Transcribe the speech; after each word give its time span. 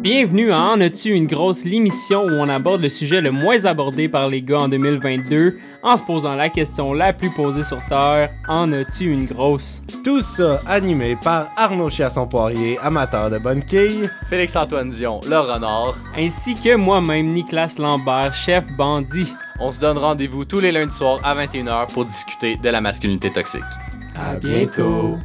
Bienvenue 0.00 0.52
à 0.52 0.60
En 0.60 0.80
as-tu 0.80 1.10
une 1.10 1.26
grosse 1.26 1.64
l'émission 1.64 2.22
où 2.22 2.30
on 2.30 2.48
aborde 2.48 2.82
le 2.82 2.88
sujet 2.88 3.20
le 3.20 3.32
moins 3.32 3.64
abordé 3.64 4.08
par 4.08 4.28
les 4.28 4.42
gars 4.42 4.60
en 4.60 4.68
2022 4.68 5.58
en 5.82 5.96
se 5.96 6.02
posant 6.04 6.36
la 6.36 6.48
question 6.48 6.92
la 6.92 7.12
plus 7.12 7.30
posée 7.34 7.64
sur 7.64 7.84
Terre 7.86 8.30
En 8.46 8.72
as-tu 8.72 9.12
une 9.12 9.24
grosse? 9.26 9.82
Tout 10.04 10.20
ça 10.20 10.62
animé 10.66 11.16
par 11.16 11.48
Arnaud 11.56 11.88
Chiasson-Poirier, 11.88 12.78
amateur 12.78 13.28
de 13.28 13.38
bonne 13.38 13.64
quille. 13.64 14.08
Félix-Antoine 14.30 14.90
Dion, 14.90 15.18
le 15.28 15.38
renard. 15.38 15.96
ainsi 16.16 16.54
que 16.54 16.76
moi-même 16.76 17.32
Nicolas 17.32 17.74
Lambert, 17.78 18.32
chef 18.32 18.64
bandit. 18.76 19.34
On 19.58 19.72
se 19.72 19.80
donne 19.80 19.98
rendez-vous 19.98 20.44
tous 20.44 20.60
les 20.60 20.70
lundis 20.70 20.94
soirs 20.96 21.18
à 21.24 21.34
21h 21.34 21.92
pour 21.92 22.04
discuter 22.04 22.56
de 22.56 22.68
la 22.68 22.80
masculinité 22.80 23.32
toxique. 23.32 23.62
À 24.14 24.36
bientôt. 24.36 25.16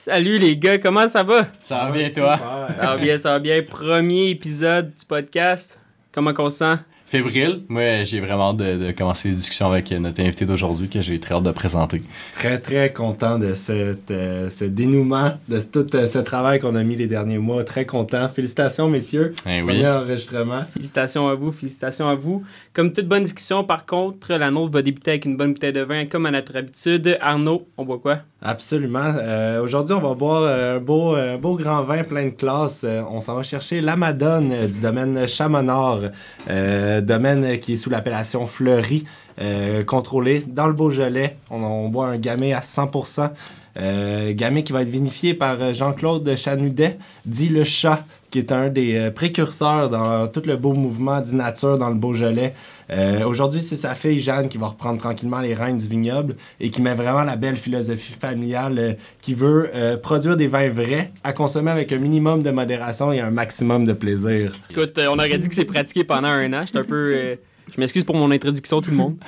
Salut 0.00 0.38
les 0.38 0.56
gars, 0.56 0.78
comment 0.78 1.08
ça 1.08 1.24
va? 1.24 1.48
Ça 1.60 1.86
va 1.86 1.90
bien, 1.90 2.08
toi? 2.08 2.38
Ça 2.68 2.82
va 2.82 2.96
bien, 2.96 3.18
ça 3.18 3.30
va 3.32 3.38
bien. 3.40 3.60
Premier 3.64 4.28
épisode 4.28 4.94
du 4.94 5.04
podcast. 5.04 5.80
Comment 6.12 6.32
qu'on 6.32 6.48
se 6.50 6.58
sent? 6.58 6.76
Fébrile. 7.08 7.62
Moi, 7.70 8.04
j'ai 8.04 8.20
vraiment 8.20 8.50
hâte 8.50 8.58
de, 8.58 8.86
de 8.86 8.90
commencer 8.92 9.30
les 9.30 9.34
discussions 9.34 9.72
avec 9.72 9.90
notre 9.92 10.20
invité 10.20 10.44
d'aujourd'hui 10.44 10.90
que 10.90 11.00
j'ai 11.00 11.18
très 11.18 11.34
hâte 11.34 11.42
de 11.42 11.52
présenter. 11.52 12.02
Très, 12.34 12.58
très 12.58 12.92
content 12.92 13.38
de 13.38 13.54
cette, 13.54 14.10
euh, 14.10 14.50
ce 14.50 14.66
dénouement, 14.66 15.32
de 15.48 15.58
tout 15.58 15.86
euh, 15.96 16.06
ce 16.06 16.18
travail 16.18 16.58
qu'on 16.58 16.74
a 16.74 16.82
mis 16.82 16.96
les 16.96 17.06
derniers 17.06 17.38
mois. 17.38 17.64
Très 17.64 17.86
content. 17.86 18.28
Félicitations, 18.28 18.90
messieurs. 18.90 19.34
Eh 19.46 19.62
oui. 19.62 19.68
Premier 19.68 19.88
enregistrement. 19.88 20.64
Félicitations 20.74 21.28
à 21.28 21.34
vous, 21.34 21.50
félicitations 21.50 22.08
à 22.10 22.14
vous. 22.14 22.42
Comme 22.74 22.92
toute 22.92 23.06
bonne 23.08 23.22
discussion, 23.22 23.64
par 23.64 23.86
contre, 23.86 24.34
la 24.34 24.50
nôtre 24.50 24.72
va 24.72 24.82
débuter 24.82 25.12
avec 25.12 25.24
une 25.24 25.38
bonne 25.38 25.54
bouteille 25.54 25.72
de 25.72 25.80
vin, 25.80 26.04
comme 26.04 26.26
à 26.26 26.30
notre 26.30 26.56
habitude. 26.58 27.16
Arnaud, 27.22 27.66
on 27.78 27.86
boit 27.86 28.00
quoi? 28.00 28.18
Absolument. 28.42 29.14
Euh, 29.16 29.62
Aujourd'hui, 29.62 29.94
on 29.94 30.00
va 30.00 30.14
boire 30.14 30.44
un 30.44 30.78
beau, 30.78 31.14
un 31.14 31.38
beau 31.38 31.56
grand 31.56 31.82
vin 31.84 32.04
plein 32.04 32.26
de 32.26 32.30
classe. 32.30 32.84
On 33.10 33.22
s'en 33.22 33.34
va 33.34 33.42
chercher 33.42 33.80
la 33.80 33.96
Madone 33.96 34.66
du 34.66 34.80
domaine 34.80 35.26
Chamonard, 35.26 36.00
euh, 36.48 36.97
domaine 37.00 37.58
qui 37.58 37.74
est 37.74 37.76
sous 37.76 37.90
l'appellation 37.90 38.46
Fleury, 38.46 39.04
euh, 39.40 39.84
contrôlé 39.84 40.42
dans 40.46 40.66
le 40.66 40.72
Beaujolais. 40.72 41.36
On, 41.50 41.88
boit 41.88 42.08
un 42.08 42.18
gamay 42.18 42.52
à 42.52 42.60
100%. 42.60 43.30
Euh, 43.78 44.32
gamay 44.34 44.64
qui 44.64 44.72
va 44.72 44.82
être 44.82 44.90
vinifié 44.90 45.34
par 45.34 45.60
euh, 45.60 45.72
Jean-Claude 45.72 46.36
Chanudet, 46.36 46.98
dit 47.26 47.48
le 47.48 47.62
chat, 47.62 48.04
qui 48.30 48.38
est 48.38 48.52
un 48.52 48.68
des 48.68 48.94
euh, 48.96 49.10
précurseurs 49.10 49.88
dans 49.88 50.26
tout 50.28 50.42
le 50.44 50.56
beau 50.56 50.72
mouvement 50.74 51.20
du 51.20 51.34
nature 51.34 51.78
dans 51.78 51.88
le 51.88 51.94
Beaujolais. 51.94 52.54
Euh, 52.90 53.24
Aujourd'hui, 53.24 53.60
c'est 53.60 53.76
sa 53.76 53.94
fille 53.94 54.20
Jeanne 54.20 54.48
qui 54.48 54.58
va 54.58 54.66
reprendre 54.68 54.98
tranquillement 54.98 55.40
les 55.40 55.54
rênes 55.54 55.76
du 55.78 55.86
vignoble 55.86 56.36
et 56.60 56.70
qui 56.70 56.82
met 56.82 56.94
vraiment 56.94 57.24
la 57.24 57.36
belle 57.36 57.56
philosophie 57.56 58.14
familiale 58.18 58.78
euh, 58.78 58.92
qui 59.20 59.34
veut 59.34 59.70
euh, 59.74 59.96
produire 59.96 60.36
des 60.36 60.46
vins 60.48 60.68
vrais 60.70 61.10
à 61.24 61.32
consommer 61.32 61.70
avec 61.70 61.92
un 61.92 61.98
minimum 61.98 62.42
de 62.42 62.50
modération 62.50 63.12
et 63.12 63.20
un 63.20 63.30
maximum 63.30 63.84
de 63.84 63.92
plaisir. 63.92 64.52
Écoute, 64.70 64.96
euh, 64.98 65.08
on 65.10 65.18
aurait 65.18 65.38
dit 65.38 65.48
que 65.48 65.54
c'est 65.54 65.64
pratiqué 65.64 66.04
pendant 66.04 66.28
un 66.28 66.52
an. 66.52 66.62
J'étais 66.66 66.78
un 66.78 66.84
peu. 66.84 67.08
euh, 67.14 67.36
je 67.74 67.78
m'excuse 67.78 68.04
pour 68.04 68.16
mon 68.16 68.30
introduction, 68.30 68.80
tout 68.80 68.90
le 68.90 68.96
monde. 68.96 69.16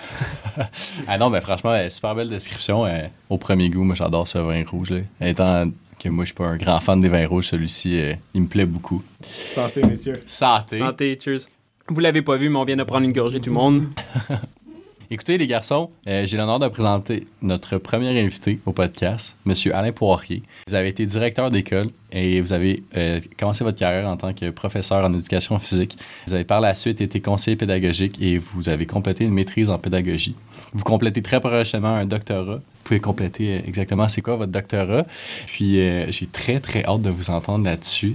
Ah 1.09 1.17
non, 1.19 1.31
mais 1.31 1.41
franchement, 1.41 1.71
euh, 1.73 1.89
super 1.89 2.15
belle 2.15 2.29
description. 2.29 2.85
au 3.31 3.39
premier 3.39 3.71
goût, 3.71 3.83
moi, 3.85 3.95
j'adore 3.95 4.27
ce 4.29 4.39
vin 4.39 4.63
rouge. 4.67 4.91
Là. 4.91 5.01
Étant 5.27 5.65
que 6.01 6.09
moi, 6.09 6.25
je 6.25 6.29
suis 6.29 6.35
pas 6.35 6.49
un 6.49 6.57
grand 6.57 6.81
fan 6.81 7.01
des 7.01 7.09
vins 7.09 7.27
rouges, 7.27 7.49
celui-ci, 7.49 7.99
euh, 7.99 8.15
il 8.35 8.43
me 8.43 8.47
plaît 8.47 8.67
beaucoup. 8.67 9.03
Santé, 9.23 9.83
messieurs. 9.85 10.15
Santé. 10.27 10.79
Santé, 10.79 11.19
cheers. 11.23 11.47
Vous 11.89 12.01
l'avez 12.01 12.23
pas 12.23 12.37
vu, 12.37 12.49
mais 12.49 12.57
on 12.57 12.65
vient 12.65 12.77
de 12.77 12.85
prendre 12.85 13.05
une 13.05 13.13
gorgée, 13.13 13.41
tout 13.41 13.51
le 13.51 13.55
monde. 13.55 13.89
Écoutez, 15.13 15.39
les 15.39 15.49
garçons, 15.49 15.91
euh, 16.07 16.25
j'ai 16.25 16.37
l'honneur 16.37 16.61
de 16.61 16.69
présenter 16.69 17.27
notre 17.43 17.79
premier 17.79 18.17
invité 18.21 18.61
au 18.65 18.73
podcast, 18.73 19.37
Monsieur 19.45 19.75
Alain 19.75 19.91
Poirier. 19.91 20.45
Vous 20.69 20.77
avez 20.77 20.87
été 20.87 21.05
directeur 21.05 21.51
d'école 21.51 21.89
et 22.13 22.41
vous 22.41 22.53
avez 22.53 22.85
euh, 22.97 23.19
commencé 23.37 23.65
votre 23.65 23.77
carrière 23.77 24.09
en 24.09 24.17
tant 24.17 24.33
que 24.33 24.51
professeur 24.51 25.05
en 25.05 25.13
éducation 25.13 25.59
physique. 25.59 25.99
Vous 26.29 26.35
avez 26.35 26.45
par 26.45 26.61
la 26.61 26.75
suite 26.75 27.01
été 27.01 27.21
conseiller 27.21 27.57
pédagogique 27.57 28.23
et 28.23 28.39
vous 28.39 28.69
avez 28.69 28.87
complété 28.87 29.25
une 29.25 29.33
maîtrise 29.33 29.69
en 29.69 29.79
pédagogie. 29.79 30.37
Vous 30.75 30.85
complétez 30.85 31.23
très 31.23 31.41
prochainement 31.41 31.97
un 31.97 32.07
doctorat. 32.07 32.59
Vous 32.59 32.85
pouvez 32.85 33.01
compléter 33.01 33.57
euh, 33.57 33.63
exactement 33.67 34.09
c'est 34.09 34.23
quoi 34.23 34.37
votre 34.37 34.53
doctorat. 34.53 35.07
Puis 35.47 35.75
j'ai 36.13 36.29
très 36.29 36.61
très 36.61 36.85
hâte 36.85 37.03
de 37.03 37.11
vous 37.11 37.31
entendre 37.31 37.65
là-dessus. 37.65 38.15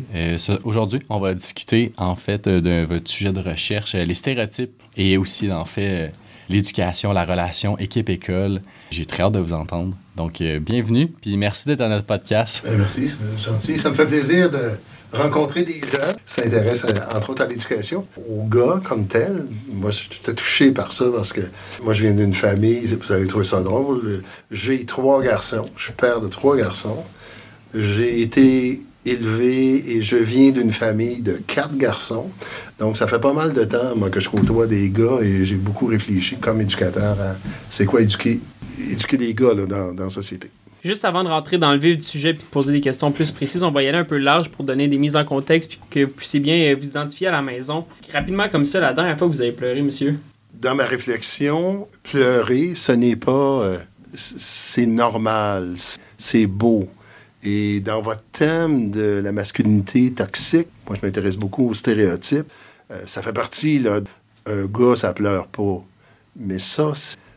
Aujourd'hui, 0.64 1.02
on 1.09 1.20
va 1.20 1.34
discuter 1.34 1.91
en 1.97 2.16
fait 2.16 2.47
de 2.47 2.86
votre 2.86 3.12
sujet 3.12 3.34
de 3.34 3.41
recherche, 3.41 3.96
les 3.96 4.14
stéréotypes 4.14 4.81
et 4.96 5.18
aussi 5.18 5.52
en 5.52 5.66
fait 5.66 6.14
l'éducation, 6.50 7.12
la 7.12 7.26
relation 7.26 7.78
équipe-école. 7.78 8.62
J'ai 8.92 9.06
très 9.06 9.24
hâte 9.24 9.34
de 9.34 9.40
vous 9.40 9.54
entendre. 9.54 9.96
Donc, 10.16 10.42
euh, 10.42 10.60
bienvenue, 10.60 11.08
puis 11.08 11.38
merci 11.38 11.68
d'être 11.68 11.82
à 11.82 11.90
notre 11.90 12.06
podcast. 12.06 12.64
Ben, 12.66 12.78
merci, 12.78 13.12
gentil. 13.44 13.78
Ça 13.78 13.90
me 13.90 13.96
fait 13.96 14.06
plaisir 14.06 14.50
de 14.50 14.72
rencontrer 15.12 15.64
des 15.64 15.82
gens 15.82 16.14
qui 16.26 16.34
s'intéressent 16.34 16.92
euh, 16.92 17.18
entre 17.18 17.32
autres 17.32 17.44
à 17.44 17.48
l'éducation. 17.48 18.08
Aux 18.30 18.44
gars 18.44 18.82
comme 18.84 19.08
tel, 19.08 19.46
moi 19.72 19.92
je 19.92 19.98
suis 19.98 20.10
touché 20.36 20.72
par 20.72 20.92
ça 20.92 21.06
parce 21.14 21.34
que 21.34 21.42
moi 21.84 21.94
je 21.94 22.04
viens 22.04 22.14
d'une 22.14 22.34
famille, 22.34 22.86
vous 22.86 23.12
avez 23.12 23.28
trouvé 23.28 23.46
ça 23.46 23.62
drôle, 23.62 24.24
j'ai 24.52 24.86
trois 24.86 25.22
garçons, 25.22 25.66
je 25.78 25.84
suis 25.84 25.94
père 25.94 26.22
de 26.22 26.28
trois 26.28 26.56
garçons. 26.58 27.04
J'ai 27.74 28.22
été 28.22 28.86
élevé 29.06 29.96
et 29.96 30.02
je 30.02 30.16
viens 30.16 30.52
d'une 30.52 30.72
famille 30.72 31.22
de 31.22 31.34
quatre 31.34 31.78
garçons. 31.78 32.30
Donc 32.80 32.97
ça 32.97 33.08
fait 33.08 33.19
pas 33.19 33.34
mal 33.34 33.53
de 33.53 33.63
temps 33.63 33.96
moi 33.96 34.09
que 34.09 34.19
je 34.19 34.30
côtoie 34.30 34.68
des 34.68 34.90
gars 34.90 35.19
et 35.22 35.46
j'ai 35.46 35.56
beaucoup 35.56 35.88
réfléchi 35.88 36.36
comme 36.36 36.59
éducateur 36.59 37.19
à 37.19 37.36
c'est 37.69 37.86
quoi 37.86 38.02
éduquer, 38.02 38.41
éduquer 38.91 39.18
des 39.18 39.34
gars 39.34 39.53
là, 39.53 39.66
dans, 39.66 39.94
dans 39.94 40.03
la 40.06 40.09
société. 40.09 40.52
Juste 40.84 41.06
avant 41.06 41.24
de 41.24 41.30
rentrer 41.30 41.58
dans 41.58 41.72
le 41.72 41.80
vif 41.80 41.97
du 41.97 42.03
sujet 42.03 42.34
puis 42.34 42.44
de 42.44 42.50
poser 42.50 42.72
des 42.72 42.81
questions 42.81 43.12
plus 43.12 43.31
précises, 43.31 43.64
on 43.64 43.72
va 43.72 43.81
y 43.81 43.88
aller 43.88 43.97
un 43.97 44.03
peu 44.03 44.18
large 44.18 44.50
pour 44.50 44.64
donner 44.64 44.88
des 44.88 44.97
mises 44.97 45.16
en 45.16 45.25
contexte 45.25 45.69
puis 45.69 45.80
pour 45.80 45.90
que 45.90 46.02
vous 46.02 46.12
puissiez 46.12 46.40
bien 46.40 46.56
euh, 46.56 46.75
vous 46.80 46.85
identifier 46.85 47.28
à 47.28 47.31
la 47.31 47.41
maison. 47.41 47.85
Rapidement 48.14 48.50
comme 48.50 48.66
ça, 48.66 48.80
la 48.80 48.94
dernière 48.94 49.18
fois 49.18 49.28
que 49.28 49.34
vous 49.34 49.41
avez 49.41 49.52
pleuré, 49.52 49.81
monsieur? 49.81 50.18
dans 50.62 50.75
ma 50.75 50.85
réflexion, 50.85 51.88
pleurer, 52.03 52.75
ce 52.75 52.91
n'est 52.91 53.16
pas... 53.16 53.31
euh, 53.31 53.78
c'est 54.14 54.85
normal, 54.85 55.75
c'est 56.18 56.47
beau. 56.47 56.88
Et 57.46 57.80
dans 57.80 58.02
votre 58.02 58.24
thème 58.32 58.90
de 58.90 59.22
la 59.24 59.32
masculinité 59.32 60.12
toxique, 60.12 60.68
moi, 60.88 60.98
je 61.00 61.06
m'intéresse 61.06 61.38
beaucoup 61.38 61.70
aux 61.70 61.76
stéréotypes. 61.76 62.52
Euh, 62.92 63.02
ça 63.06 63.22
fait 63.22 63.34
partie, 63.34 63.78
là, 63.78 64.00
un 64.48 64.66
gars, 64.66 64.96
ça 64.96 65.14
pleure 65.14 65.48
pas. 65.48 65.84
Mais 66.36 66.58
ça, 66.58 66.92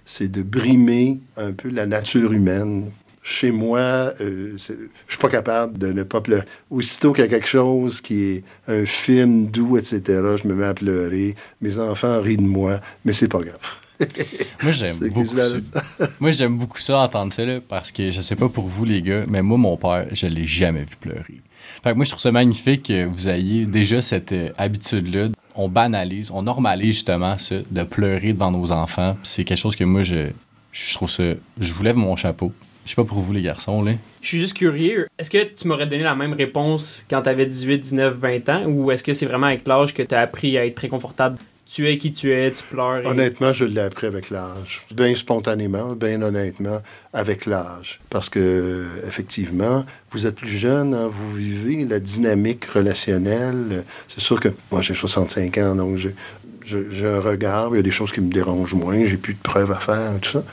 c'est 0.07 0.29
de 0.29 0.43
brimer 0.43 1.21
un 1.37 1.53
peu 1.53 1.69
la 1.69 1.85
nature 1.85 2.33
humaine. 2.33 2.91
Chez 3.23 3.51
moi, 3.51 3.79
euh, 3.79 4.57
je 4.57 4.57
suis 4.57 5.19
pas 5.21 5.29
capable 5.29 5.77
de 5.77 5.93
ne 5.93 6.03
pas 6.05 6.23
pleurer. 6.23 6.45
Aussitôt 6.71 7.13
qu'il 7.13 7.25
y 7.25 7.27
a 7.27 7.31
quelque 7.31 7.47
chose 7.47 8.01
qui 8.01 8.23
est 8.23 8.45
un 8.67 8.87
film 8.87 9.49
doux, 9.49 9.77
etc., 9.77 10.01
je 10.43 10.49
me 10.49 10.55
mets 10.55 10.65
à 10.65 10.73
pleurer. 10.73 11.35
Mes 11.61 11.79
enfants 11.79 12.23
rient 12.23 12.39
de 12.39 12.43
moi, 12.43 12.81
mais 13.05 13.13
c'est 13.13 13.29
pas 13.29 13.41
grave. 13.41 13.88
Moi, 14.63 14.73
j'aime 14.73 14.97
beaucoup 15.11 15.27
ça. 15.37 15.49
la- 15.49 16.07
Moi, 16.21 16.31
j'aime 16.31 16.57
beaucoup 16.59 16.79
ça, 16.79 16.99
entendre 17.01 17.33
ça, 17.33 17.45
là, 17.45 17.61
parce 17.67 17.91
que 17.93 18.11
je 18.11 18.21
sais 18.21 18.37
pas 18.37 18.49
pour 18.49 18.67
vous, 18.69 18.85
les 18.85 19.03
gars, 19.03 19.25
mais 19.29 19.43
moi, 19.43 19.59
mon 19.59 19.77
père, 19.77 20.07
je 20.13 20.27
l'ai 20.27 20.47
jamais 20.47 20.81
vu 20.85 20.97
pleurer. 21.01 21.41
Fait 21.83 21.91
que 21.91 21.95
moi, 21.97 22.05
je 22.05 22.11
trouve 22.11 22.21
ça 22.21 22.33
magnifique 22.33 22.85
que 22.85 23.05
vous 23.07 23.29
ayez 23.29 23.67
déjà 23.67 24.01
cette 24.03 24.33
euh, 24.33 24.51
habitude-là. 24.57 25.29
On 25.55 25.69
banalise, 25.69 26.31
on 26.31 26.43
normalise 26.43 26.95
justement 26.95 27.37
ça, 27.39 27.57
de 27.71 27.83
pleurer 27.83 28.33
devant 28.33 28.51
nos 28.51 28.71
enfants. 28.73 29.15
Puis 29.23 29.31
c'est 29.31 29.45
quelque 29.45 29.59
chose 29.59 29.77
que 29.77 29.85
moi, 29.85 30.03
je, 30.03 30.31
je 30.73 30.95
trouve 30.95 31.11
ça. 31.11 31.25
Je 31.61 31.73
vous 31.73 31.83
lève 31.83 31.97
mon 31.97 32.17
chapeau. 32.17 32.53
Je 32.85 32.91
sais 32.91 32.97
pas 32.97 33.05
pour 33.05 33.19
vous, 33.19 33.33
les 33.33 33.43
garçons, 33.43 33.83
là. 33.83 33.93
Je 34.23 34.29
suis 34.29 34.39
juste 34.39 34.55
curieux. 34.55 35.09
Est-ce 35.19 35.29
que 35.31 35.45
tu 35.45 35.69
m'aurais 35.69 35.87
donné 35.87 36.03
la 36.03 36.15
même 36.15 36.33
réponse 36.33 37.05
quand 37.11 37.21
t'avais 37.23 37.45
18, 37.47 37.79
19, 37.81 38.15
20 38.17 38.49
ans? 38.49 38.65
Ou 38.67 38.91
est-ce 38.91 39.05
que 39.05 39.13
c'est 39.13 39.27
vraiment 39.27 39.49
avec 39.49 39.67
l'âge 39.69 39.93
que 39.93 40.03
t'as 40.03 40.21
appris 40.21 40.57
à 40.57 40.65
être 40.65 40.75
très 40.75 40.89
confortable? 40.89 41.37
Tu 41.71 41.87
es 41.87 41.99
qui 41.99 42.13
tu 42.13 42.31
es, 42.31 42.51
tu 42.51 42.65
pleures. 42.65 43.05
Honnêtement, 43.05 43.53
je 43.53 43.67
l'ai 43.67 43.83
appris 43.83 44.07
avec 44.07 44.31
l'âge. 44.31 44.83
Bien 44.91 45.15
spontanément, 45.15 45.95
bien 45.95 46.23
honnêtement, 46.23 46.81
avec 47.13 47.45
l'âge. 47.45 48.01
Parce 48.09 48.31
que, 48.31 48.87
effectivement, 49.07 49.85
vous 50.11 50.27
êtes 50.27 50.37
plus 50.37 50.49
jeune, 50.49 50.95
hein, 50.95 51.09
vous 51.13 51.35
vivez 51.35 51.85
la 51.85 52.01
dynamique 52.01 52.65
relationnelle. 52.65 53.85
C'est 54.09 54.23
sûr 54.23 54.41
que 54.41 54.49
moi, 54.73 54.81
j'ai 54.81 54.95
65 54.95 55.59
ans, 55.59 55.75
donc 55.75 55.99
j'ai 56.65 57.07
un 57.07 57.21
regard. 57.21 57.69
Il 57.73 57.77
y 57.77 57.81
a 57.81 57.83
des 57.83 57.91
choses 57.91 58.13
qui 58.13 58.23
me 58.23 58.33
dérangent 58.33 58.75
moins. 58.75 59.05
J'ai 59.05 59.19
plus 59.19 59.35
de 59.35 59.43
preuves 59.43 59.71
à 59.71 59.79
faire 59.79 60.17
et 60.17 60.21
tout 60.21 60.31
ça. 60.31 60.45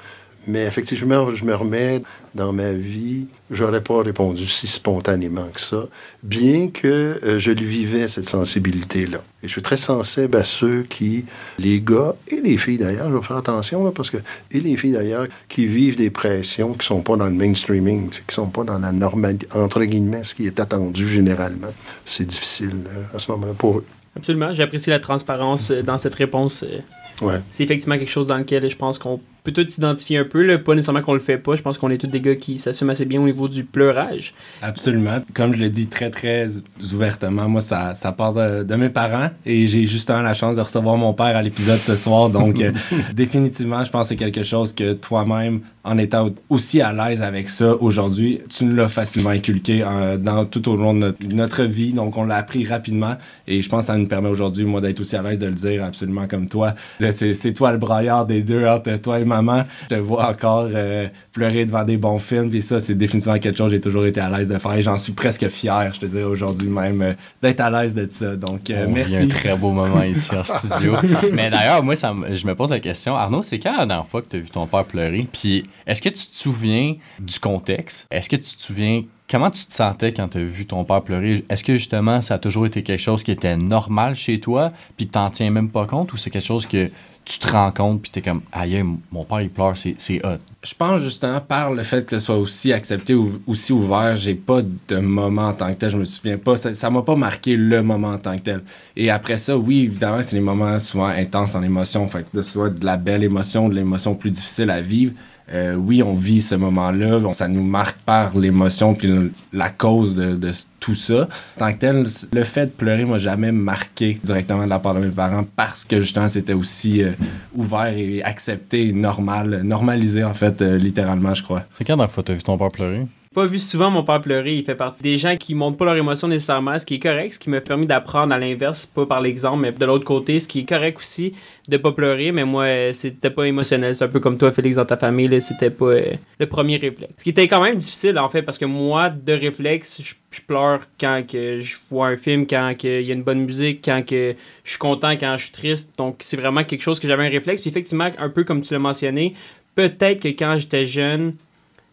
Mais 0.48 0.66
effectivement, 0.66 1.32
je 1.32 1.44
me 1.46 1.56
remets 1.56 2.02
dans 2.34 2.54
ma 2.54 2.74
vie. 2.74 3.28
J'aurais 3.52 3.82
pas 3.82 4.02
répondu 4.02 4.46
si 4.48 4.68
spontanément 4.68 5.48
que 5.54 5.62
ça, 5.62 5.86
bien 6.24 6.70
que 6.70 7.20
euh, 7.24 7.40
je 7.40 7.52
le 7.52 7.64
vivais, 7.64 8.08
cette 8.08 8.28
sensibilité-là. 8.28 9.20
Et 9.44 9.48
je 9.48 9.52
suis 9.52 9.62
très 9.62 9.78
sensible 9.78 10.36
à 10.38 10.44
ceux 10.44 10.84
qui, 10.84 11.26
les 11.60 11.80
gars 11.80 12.16
et 12.28 12.42
les 12.42 12.58
filles 12.58 12.78
d'ailleurs, 12.80 13.10
je 13.10 13.16
vais 13.16 13.22
faire 13.22 13.38
attention, 13.38 13.84
là, 13.84 13.92
parce 13.92 14.10
que, 14.10 14.18
et 14.52 14.60
les 14.60 14.76
filles 14.78 14.94
d'ailleurs, 14.94 15.28
qui 15.48 15.66
vivent 15.68 15.96
des 15.96 16.10
pressions 16.10 16.74
qui 16.74 16.86
sont 16.86 17.02
pas 17.02 17.16
dans 17.16 17.28
le 17.28 17.34
mainstreaming, 17.34 18.10
qui 18.10 18.34
sont 18.34 18.48
pas 18.48 18.64
dans 18.64 18.80
la 18.80 18.92
normalité, 18.92 19.48
entre 19.54 19.84
guillemets, 19.84 20.24
ce 20.24 20.34
qui 20.36 20.48
est 20.48 20.60
attendu 20.60 21.08
généralement. 21.08 21.74
C'est 22.06 22.26
difficile 22.26 22.84
euh, 22.88 23.16
à 23.16 23.20
ce 23.20 23.32
moment-là 23.32 23.54
pour 23.54 23.80
eux. 23.80 23.86
Absolument. 24.16 24.54
J'apprécie 24.54 24.90
la 24.90 25.00
transparence 25.00 25.72
euh, 25.72 25.84
dans 25.84 25.98
cette 25.98 26.16
réponse. 26.16 26.64
euh. 26.64 26.80
Ouais. 27.22 27.42
C'est 27.52 27.64
effectivement 27.64 27.98
quelque 27.98 28.10
chose 28.10 28.28
dans 28.28 28.38
lequel 28.38 28.70
je 28.70 28.76
pense 28.76 28.98
qu'on 28.98 29.20
peux 29.46 29.64
tous 29.64 29.72
s'identifier 29.72 30.18
un 30.18 30.24
peu, 30.24 30.42
là, 30.42 30.58
pas 30.58 30.76
nécessairement 30.76 31.02
qu'on 31.02 31.14
le 31.14 31.20
fait 31.20 31.38
pas. 31.38 31.56
Je 31.56 31.62
pense 31.62 31.78
qu'on 31.78 31.90
est 31.90 31.98
tous 31.98 32.08
des 32.08 32.22
gars 32.22 32.36
qui 32.36 32.58
s'assument 32.58 32.90
assez 32.90 33.06
bien 33.06 33.22
au 33.22 33.26
niveau 33.26 33.48
du 33.48 33.64
pleurage. 33.64 34.34
Absolument. 34.62 35.20
Comme 35.34 35.54
je 35.54 35.62
le 35.62 35.70
dis 35.70 35.88
très, 35.88 36.10
très 36.10 36.48
ouvertement, 36.94 37.48
moi, 37.48 37.62
ça, 37.62 37.94
ça 37.96 38.12
part 38.12 38.34
de, 38.34 38.64
de 38.64 38.76
mes 38.76 38.90
parents 38.90 39.30
et 39.46 39.68
j'ai 39.68 39.86
justement 39.86 40.22
la 40.22 40.34
chance 40.34 40.56
de 40.56 40.62
recevoir 40.62 40.98
mon 40.98 41.14
père 41.14 41.36
à 41.38 41.42
l'épisode 41.42 41.80
ce 41.80 41.96
soir. 41.96 42.30
Donc, 42.30 42.60
euh, 42.60 42.72
définitivement, 43.14 43.84
je 43.84 43.92
pense 43.92 44.04
que 44.04 44.10
c'est 44.10 44.16
quelque 44.16 44.44
chose 44.44 44.74
que 44.74 44.94
toi-même, 44.94 45.62
en 45.84 45.98
étant 46.00 46.32
aussi 46.50 46.82
à 46.82 46.92
l'aise 46.92 47.22
avec 47.22 47.48
ça 47.48 47.76
aujourd'hui, 47.76 48.42
tu 48.50 48.66
nous 48.66 48.76
l'as 48.76 48.88
facilement 48.88 49.30
inculqué 49.30 49.84
euh, 49.86 50.18
dans, 50.18 50.46
tout 50.46 50.68
au 50.70 50.76
long 50.76 50.94
de 50.94 51.00
notre, 51.00 51.36
notre 51.36 51.64
vie. 51.64 51.94
Donc, 51.94 52.18
on 52.18 52.24
l'a 52.24 52.38
appris 52.38 52.66
rapidement 52.66 53.16
et 53.48 53.62
je 53.62 53.70
pense 53.70 53.82
que 53.82 53.86
ça 53.88 53.98
nous 53.98 54.08
permet 54.08 54.30
aujourd'hui, 54.30 54.66
moi, 54.66 54.82
d'être 54.82 55.00
aussi 55.00 55.16
à 55.16 55.22
l'aise 55.22 55.40
de 55.40 55.46
le 55.46 55.54
dire 55.54 55.84
absolument 55.84 56.28
comme 56.28 56.48
toi. 56.48 56.74
C'est 57.00 57.54
toi 57.54 57.72
le 57.72 57.78
braillard 57.78 58.26
des 58.26 58.42
deux 58.42 58.66
entre 58.66 58.98
toi 58.98 59.20
et 59.20 59.26
maman. 59.36 59.64
Je 59.84 59.96
te 59.96 60.00
vois 60.00 60.30
encore 60.30 60.68
euh, 60.74 61.08
pleurer 61.32 61.66
devant 61.66 61.84
des 61.84 61.98
bons 61.98 62.20
films. 62.20 62.50
Puis 62.50 62.62
ça, 62.62 62.80
c'est 62.80 62.96
définitivement 62.96 63.40
quelque 63.40 63.58
chose 63.58 63.68
que 63.68 63.76
j'ai 63.76 63.82
toujours 63.82 64.06
été 64.06 64.20
à 64.20 64.30
l'aise 64.30 64.48
de 64.48 64.58
faire. 64.58 64.74
Et 64.74 64.82
j'en 64.82 64.98
suis 64.98 65.14
presque 65.14 65.48
fier, 65.50 65.92
je 65.94 66.00
te 66.00 66.06
dirais 66.06 66.24
aujourd'hui 66.24 66.70
même, 66.70 67.02
euh, 67.02 67.14
d'être 67.42 67.62
à 67.62 67.70
l'aise 67.70 67.96
de 67.96 68.08
ça. 68.08 68.36
Donc, 68.36 68.70
euh, 68.70 68.86
On 68.86 68.94
vit 68.94 68.94
merci. 68.94 69.16
un 69.18 69.28
très 69.28 69.56
beau 69.56 69.72
moment 69.72 70.04
ici 70.16 70.36
en 70.36 70.44
studio. 70.44 70.94
Mais 71.34 71.50
d'ailleurs, 71.50 71.84
moi, 71.84 71.96
ça 71.96 72.14
je 72.32 72.48
me 72.48 72.56
pose 72.56 72.72
la 72.72 72.80
question. 72.80 73.16
Arnaud, 73.16 73.44
c'est 73.44 73.60
quand 73.60 73.78
la 73.78 73.86
dernière 73.86 74.08
fois 74.08 74.22
que 74.22 74.28
tu 74.30 74.38
as 74.38 74.40
vu 74.40 74.50
ton 74.50 74.68
père 74.68 74.86
pleurer? 74.86 75.28
Puis, 75.32 75.64
est-ce 75.86 76.02
que 76.02 76.10
tu 76.10 76.26
te 76.28 76.38
souviens 76.38 76.96
du 77.20 77.40
contexte? 77.40 78.08
Est-ce 78.12 78.30
que 78.30 78.36
tu 78.36 78.56
te 78.56 78.62
souviens 78.62 79.04
comment 79.30 79.50
tu 79.50 79.66
te 79.66 79.74
sentais 79.74 80.14
quand 80.14 80.30
tu 80.30 80.38
as 80.38 80.44
vu 80.44 80.66
ton 80.66 80.84
père 80.84 81.02
pleurer? 81.02 81.46
Est-ce 81.50 81.64
que 81.64 81.76
justement, 81.76 82.22
ça 82.22 82.36
a 82.36 82.38
toujours 82.38 82.66
été 82.66 82.84
quelque 82.84 83.02
chose 83.02 83.24
qui 83.24 83.32
était 83.32 83.58
normal 83.58 84.16
chez 84.16 84.40
toi, 84.40 84.72
puis 84.98 85.08
que 85.08 85.14
t'en 85.14 85.30
tiens 85.30 85.50
même 85.50 85.70
pas 85.70 85.86
compte, 85.86 86.14
ou 86.14 86.18
c'est 86.18 86.30
quelque 86.30 86.46
chose 86.46 86.66
que 86.66 86.90
tu 87.26 87.40
te 87.40 87.48
rends 87.52 87.72
compte, 87.72 88.04
puis 88.04 88.12
t'es 88.12 88.22
comme, 88.22 88.42
aïe, 88.52 88.84
mon 89.12 89.26
père, 89.26 89.42
il 89.42 89.50
pleure, 89.50 89.76
c'est 89.76 89.96
c'est 89.98 90.24
hot. 90.24 90.38
Je 90.64 90.74
pense 90.76 91.02
justement 91.02 91.42
par 91.42 91.74
le 91.74 91.82
fait 91.82 92.06
que 92.06 92.12
ce 92.12 92.24
soit 92.24 92.38
aussi 92.38 92.72
accepté 92.72 93.16
ou 93.16 93.42
aussi 93.48 93.74
ouvert, 93.74 94.16
j'ai 94.16 94.36
pas 94.36 94.62
de 94.62 94.98
moment 94.98 95.48
en 95.48 95.54
tant 95.54 95.74
que 95.74 95.80
tel. 95.80 95.90
Je 95.90 95.98
me 95.98 96.04
souviens 96.04 96.38
pas. 96.38 96.56
Ça 96.56 96.74
ça 96.76 96.90
m'a 96.92 97.02
pas 97.02 97.16
marqué 97.16 97.56
le 97.58 97.82
moment 97.82 98.10
en 98.10 98.18
tant 98.20 98.36
que 98.36 98.42
tel. 98.42 98.62
Et 98.96 99.10
après 99.10 99.38
ça, 99.38 99.58
oui, 99.58 99.82
évidemment, 99.82 100.22
c'est 100.22 100.36
des 100.36 100.42
moments 100.42 100.80
souvent 100.80 101.08
intenses 101.08 101.56
en 101.56 101.64
émotion. 101.64 102.08
Fait 102.08 102.24
que 102.30 102.38
de 102.38 102.44
soit 102.44 102.70
de 102.70 102.86
la 102.86 102.98
belle 102.98 103.24
émotion, 103.24 103.70
de 103.70 103.74
l'émotion 103.74 104.14
plus 104.14 104.32
difficile 104.32 104.70
à 104.70 104.82
vivre. 104.82 105.14
Euh, 105.54 105.76
oui, 105.76 106.02
on 106.02 106.14
vit 106.14 106.42
ce 106.42 106.56
moment-là, 106.56 107.22
ça 107.34 107.48
nous 107.48 107.64
marque 107.64 108.00
par 108.00 108.36
l'émotion 108.36 108.96
puis 108.96 109.32
la 109.54 109.70
cause 109.70 110.16
de, 110.16 110.36
de 110.36 110.52
tout 110.80 110.96
ça. 110.96 111.28
Tant 111.58 111.72
que 111.72 111.78
tel, 111.78 112.08
le 112.34 112.44
fait 112.44 112.66
de 112.66 112.72
pleurer 112.72 113.06
m'a 113.06 113.20
jamais 113.20 113.52
marqué 113.52 114.20
directement 114.24 114.66
de 114.66 114.70
la 114.70 114.80
part 114.80 114.96
de 114.96 115.02
mes 115.02 115.12
parents 115.12 115.46
parce 115.56 115.84
que 115.84 116.00
justement 116.00 116.30
c'était 116.30 116.54
aussi 116.54 117.04
euh, 117.04 117.12
ouvert 117.54 117.94
et 117.96 118.24
accepté, 118.24 118.92
normal, 118.92 119.62
normalisé 119.64 120.24
en 120.24 120.34
fait, 120.34 120.62
euh, 120.62 120.78
littéralement, 120.78 121.34
je 121.34 121.44
crois. 121.44 121.64
C'est 121.78 121.86
quand 121.86 121.96
la 121.96 122.08
fois 122.08 122.24
que 122.24 122.28
tu 122.28 122.32
as 122.32 122.36
vu 122.36 122.44
ton 122.44 122.58
père 122.58 122.72
pleurer? 122.72 123.06
Pas 123.36 123.46
vu 123.46 123.60
souvent 123.60 123.92
mon 123.92 124.02
père 124.02 124.22
pleurer. 124.22 124.56
Il 124.56 124.64
fait 124.64 124.76
partie 124.76 125.04
des 125.04 125.18
gens 125.18 125.36
qui 125.36 125.56
montrent 125.56 125.76
pas 125.76 125.84
leurs 125.84 125.98
émotions 125.98 126.30
nécessairement, 126.30 126.80
ce 126.80 126.86
qui 126.86 126.96
est 126.96 127.00
correct, 127.00 127.34
ce 127.34 127.40
qui 127.40 127.50
m'a 127.50 127.60
permis 127.60 127.86
d'apprendre 127.86 128.34
à 128.34 128.40
l'inverse, 128.40 128.86
pas 128.86 129.06
par 129.06 129.20
l'exemple, 129.20 129.60
mais 129.60 129.72
de 129.74 129.86
l'autre 129.86 130.06
côté, 130.06 130.40
ce 130.40 130.48
qui 130.48 130.62
est 130.62 130.66
correct 130.66 130.98
aussi, 130.98 131.34
de 131.68 131.76
pas 131.76 131.92
pleurer. 131.92 132.32
Mais 132.32 132.46
moi, 132.46 132.64
euh, 132.64 132.94
c'était 132.94 133.30
pas 133.30 133.44
émotionnel. 133.44 133.94
C'est 133.94 134.06
un 134.06 134.08
peu 134.08 134.22
comme 134.22 134.38
toi, 134.38 134.54
Félix, 134.54 134.78
dans 134.78 134.86
ta 134.86 134.96
famille, 134.96 135.42
c'était 135.42 135.70
pas 135.70 135.86
euh, 135.86 136.14
le 136.40 136.46
premier 136.48 136.78
réflexe. 136.78 137.14
Ce 137.18 137.24
qui 137.26 137.32
était 137.32 137.50
quand 137.50 137.62
même 137.62 137.76
difficile, 137.76 138.18
en 138.18 138.30
fait, 138.30 138.42
parce 138.42 138.58
que 138.58 138.66
moi, 138.66 139.10
de 139.10 139.34
réflexe, 139.34 140.02
je, 140.02 140.42
pleure 140.48 140.82
quand 141.00 141.22
je 141.32 141.76
vois 141.90 142.08
un 142.08 142.18
film, 142.18 142.46
quand 142.48 142.74
il 142.84 143.02
y 143.02 143.12
a 143.12 143.14
une 143.14 143.24
bonne 143.24 143.46
musique, 143.46 143.82
quand 143.84 144.06
que 144.06 144.36
je 144.64 144.70
suis 144.70 144.80
content, 144.80 145.12
quand 145.12 145.36
je 145.38 145.44
suis 145.44 145.54
triste. 145.54 145.92
Donc, 145.98 146.18
c'est 146.20 146.38
vraiment 146.38 146.64
quelque 146.64 146.82
chose 146.82 147.00
que 147.00 147.08
j'avais 147.08 147.26
un 147.26 147.30
réflexe. 147.30 147.62
Puis 147.62 147.70
effectivement, 147.70 148.10
un 148.18 148.30
peu 148.30 148.44
comme 148.44 148.62
tu 148.62 148.74
l'as 148.74 148.80
mentionné, 148.80 149.34
peut-être 149.76 150.22
que 150.22 150.28
quand 150.30 150.58
j'étais 150.58 150.86
jeune, 150.86 151.36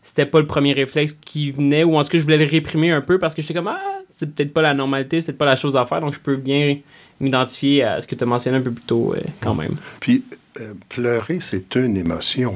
c'était 0.03 0.27
pas 0.27 0.41
le 0.41 0.47
premier 0.47 0.73
réflexe 0.73 1.17
qui 1.21 1.51
venait, 1.53 1.85
ou 1.85 1.97
en 1.97 2.03
tout 2.03 2.11
cas, 2.11 2.19
je 2.19 2.23
voulais 2.25 2.37
le 2.39 2.45
réprimer 2.51 2.91
un 2.91 3.01
peu 3.01 3.19
parce 3.19 3.35
que 3.35 3.43
j'étais 3.43 3.55
comme, 3.55 3.69
ah, 3.69 3.81
c'est 4.09 4.35
peut-être 4.35 4.53
pas 4.53 4.63
la 4.63 4.75
normalité, 4.75 5.21
c'est 5.21 5.33
pas 5.33 5.45
la 5.45 5.57
chose 5.57 5.77
à 5.77 5.87
faire, 5.87 6.01
donc 6.01 6.13
je 6.15 6.21
peux 6.21 6.37
bien 6.37 6.79
m'identifier 7.21 7.83
à 7.85 8.01
ce 8.01 8.07
que 8.07 8.15
tu 8.15 8.25
as 8.25 8.27
mentionné 8.27 8.59
un 8.59 8.63
peu 8.63 8.73
plus 8.73 8.85
tôt, 8.85 9.15
euh, 9.15 9.21
quand 9.41 9.55
même. 9.55 9.77
Puis, 10.01 10.25
euh, 10.61 10.75
pleurer, 10.89 11.39
c'est 11.41 11.75
une 11.77 11.97
émotion. 11.97 12.55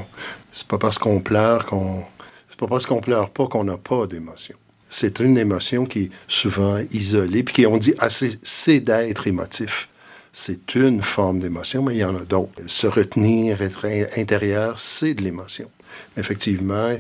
C'est 0.51 0.67
pas 0.67 0.79
parce 0.79 0.99
qu'on 0.99 1.21
pleure 1.21 1.67
qu'on. 1.67 2.03
C'est 2.51 2.59
pas 2.59 2.67
parce 2.67 2.85
qu'on 2.87 3.01
pleure 3.01 3.31
pas 3.31 3.47
qu'on 3.47 3.65
n'a 3.65 3.77
pas 3.79 4.07
d'émotion. 4.07 4.57
C'est 4.89 5.21
une 5.21 5.37
émotion 5.39 5.85
qui 5.87 6.05
est 6.05 6.11
souvent 6.29 6.79
isolée, 6.93 7.43
puis 7.43 7.55
qui, 7.55 7.67
on 7.67 7.77
dit, 7.77 7.95
ah, 7.99 8.09
c'est- 8.11 8.81
d'être 8.81 9.27
émotif. 9.27 9.89
C'est 10.33 10.75
une 10.75 11.01
forme 11.03 11.41
d'émotion, 11.41 11.83
mais 11.83 11.95
il 11.95 11.99
y 11.99 12.05
en 12.05 12.15
a 12.17 12.21
d'autres. 12.25 12.53
Se 12.67 12.87
retenir, 12.87 13.63
être 13.63 13.87
in- 13.87 14.07
intérieur, 14.21 14.79
c'est 14.79 15.15
de 15.15 15.23
l'émotion. 15.23 15.71
Effectivement, 16.17 16.91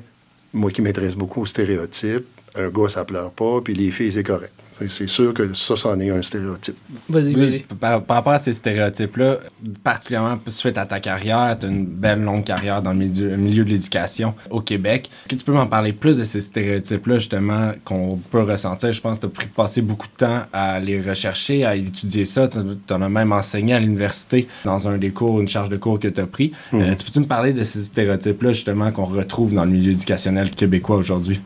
moi 0.56 0.70
qui 0.70 0.82
m'intéresse 0.82 1.14
beaucoup 1.14 1.42
aux 1.42 1.46
stéréotypes, 1.46 2.26
un 2.56 2.68
gars, 2.70 2.88
ça 2.88 3.04
pleure 3.04 3.30
pas, 3.30 3.60
puis 3.62 3.74
les 3.74 3.90
filles, 3.90 4.12
c'est 4.12 4.22
correct. 4.22 4.52
C'est- 4.88 5.06
sûr 5.06 5.32
que 5.32 5.54
ça, 5.54 5.74
c'en 5.74 5.98
est 6.00 6.10
un 6.10 6.20
stéréotype. 6.20 6.76
Vas-y, 7.08 7.34
Oui, 7.34 7.46
vas-y. 7.46 7.58
par, 7.60 8.02
par 8.02 8.16
rapport 8.18 8.34
à 8.34 8.38
ces 8.38 8.52
stéréotypes-là, 8.52 9.38
particulièrement 9.82 10.38
suite 10.48 10.76
à 10.76 10.84
ta 10.84 11.00
carrière, 11.00 11.56
tu 11.58 11.64
as 11.64 11.70
une 11.70 11.86
belle 11.86 12.20
longue 12.20 12.44
carrière 12.44 12.82
dans 12.82 12.92
le 12.92 12.98
milieu, 12.98 13.30
le 13.30 13.36
milieu 13.38 13.64
de 13.64 13.70
l'éducation 13.70 14.34
au 14.50 14.60
Québec. 14.60 15.08
Est-ce 15.24 15.34
que 15.34 15.38
tu 15.40 15.44
peux 15.46 15.52
m'en 15.54 15.66
parler 15.66 15.94
plus 15.94 16.18
de 16.18 16.24
ces 16.24 16.42
stéréotypes-là, 16.42 17.16
justement, 17.16 17.72
qu'on 17.86 18.18
peut 18.30 18.42
ressentir? 18.42 18.92
Je 18.92 19.00
pense 19.00 19.18
que 19.18 19.26
tu 19.26 19.40
as 19.40 19.46
passé 19.56 19.80
beaucoup 19.80 20.08
de 20.08 20.16
temps 20.26 20.42
à 20.52 20.78
les 20.78 21.00
rechercher, 21.00 21.64
à 21.64 21.74
étudier 21.74 22.26
ça. 22.26 22.46
Tu 22.46 22.58
en 22.92 23.00
as 23.00 23.08
même 23.08 23.32
enseigné 23.32 23.72
à 23.72 23.80
l'université 23.80 24.46
dans 24.66 24.86
un 24.88 24.98
des 24.98 25.10
cours, 25.10 25.40
une 25.40 25.48
charge 25.48 25.70
de 25.70 25.78
cours 25.78 25.98
que 25.98 26.08
tu 26.08 26.20
as 26.20 26.26
pris. 26.26 26.52
Euh, 26.74 26.94
tu 26.94 27.04
peux-tu 27.06 27.20
me 27.20 27.26
parler 27.26 27.54
de 27.54 27.62
ces 27.62 27.80
stéréotypes-là, 27.80 28.52
justement, 28.52 28.92
qu'on 28.92 29.04
retrouve 29.06 29.54
dans 29.54 29.64
le 29.64 29.70
milieu 29.70 29.92
éducationnel 29.92 30.50
québécois 30.50 30.96
aujourd'hui? 30.96 31.40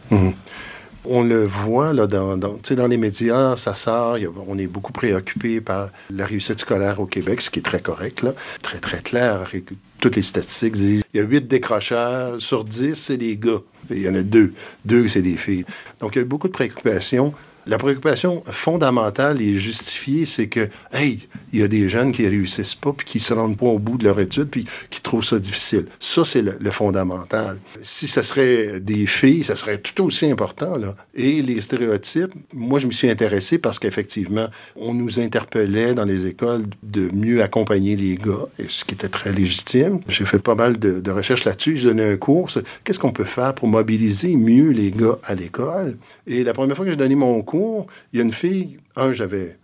On 1.05 1.23
le 1.23 1.45
voit 1.45 1.93
là, 1.93 2.07
dans, 2.07 2.37
dans, 2.37 2.59
dans 2.71 2.87
les 2.87 2.97
médias, 2.97 3.57
ça 3.57 3.75
sort, 3.75 4.19
on 4.47 4.59
est 4.59 4.67
beaucoup 4.67 4.93
préoccupé 4.93 5.61
par 5.61 5.89
la 6.11 6.27
réussite 6.27 6.61
scolaire 6.61 7.01
au 7.01 7.07
Québec, 7.07 7.41
ce 7.41 7.51
qui 7.51 7.61
est 7.61 7.63
très 7.63 7.81
correct, 7.81 8.23
là, 8.23 8.35
très 8.63 8.79
très 8.79 9.01
clair. 9.01 9.51
Toutes 9.99 10.17
les 10.17 10.23
statistiques 10.23 10.75
disent 10.75 11.03
il 11.15 11.19
y 11.19 11.21
a 11.21 11.27
8 11.27 11.49
décrocheurs 11.49 12.41
sur 12.41 12.65
10, 12.65 12.95
c'est 12.95 13.17
des 13.17 13.37
gars. 13.37 13.61
Il 13.91 14.03
y 14.03 14.09
en 14.09 14.15
a 14.15 14.23
deux. 14.23 14.53
Deux, 14.85 15.09
c'est 15.09 15.23
des 15.23 15.37
filles. 15.37 15.65
Donc, 16.01 16.15
il 16.15 16.19
y 16.19 16.23
a 16.23 16.25
beaucoup 16.25 16.49
de 16.49 16.53
préoccupations. 16.53 17.35
La 17.67 17.77
préoccupation 17.77 18.43
fondamentale 18.47 19.43
et 19.43 19.59
justifiée, 19.59 20.25
c'est 20.25 20.49
que, 20.49 20.69
hey, 20.93 21.29
il 21.53 21.61
y 21.61 21.63
a 21.63 21.69
des 21.69 21.89
jeunes 21.89 22.11
qui 22.11 22.27
réussissent 22.27 22.75
pas, 22.75 22.93
puis 22.93 23.07
qui 23.07 23.21
se 23.21 23.35
rendent 23.35 23.57
pas 23.57 23.67
au 23.67 23.79
bout 23.79 23.99
de 23.99 24.05
leur 24.05 24.19
étude, 24.19 24.49
puis 24.49 24.65
qui 24.89 25.03
trouvent 25.03 25.25
ça 25.25 25.39
difficile. 25.39 25.87
Ça, 25.99 26.25
c'est 26.25 26.43
le, 26.43 26.71
fondamental. 26.71 27.59
Si 27.83 28.07
ça 28.07 28.23
serait 28.23 28.81
des 28.81 29.07
filles, 29.07 29.45
ça 29.45 29.57
serait 29.57 29.79
tout 29.79 30.05
aussi 30.05 30.31
important, 30.31 30.77
là. 30.79 30.95
Et 31.15 31.43
les 31.43 31.61
stéréotypes, 31.61 32.33
moi, 32.55 32.79
je 32.79 32.87
me 32.87 32.93
suis 32.93 33.11
intéressé 33.11 33.59
parce 33.59 33.79
qu'effectivement, 33.79 34.47
on 34.77 34.95
nous 34.95 35.21
interpellait 35.21 35.95
dans 35.95 36.05
les 36.05 36.27
écoles 36.27 36.63
de 36.83 37.11
mieux 37.13 37.43
accompagner 37.43 37.97
les 37.97 38.17
gars, 38.17 38.47
ce 38.69 38.85
qui 38.85 38.95
était 38.95 39.09
très 39.09 39.33
légitime. 39.33 40.01
J'ai 40.09 40.25
fait 40.25 40.39
pas 40.39 40.55
mal 40.55 40.79
de, 40.79 41.01
de 41.01 41.11
recherches 41.11 41.45
là-dessus. 41.45 41.77
J'ai 41.77 41.89
donné 41.89 42.05
un 42.05 42.17
cours. 42.17 42.49
Qu'est-ce 42.85 42.99
qu'on 42.99 43.13
peut 43.13 43.25
faire 43.25 43.55
pour 43.55 43.69
mobiliser 43.69 44.37
mieux 44.37 44.71
les 44.71 44.93
gars 44.93 45.19
à 45.25 45.35
l'école? 45.35 45.99
Et 46.27 46.45
la 46.45 46.53
première 46.53 46.77
fois 46.77 46.85
que 46.85 46.91
j'ai 46.93 46.97
donné 46.97 47.17
mon 47.17 47.43
cours, 47.43 47.50
il 47.55 48.19
y 48.19 48.21
a 48.21 48.25
une 48.25 48.33
fille, 48.33 48.79
un, 48.97 49.13
j'avais 49.13 49.59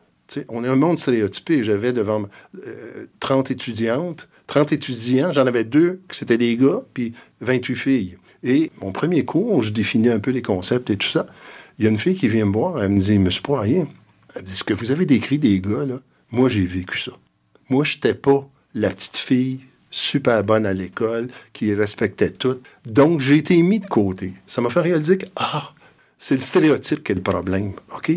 on 0.49 0.64
est 0.64 0.69
un 0.69 0.76
monde 0.76 0.99
stéréotypé. 0.99 1.62
J'avais 1.62 1.93
devant 1.93 2.25
euh, 2.66 3.07
30 3.21 3.50
étudiantes, 3.50 4.28
30 4.47 4.73
étudiants, 4.73 5.33
j'en 5.33 5.47
avais 5.47 5.64
deux 5.64 6.00
qui 6.11 6.19
c'était 6.19 6.38
des 6.38 6.57
gars, 6.57 6.83
puis 6.95 7.12
28 7.40 7.75
filles. 7.75 8.19
Et 8.43 8.71
mon 8.81 8.93
premier 8.93 9.25
cours, 9.25 9.62
je 9.62 9.73
définis 9.73 10.09
un 10.09 10.19
peu 10.19 10.31
les 10.31 10.43
concepts 10.43 10.90
et 10.90 10.97
tout 10.97 11.09
ça. 11.09 11.26
Il 11.78 11.85
y 11.85 11.88
a 11.88 11.90
une 11.90 11.99
fille 11.99 12.14
qui 12.14 12.28
vient 12.28 12.45
me 12.45 12.52
voir, 12.52 12.83
elle 12.83 12.90
me 12.90 12.99
dit, 12.99 13.19
Monsieur 13.19 13.43
Poirier, 13.43 13.85
elle 14.35 14.43
dit, 14.43 14.52
ce 14.55 14.64
que 14.64 14.75
vous 14.75 14.90
avez 14.90 15.07
décrit 15.07 15.38
des 15.38 15.61
gars, 15.61 15.85
là, 15.85 16.00
moi, 16.31 16.49
j'ai 16.49 16.64
vécu 16.64 16.99
ça. 16.99 17.12
Moi, 17.69 17.85
je 17.85 17.97
n'étais 17.97 18.14
pas 18.14 18.49
la 18.75 18.90
petite 18.90 19.16
fille 19.16 19.61
super 19.90 20.45
bonne 20.45 20.66
à 20.66 20.75
l'école, 20.75 21.28
qui 21.52 21.73
respectait 21.75 22.31
tout. 22.31 22.61
Donc, 22.85 23.21
j'ai 23.21 23.37
été 23.37 23.61
mis 23.62 23.81
de 23.81 23.87
côté. 23.87 24.33
Ça 24.47 24.61
m'a 24.61 24.69
fait 24.69 24.81
réaliser 24.81 25.16
que, 25.16 25.26
ah, 25.37 25.73
c'est 26.18 26.35
le 26.35 26.40
stéréotype 26.40 27.04
qui 27.04 27.12
est 27.12 27.16
le 27.16 27.23
problème, 27.23 27.73
OK? 27.94 28.12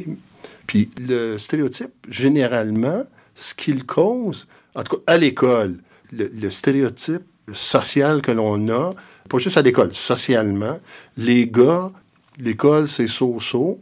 Puis 0.67 0.89
le 0.99 1.37
stéréotype, 1.37 1.91
généralement, 2.07 3.03
ce 3.35 3.55
qu'il 3.55 3.85
cause, 3.85 4.47
en 4.75 4.83
tout 4.83 4.97
cas 4.97 5.13
à 5.13 5.17
l'école, 5.17 5.79
le, 6.11 6.49
stéréotype 6.49 7.23
social 7.53 8.21
que 8.21 8.31
l'on 8.31 8.69
a, 8.69 8.93
pas 9.27 9.37
juste 9.37 9.57
à 9.57 9.61
l'école, 9.61 9.93
socialement, 9.93 10.79
les 11.17 11.47
gars, 11.47 11.91
l'école, 12.37 12.87
c'est 12.87 13.07
so-so. 13.07 13.79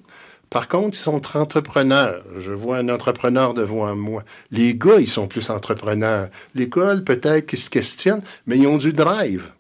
Par 0.50 0.68
contre, 0.70 0.98
ils 0.98 1.02
sont 1.02 1.22
entrepreneurs. 1.38 2.24
Je 2.38 2.54
vois 2.54 2.78
un 2.78 2.90
entrepreneur 2.90 3.54
devant 3.54 3.94
moi. 3.96 4.24
Les 4.52 4.76
gars, 4.76 5.00
ils 5.00 5.10
sont 5.10 5.28
plus 5.28 5.50
entrepreneurs. 5.50 6.30
L'école, 6.56 7.04
peut-être 7.04 7.48
qu'ils 7.48 7.60
se 7.60 7.70
questionnent, 7.70 8.24
mais 8.46 8.58
ils 8.58 8.68
ont 8.68 8.78
du 8.78 8.94
drive. 8.94 9.52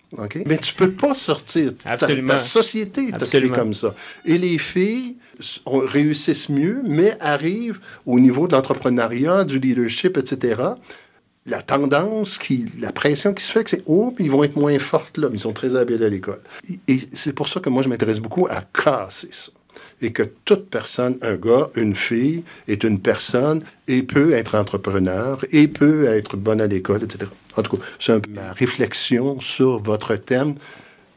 Mais 0.46 0.58
tu 0.58 0.74
peux 0.74 0.92
pas 0.92 1.14
sortir. 1.14 1.74
Ta, 1.84 1.92
Absolument. 1.92 2.28
ta 2.30 2.38
société 2.40 3.04
t'a 3.12 3.18
créé 3.18 3.24
Absolument. 3.24 3.56
comme 3.56 3.74
ça. 3.74 3.94
Et 4.26 4.38
les 4.38 4.58
filles 4.58 5.18
on- 5.66 5.80
réussissent 5.80 6.50
mieux, 6.50 6.82
mais 6.86 7.18
arrivent 7.20 7.80
au 8.06 8.20
niveau 8.20 8.48
de 8.48 8.54
l'entrepreneuriat, 8.56 9.44
du 9.44 9.60
leadership, 9.60 10.18
etc. 10.18 10.62
la 11.46 11.62
tendance, 11.62 12.38
qui, 12.38 12.66
la 12.80 12.92
pression 12.92 13.34
qui 13.34 13.44
se 13.44 13.52
fait, 13.52 13.68
c'est 13.68 13.82
oh, 13.86 14.12
puis 14.16 14.26
ils 14.26 14.32
vont 14.32 14.44
être 14.44 14.56
moins 14.58 14.78
fortes 14.80 15.18
là, 15.18 15.28
mais 15.30 15.38
ils 15.38 15.42
sont 15.42 15.54
très 15.54 15.76
habiles 15.76 16.04
à 16.04 16.10
l'école. 16.10 16.42
Et 16.88 16.98
c'est 17.14 17.34
pour 17.34 17.48
ça 17.48 17.60
que 17.60 17.70
moi, 17.70 17.82
je 17.84 17.90
m'intéresse 17.90 18.20
beaucoup 18.20 18.48
à 18.50 18.62
casser 18.62 19.30
ça. 19.32 19.52
Et 20.02 20.12
que 20.12 20.24
toute 20.24 20.70
personne, 20.70 21.18
un 21.22 21.36
gars, 21.36 21.70
une 21.76 21.96
fille, 21.96 22.44
est 22.68 22.84
une 22.84 23.00
personne 23.00 23.62
et 23.88 24.02
peut 24.04 24.34
être 24.34 24.56
entrepreneur 24.56 25.44
et 25.52 25.68
peut 25.68 26.06
être 26.06 26.36
bonne 26.36 26.62
à 26.62 26.68
l'école, 26.68 27.04
etc. 27.04 27.30
En 27.58 27.64
tout 27.64 27.78
cas, 27.78 27.84
c'est 28.00 28.28
ma 28.30 28.54
réflexion 28.54 29.40
sur 29.42 29.80
votre 29.80 30.16
thème. 30.16 30.56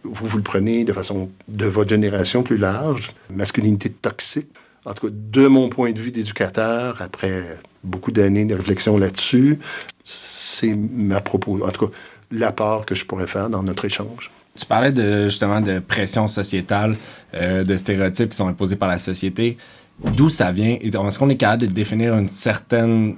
Vous, 0.04 0.26
vous 0.26 0.36
le 0.38 0.42
prenez 0.42 0.84
de 0.84 0.92
façon 0.92 1.30
de 1.48 1.66
votre 1.66 1.90
génération 1.90 2.42
plus 2.42 2.56
large, 2.56 3.10
masculinité 3.28 3.90
toxique. 3.90 4.48
En 4.84 4.94
tout 4.94 5.08
cas, 5.08 5.12
de 5.14 5.46
mon 5.46 5.68
point 5.68 5.92
de 5.92 6.00
vue 6.00 6.10
d'éducateur, 6.10 7.02
après 7.02 7.58
beaucoup 7.84 8.12
d'années 8.12 8.46
de 8.46 8.54
réflexion 8.54 8.96
là-dessus, 8.96 9.58
c'est 10.04 10.74
ma 10.74 11.20
propos, 11.20 11.62
en 11.64 11.70
tout 11.70 11.88
cas, 11.88 11.94
l'apport 12.30 12.86
que 12.86 12.94
je 12.94 13.04
pourrais 13.04 13.26
faire 13.26 13.50
dans 13.50 13.62
notre 13.62 13.84
échange. 13.84 14.30
Tu 14.58 14.66
parlais 14.66 14.92
justement 15.24 15.60
de 15.60 15.78
pression 15.78 16.26
sociétale, 16.26 16.96
euh, 17.34 17.62
de 17.62 17.76
stéréotypes 17.76 18.30
qui 18.30 18.36
sont 18.36 18.48
imposés 18.48 18.76
par 18.76 18.88
la 18.88 18.98
société. 18.98 19.56
D'où 20.02 20.28
ça 20.28 20.50
vient? 20.50 20.78
Est-ce 20.80 21.18
qu'on 21.18 21.28
est 21.28 21.36
capable 21.36 21.62
de 21.62 21.72
définir 21.72 22.14
une 22.16 22.28
certaine 22.28 23.16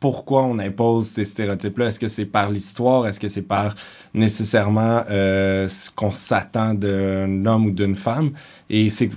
pourquoi 0.00 0.44
on 0.44 0.58
impose 0.58 1.06
ces 1.08 1.26
stéréotypes-là? 1.26 1.86
Est-ce 1.86 2.00
que 2.00 2.08
c'est 2.08 2.24
par 2.24 2.50
l'histoire? 2.50 3.06
Est-ce 3.06 3.20
que 3.20 3.28
c'est 3.28 3.42
par 3.42 3.74
nécessairement 4.14 5.04
euh, 5.10 5.68
ce 5.68 5.90
qu'on 5.90 6.10
s'attend 6.10 6.74
d'un 6.74 7.46
homme 7.46 7.66
ou 7.66 7.70
d'une 7.70 7.94
femme? 7.94 8.32
Et 8.70 8.88
c'est 8.88 9.10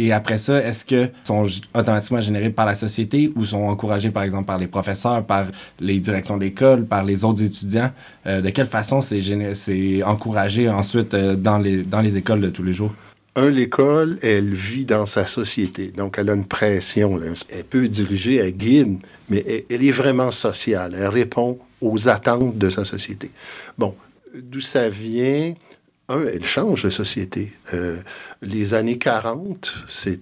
et 0.00 0.12
après 0.12 0.38
ça, 0.38 0.62
est-ce 0.62 0.84
que 0.84 1.10
sont 1.24 1.42
automatiquement 1.74 2.20
générés 2.20 2.50
par 2.50 2.66
la 2.66 2.76
société 2.76 3.32
ou 3.34 3.44
sont 3.44 3.64
encouragés, 3.64 4.12
par 4.12 4.22
exemple, 4.22 4.44
par 4.44 4.56
les 4.56 4.68
professeurs, 4.68 5.26
par 5.26 5.46
les 5.80 5.98
directions 5.98 6.36
d'école, 6.36 6.86
par 6.86 7.02
les 7.02 7.24
autres 7.24 7.42
étudiants? 7.42 7.90
Euh, 8.24 8.40
de 8.40 8.48
quelle 8.50 8.68
façon 8.68 9.00
c'est 9.00 10.02
encouragé 10.04 10.70
ensuite 10.70 11.14
euh, 11.14 11.34
dans, 11.34 11.58
les, 11.58 11.82
dans 11.82 12.00
les 12.00 12.16
écoles 12.16 12.40
de 12.40 12.48
tous 12.48 12.62
les 12.62 12.72
jours? 12.72 12.92
Un, 13.38 13.50
l'école, 13.50 14.18
elle 14.22 14.52
vit 14.52 14.84
dans 14.84 15.06
sa 15.06 15.24
société. 15.24 15.92
Donc, 15.92 16.18
elle 16.18 16.28
a 16.28 16.34
une 16.34 16.46
pression. 16.46 17.20
Elle 17.48 17.64
peut 17.64 17.86
diriger, 17.88 18.36
elle 18.36 18.52
guide, 18.52 18.98
mais 19.28 19.64
elle, 19.70 19.84
est 19.84 19.92
vraiment 19.92 20.32
sociale. 20.32 20.96
Elle 20.98 21.06
répond 21.06 21.58
aux 21.80 22.08
attentes 22.08 22.58
de 22.58 22.68
sa 22.68 22.84
société. 22.84 23.30
Bon, 23.76 23.94
d'où 24.34 24.60
ça 24.60 24.88
vient? 24.88 25.54
un, 26.08 26.24
elle 26.26 26.44
change 26.44 26.82
la 26.82 26.90
société. 26.90 27.52
Euh, 27.74 27.98
les 28.42 28.74
années 28.74 28.98
40, 28.98 29.72
c'est 29.88 30.20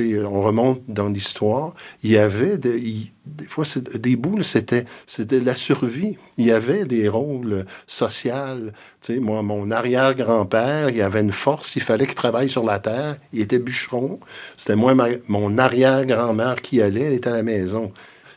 on 0.00 0.42
remonte 0.42 0.82
dans 0.88 1.08
l'histoire, 1.08 1.74
il 2.02 2.10
y 2.10 2.18
avait 2.18 2.58
des, 2.58 3.10
fois 3.48 3.64
des 3.94 4.16
boules, 4.16 4.44
c'était 4.44 4.84
c'était 5.06 5.40
la 5.40 5.54
survie. 5.54 6.16
Il 6.38 6.46
y 6.46 6.52
avait 6.52 6.84
des 6.84 7.08
rôles 7.08 7.64
sociaux. 7.86 8.32
moi, 9.20 9.42
mon 9.42 9.70
arrière-grand-père, 9.70 10.90
il 10.90 11.00
avait 11.02 11.20
une 11.20 11.32
force, 11.32 11.76
il 11.76 11.82
fallait 11.82 12.06
qu'il 12.06 12.14
travaille 12.14 12.48
sur 12.48 12.64
la 12.64 12.78
terre. 12.78 13.18
Il 13.32 13.40
était 13.40 13.58
bûcheron. 13.58 14.20
C'était 14.56 14.76
moi, 14.76 14.94
mon 15.28 15.58
arrière-grand-mère 15.58 16.56
qui 16.56 16.80
allait, 16.80 17.02
elle 17.02 17.14
était 17.14 17.30
à 17.30 17.34
la 17.34 17.42
maison 17.42 17.92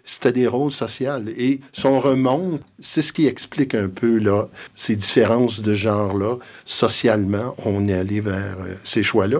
c'était 0.05 0.31
des 0.31 0.47
rôles 0.47 0.71
sociaux. 0.71 1.17
Et 1.35 1.59
si 1.73 1.85
on 1.85 1.99
remonte, 1.99 2.61
c'est 2.79 3.01
ce 3.01 3.11
qui 3.11 3.25
explique 3.27 3.73
un 3.73 3.89
peu 3.89 4.19
là, 4.19 4.45
ces 4.75 4.95
différences 4.95 5.61
de 5.61 5.73
genre-là. 5.73 6.37
Socialement, 6.63 7.55
on 7.65 7.87
est 7.87 7.93
allé 7.93 8.21
vers 8.21 8.57
euh, 8.59 8.75
ces 8.83 9.03
choix-là. 9.03 9.39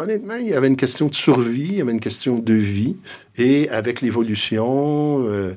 Honnêtement, 0.00 0.36
il 0.36 0.48
y 0.48 0.54
avait 0.54 0.68
une 0.68 0.76
question 0.76 1.08
de 1.08 1.14
survie, 1.14 1.70
il 1.70 1.74
y 1.78 1.80
avait 1.80 1.90
une 1.90 1.98
question 1.98 2.38
de 2.38 2.54
vie. 2.54 2.96
Et 3.36 3.68
avec 3.70 4.00
l'évolution, 4.00 5.24
euh, 5.26 5.54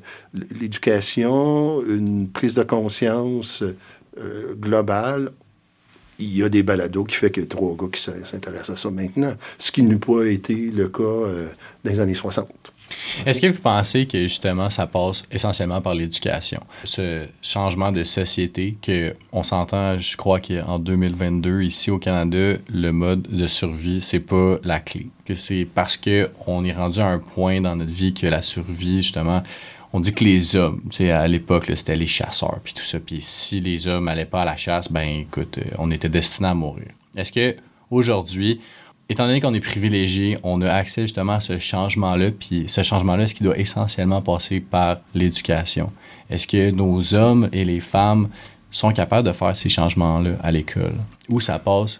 l'éducation, 0.60 1.83
une 1.86 2.27
prise 2.27 2.55
de 2.55 2.63
conscience 2.63 3.63
euh, 4.17 4.55
globale, 4.55 5.31
il 6.22 6.38
y 6.38 6.44
a 6.44 6.50
des 6.50 6.63
balados 6.63 7.06
qui 7.06 7.16
fait 7.16 7.32
que 7.32 7.42
trois 7.42 7.75
gars 7.75 7.88
qui 7.92 8.01
s'intéressent 8.01 8.72
à 8.72 8.75
ça 8.75 8.90
maintenant, 8.90 9.34
ce 9.58 9.72
qui 9.72 9.84
n'a 9.84 9.98
pas 9.98 10.25
été 10.25 10.56
le 10.56 10.88
cas 10.90 11.01
dans 11.84 11.92
les 11.92 12.00
années 12.00 12.13
60. 12.13 12.48
Est-ce 13.25 13.42
que 13.42 13.48
vous 13.48 13.62
pensez 13.62 14.06
que 14.06 14.22
justement 14.24 14.70
ça 14.70 14.88
passe 14.88 15.24
essentiellement 15.32 15.82
par 15.82 15.96
l'éducation? 15.96 16.62
Ce 16.84 17.25
changement 17.42 17.92
de 17.92 18.04
société 18.04 18.78
que 18.82 19.16
on 19.32 19.44
s'entend, 19.44 19.98
je 19.98 20.18
crois 20.18 20.40
qu'en 20.40 20.80
2022 20.80 21.62
ici 21.62 21.92
au 21.92 21.98
Canada, 21.98 22.58
le 22.70 22.92
mode 22.92 23.24
de 23.24 23.48
survie 23.48 24.01
c'est 24.01 24.20
pas 24.20 24.58
la 24.63 24.80
clé. 24.80 25.08
Que 25.25 25.34
c'est 25.34 25.68
parce 25.74 25.98
que 25.98 26.30
on 26.48 26.66
est 26.66 26.74
rendu 26.74 27.00
à 27.00 27.08
un 27.08 27.20
point 27.20 27.62
dans 27.62 27.75
notre 27.75 27.94
vie 27.94 28.13
que 28.13 28.28
la 28.28 28.42
survie 28.42 28.98
justement 28.98 29.44
on 29.93 30.00
dit 30.00 30.13
que 30.13 30.24
les 30.24 30.55
hommes, 30.55 30.81
tu 30.89 30.98
sais, 30.98 31.12
à 31.12 31.27
l'époque, 31.27 31.65
c'était 31.75 31.95
les 31.95 32.07
chasseurs, 32.07 32.60
puis 32.63 32.74
tout 32.74 32.83
ça. 32.83 33.00
Puis 33.00 33.19
si 33.21 33.60
les 33.60 33.88
hommes 33.88 34.05
n'allaient 34.05 34.25
pas 34.25 34.43
à 34.43 34.45
la 34.45 34.55
chasse, 34.55 34.91
ben 34.91 35.21
écoute, 35.21 35.57
euh, 35.57 35.75
on 35.77 35.91
était 35.91 36.10
destinés 36.10 36.50
à 36.50 36.53
mourir. 36.53 36.88
Est-ce 37.15 37.31
que 37.31 37.55
aujourd'hui, 37.89 38.60
étant 39.10 39.27
donné 39.27 39.41
qu'on 39.41 39.53
est 39.53 39.60
privilégié, 39.60 40.38
on 40.43 40.62
a 40.62 40.71
accès 40.71 41.03
justement 41.03 41.33
à 41.33 41.41
ce 41.41 41.60
changement-là, 41.60 42.31
puis 42.31 42.67
ce 42.67 42.83
changement-là, 42.83 43.24
est-ce 43.24 43.33
qu'il 43.33 43.45
doit 43.45 43.57
essentiellement 43.57 44.21
passer 44.21 44.62
par 44.62 44.98
l'éducation? 45.13 45.91
Est-ce 46.29 46.48
que 46.48 46.71
nos 46.71 47.13
hommes 47.13 47.50
et 47.51 47.65
les 47.65 47.81
femmes 47.81 48.29
sont 48.71 48.93
capables 48.93 49.27
de 49.27 49.33
faire 49.33 49.55
ces 49.55 49.67
changements-là 49.67 50.38
à 50.41 50.51
l'école? 50.51 50.95
Ou 51.27 51.41
ça 51.41 51.60
passe 51.60 52.00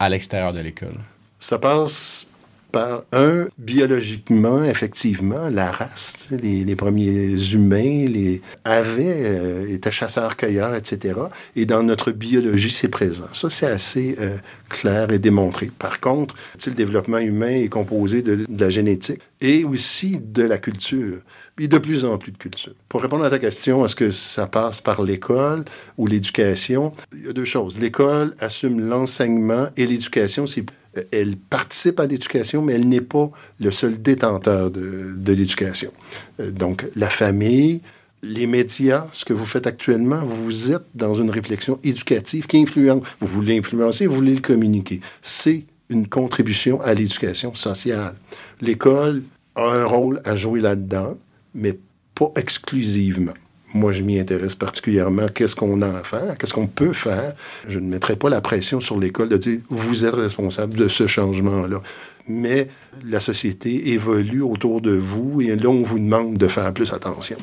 à 0.00 0.08
l'extérieur 0.08 0.52
de 0.52 0.60
l'école? 0.60 0.98
Ça 1.38 1.58
passe 1.58 2.26
par 2.72 3.04
un, 3.12 3.46
biologiquement, 3.56 4.62
effectivement, 4.64 5.48
la 5.48 5.70
race, 5.70 6.26
les, 6.30 6.76
premiers 6.76 7.52
humains 7.52 8.06
les, 8.06 8.42
avaient, 8.64 9.22
euh, 9.24 9.72
étaient 9.74 9.90
chasseurs-cueilleurs, 9.90 10.74
etc. 10.74 11.18
Et 11.56 11.64
dans 11.64 11.82
notre 11.82 12.10
biologie, 12.10 12.70
c'est 12.70 12.88
présent. 12.88 13.28
Ça, 13.32 13.48
c'est 13.50 13.66
assez 13.66 14.16
euh, 14.20 14.36
clair 14.68 15.10
et 15.10 15.18
démontré. 15.18 15.70
Par 15.78 16.00
contre, 16.00 16.34
le 16.66 16.72
développement 16.72 17.18
humain 17.18 17.50
est 17.50 17.68
composé 17.68 18.22
de, 18.22 18.46
la 18.48 18.70
génétique 18.70 19.20
et 19.40 19.64
aussi 19.64 20.18
de 20.20 20.42
la 20.42 20.58
culture. 20.58 21.20
Et 21.60 21.66
de 21.66 21.78
plus 21.78 22.04
en 22.04 22.18
plus 22.18 22.30
de 22.30 22.38
culture. 22.38 22.72
Pour 22.88 23.02
répondre 23.02 23.24
à 23.24 23.30
ta 23.30 23.38
question, 23.38 23.84
est-ce 23.84 23.96
que 23.96 24.10
ça 24.10 24.46
passe 24.46 24.80
par 24.80 25.02
l'école 25.02 25.64
ou 25.96 26.06
l'éducation? 26.06 26.92
Il 27.12 27.26
y 27.26 27.28
a 27.28 27.32
deux 27.32 27.44
choses. 27.44 27.78
L'école 27.78 28.34
assume 28.38 28.80
l'enseignement 28.80 29.66
et 29.76 29.86
l'éducation, 29.86 30.46
c'est 30.46 30.64
elle 31.12 31.36
participe 31.36 32.00
à 32.00 32.06
l'éducation, 32.06 32.62
mais 32.62 32.74
elle 32.74 32.88
n'est 32.88 33.00
pas 33.00 33.30
le 33.60 33.70
seul 33.70 34.00
détenteur 34.00 34.70
de, 34.70 35.14
de 35.16 35.32
l'éducation. 35.32 35.92
Euh, 36.40 36.50
donc, 36.50 36.86
la 36.96 37.08
famille, 37.08 37.82
les 38.22 38.46
médias, 38.46 39.06
ce 39.12 39.24
que 39.24 39.32
vous 39.32 39.46
faites 39.46 39.66
actuellement, 39.66 40.20
vous 40.24 40.72
êtes 40.72 40.84
dans 40.94 41.14
une 41.14 41.30
réflexion 41.30 41.78
éducative 41.84 42.46
qui 42.46 42.58
influence. 42.58 43.06
Vous 43.20 43.26
voulez 43.26 43.58
influencer, 43.58 44.06
vous 44.06 44.16
voulez 44.16 44.34
le 44.34 44.40
communiquer. 44.40 45.00
C'est 45.22 45.64
une 45.88 46.08
contribution 46.08 46.80
à 46.80 46.94
l'éducation 46.94 47.54
sociale. 47.54 48.16
L'école 48.60 49.22
a 49.54 49.70
un 49.70 49.84
rôle 49.84 50.20
à 50.24 50.36
jouer 50.36 50.60
là-dedans, 50.60 51.16
mais 51.54 51.78
pas 52.14 52.32
exclusivement 52.36 53.34
moi, 53.74 53.92
je 53.92 54.02
m'y 54.02 54.18
intéresse 54.18 54.54
particulièrement. 54.54 55.26
Qu'est-ce 55.28 55.54
qu'on 55.54 55.82
a 55.82 55.88
à 55.98 56.02
faire? 56.02 56.36
Qu'est-ce 56.38 56.54
qu'on 56.54 56.66
peut 56.66 56.92
faire? 56.92 57.34
Je 57.68 57.78
ne 57.78 57.88
mettrai 57.88 58.16
pas 58.16 58.30
la 58.30 58.40
pression 58.40 58.80
sur 58.80 58.98
l'école 58.98 59.28
de 59.28 59.36
dire 59.36 59.60
vous 59.68 60.04
êtes 60.04 60.14
responsable 60.14 60.74
de 60.74 60.88
ce 60.88 61.06
changement-là. 61.06 61.82
Mais 62.26 62.68
la 63.04 63.20
société 63.20 63.90
évolue 63.90 64.42
autour 64.42 64.80
de 64.80 64.92
vous 64.92 65.40
et 65.42 65.54
là, 65.54 65.68
on 65.68 65.82
vous 65.82 65.98
demande 65.98 66.36
de 66.38 66.48
faire 66.48 66.72
plus 66.72 66.92
attention. 66.92 67.36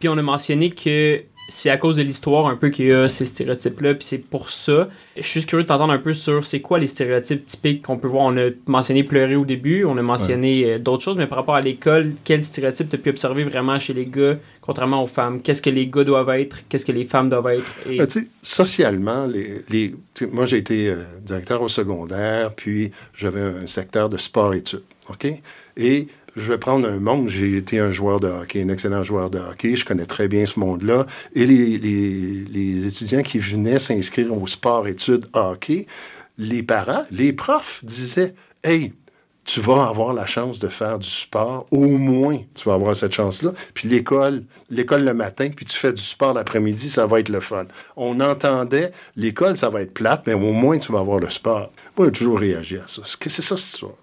Puis 0.00 0.08
on 0.08 0.18
a 0.18 0.22
mentionné 0.22 0.70
que 0.70 1.22
c'est 1.50 1.68
à 1.68 1.76
cause 1.76 1.96
de 1.96 2.02
l'histoire 2.02 2.46
un 2.46 2.56
peu 2.56 2.70
qu'il 2.70 2.86
y 2.86 2.92
a 2.92 3.08
ces 3.08 3.24
stéréotypes-là, 3.24 3.94
puis 3.94 4.06
c'est 4.06 4.24
pour 4.24 4.50
ça. 4.50 4.88
Je 5.16 5.22
suis 5.22 5.44
curieux 5.44 5.64
de 5.64 5.68
t'entendre 5.68 5.92
un 5.92 5.98
peu 5.98 6.14
sur 6.14 6.46
c'est 6.46 6.60
quoi 6.60 6.78
les 6.78 6.86
stéréotypes 6.86 7.44
typiques 7.44 7.84
qu'on 7.84 7.98
peut 7.98 8.08
voir. 8.08 8.24
On 8.24 8.36
a 8.36 8.50
mentionné 8.66 9.02
pleurer 9.04 9.36
au 9.36 9.44
début, 9.44 9.84
on 9.84 9.98
a 9.98 10.02
mentionné 10.02 10.64
euh, 10.64 10.78
d'autres 10.78 11.02
choses, 11.02 11.16
mais 11.16 11.26
par 11.26 11.38
rapport 11.38 11.56
à 11.56 11.60
l'école, 11.60 12.12
quels 12.24 12.44
stéréotypes 12.44 12.88
tu 12.88 12.96
as 12.96 12.98
pu 12.98 13.10
observer 13.10 13.44
vraiment 13.44 13.78
chez 13.78 13.92
les 13.92 14.06
gars, 14.06 14.38
contrairement 14.60 15.02
aux 15.02 15.08
femmes? 15.08 15.42
Qu'est-ce 15.42 15.60
que 15.60 15.70
les 15.70 15.88
gars 15.88 16.04
doivent 16.04 16.30
être? 16.30 16.62
Qu'est-ce 16.68 16.86
que 16.86 16.92
les 16.92 17.04
femmes 17.04 17.28
doivent 17.28 17.48
être? 17.48 17.66
Et... 17.88 17.98
Ben, 17.98 18.06
socialement, 18.42 19.26
les, 19.26 19.60
les 19.68 19.94
moi 20.32 20.46
j'ai 20.46 20.58
été 20.58 20.88
euh, 20.88 20.96
directeur 21.22 21.62
au 21.62 21.68
secondaire, 21.68 22.54
puis 22.54 22.90
j'avais 23.14 23.40
un 23.40 23.66
secteur 23.66 24.08
de 24.08 24.16
sport-études, 24.16 24.82
OK? 25.08 25.26
Et 25.76 26.08
je 26.40 26.50
vais 26.50 26.58
prendre 26.58 26.88
un 26.88 26.98
monde. 26.98 27.28
J'ai 27.28 27.56
été 27.56 27.78
un 27.78 27.90
joueur 27.90 28.20
de 28.20 28.28
hockey, 28.28 28.62
un 28.62 28.68
excellent 28.68 29.02
joueur 29.02 29.30
de 29.30 29.38
hockey. 29.38 29.76
Je 29.76 29.84
connais 29.84 30.06
très 30.06 30.28
bien 30.28 30.46
ce 30.46 30.58
monde-là. 30.58 31.06
Et 31.34 31.46
les, 31.46 31.78
les, 31.78 32.44
les, 32.50 32.86
étudiants 32.86 33.22
qui 33.22 33.38
venaient 33.38 33.78
s'inscrire 33.78 34.36
au 34.36 34.46
sport-études 34.46 35.26
hockey, 35.32 35.86
les 36.38 36.62
parents, 36.62 37.04
les 37.10 37.32
profs 37.32 37.84
disaient 37.84 38.34
Hey, 38.64 38.92
tu 39.44 39.60
vas 39.60 39.86
avoir 39.86 40.12
la 40.12 40.26
chance 40.26 40.58
de 40.58 40.68
faire 40.68 40.98
du 40.98 41.08
sport, 41.08 41.66
au 41.70 41.86
moins 41.86 42.38
tu 42.54 42.68
vas 42.68 42.74
avoir 42.74 42.94
cette 42.94 43.12
chance-là. 43.12 43.52
Puis 43.74 43.88
l'école, 43.88 44.44
l'école 44.70 45.04
le 45.04 45.14
matin, 45.14 45.50
puis 45.54 45.64
tu 45.64 45.76
fais 45.76 45.92
du 45.92 46.02
sport 46.02 46.34
l'après-midi, 46.34 46.88
ça 46.88 47.06
va 47.06 47.20
être 47.20 47.30
le 47.30 47.40
fun. 47.40 47.64
On 47.96 48.20
entendait, 48.20 48.92
l'école, 49.16 49.56
ça 49.56 49.68
va 49.68 49.82
être 49.82 49.94
plate, 49.94 50.22
mais 50.26 50.34
au 50.34 50.52
moins 50.52 50.78
tu 50.78 50.92
vas 50.92 51.00
avoir 51.00 51.18
le 51.18 51.30
sport. 51.30 51.72
Moi, 51.96 52.06
j'ai 52.06 52.12
toujours 52.12 52.38
réagi 52.38 52.76
à 52.76 52.86
ça. 52.86 53.02
C'est 53.04 53.30
ça, 53.30 53.56
cette 53.56 53.58
histoire. 53.58 53.96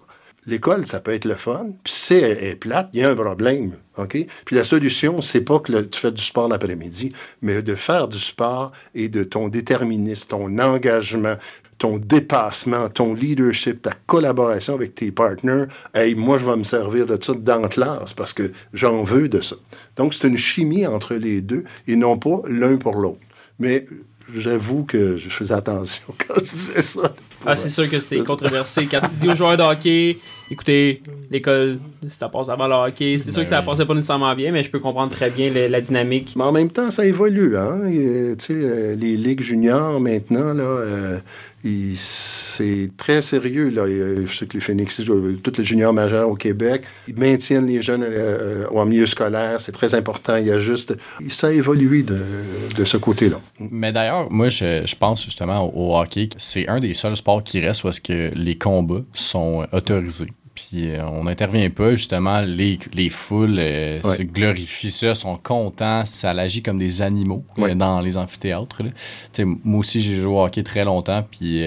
L'école, 0.46 0.86
ça 0.86 1.00
peut 1.00 1.12
être 1.12 1.24
le 1.24 1.34
fun. 1.34 1.66
Puis 1.84 1.92
si 1.92 2.14
elle 2.14 2.44
est 2.44 2.56
plate, 2.56 2.88
il 2.92 3.00
y 3.00 3.04
a 3.04 3.10
un 3.10 3.16
problème. 3.16 3.72
OK? 3.96 4.16
Puis 4.44 4.56
la 4.56 4.64
solution, 4.64 5.20
c'est 5.20 5.40
pas 5.40 5.58
que 5.58 5.80
tu 5.82 6.00
fais 6.00 6.12
du 6.12 6.22
sport 6.22 6.48
l'après-midi, 6.48 7.12
mais 7.42 7.62
de 7.62 7.74
faire 7.74 8.08
du 8.08 8.18
sport 8.18 8.72
et 8.94 9.08
de 9.08 9.24
ton 9.24 9.48
déterminisme, 9.48 10.28
ton 10.28 10.58
engagement, 10.58 11.36
ton 11.78 11.98
dépassement, 11.98 12.88
ton 12.88 13.14
leadership, 13.14 13.82
ta 13.82 13.92
collaboration 14.06 14.74
avec 14.74 14.94
tes 14.94 15.12
partenaires. 15.12 15.68
Hey, 15.94 16.14
moi, 16.14 16.38
je 16.38 16.44
vais 16.44 16.56
me 16.56 16.64
servir 16.64 17.06
de 17.06 17.16
ça 17.22 17.32
dans 17.34 17.60
la 17.60 17.68
classe 17.68 18.12
parce 18.14 18.32
que 18.32 18.52
j'en 18.72 19.02
veux 19.04 19.28
de 19.28 19.40
ça. 19.40 19.56
Donc, 19.96 20.12
c'est 20.12 20.26
une 20.26 20.36
chimie 20.36 20.86
entre 20.86 21.14
les 21.14 21.40
deux 21.40 21.64
et 21.86 21.96
non 21.96 22.18
pas 22.18 22.42
l'un 22.48 22.76
pour 22.76 22.96
l'autre. 22.96 23.20
Mais 23.60 23.86
j'avoue 24.34 24.84
que 24.84 25.16
je 25.16 25.28
faisais 25.28 25.54
attention 25.54 26.14
quand 26.26 26.34
je 26.36 26.42
disais 26.42 26.82
ça. 26.82 27.14
Ah, 27.46 27.54
c'est 27.56 27.68
sûr 27.68 27.88
que 27.88 28.00
c'est 28.00 28.18
controversé. 28.18 28.86
Quand 28.90 29.00
tu 29.00 29.16
dis 29.16 29.28
aux 29.28 29.36
joueurs 29.36 29.56
de 29.56 29.62
hockey, 29.62 30.18
écoutez, 30.50 31.02
l'école, 31.30 31.78
ça 32.08 32.28
passe 32.28 32.48
avant 32.48 32.66
le 32.66 32.74
hockey. 32.74 33.16
C'est 33.18 33.30
sûr 33.30 33.42
que 33.44 33.48
ça 33.48 33.60
oui. 33.60 33.66
passait 33.66 33.86
pas 33.86 33.94
nécessairement 33.94 34.34
bien, 34.34 34.50
mais 34.52 34.62
je 34.62 34.70
peux 34.70 34.80
comprendre 34.80 35.10
très 35.12 35.30
bien 35.30 35.48
le- 35.50 35.68
la 35.68 35.80
dynamique. 35.80 36.34
Mais 36.36 36.44
en 36.44 36.52
même 36.52 36.70
temps, 36.70 36.90
ça 36.90 37.06
évolue. 37.06 37.56
Hein? 37.56 37.82
Et, 37.90 38.34
tu 38.36 38.46
sais, 38.46 38.52
euh, 38.54 38.96
les 38.96 39.16
ligues 39.16 39.40
juniors, 39.40 40.00
maintenant, 40.00 40.52
là, 40.52 40.62
euh, 40.64 41.18
c'est 41.64 42.90
très 42.96 43.22
sérieux. 43.22 43.70
Là. 43.70 43.82
Euh, 43.82 44.26
je 44.26 44.36
sais 44.36 44.46
que 44.46 44.54
les 44.54 44.60
Phoenix, 44.60 45.00
euh, 45.00 45.38
tous 45.42 45.58
les 45.58 45.64
juniors 45.64 45.92
majeurs 45.92 46.28
au 46.28 46.34
Québec, 46.34 46.84
ils 47.06 47.16
maintiennent 47.16 47.66
les 47.66 47.82
jeunes 47.82 48.02
euh, 48.02 48.64
euh, 48.64 48.66
en 48.74 48.86
milieu 48.86 49.06
scolaire. 49.06 49.60
C'est 49.60 49.72
très 49.72 49.94
important. 49.94 50.36
Il 50.36 50.46
y 50.46 50.50
a 50.50 50.58
juste... 50.58 50.96
Ça 51.28 51.48
a 51.48 51.50
évolué 51.50 52.02
de, 52.02 52.18
de 52.76 52.84
ce 52.84 52.96
côté-là. 52.96 53.40
Mais 53.58 53.92
d'ailleurs, 53.92 54.30
moi, 54.30 54.48
je, 54.48 54.82
je 54.86 54.94
pense 54.94 55.24
justement 55.24 55.72
au, 55.74 55.96
hockey. 55.98 56.28
C'est 56.36 56.68
un 56.68 56.78
des 56.78 56.94
seuls 56.94 57.16
sports 57.16 57.42
qui 57.42 57.60
reste 57.60 57.84
où 57.84 57.90
que 58.02 58.30
les 58.34 58.56
combats 58.56 59.02
sont 59.14 59.62
euh, 59.62 59.76
autorisés. 59.76 60.28
Puis 60.58 60.90
euh, 60.90 61.06
on 61.06 61.24
n'intervient 61.24 61.70
pas, 61.70 61.94
justement, 61.94 62.40
les, 62.40 62.80
les 62.92 63.08
foules 63.08 63.56
euh, 63.58 64.00
Ouais. 64.02 64.16
se 64.16 64.22
glorifient 64.22 64.90
ça, 64.90 65.14
sont 65.14 65.36
contents, 65.36 66.04
ça 66.04 66.30
agit 66.30 66.62
comme 66.62 66.78
des 66.78 67.00
animaux 67.00 67.44
euh, 67.58 67.62
Ouais. 67.62 67.74
dans 67.76 68.00
les 68.00 68.16
amphithéâtres. 68.16 68.82
moi 69.64 69.78
aussi, 69.78 70.00
j'ai 70.00 70.16
joué 70.16 70.32
au 70.32 70.42
hockey 70.44 70.64
très 70.64 70.84
longtemps, 70.84 71.24
puis 71.30 71.62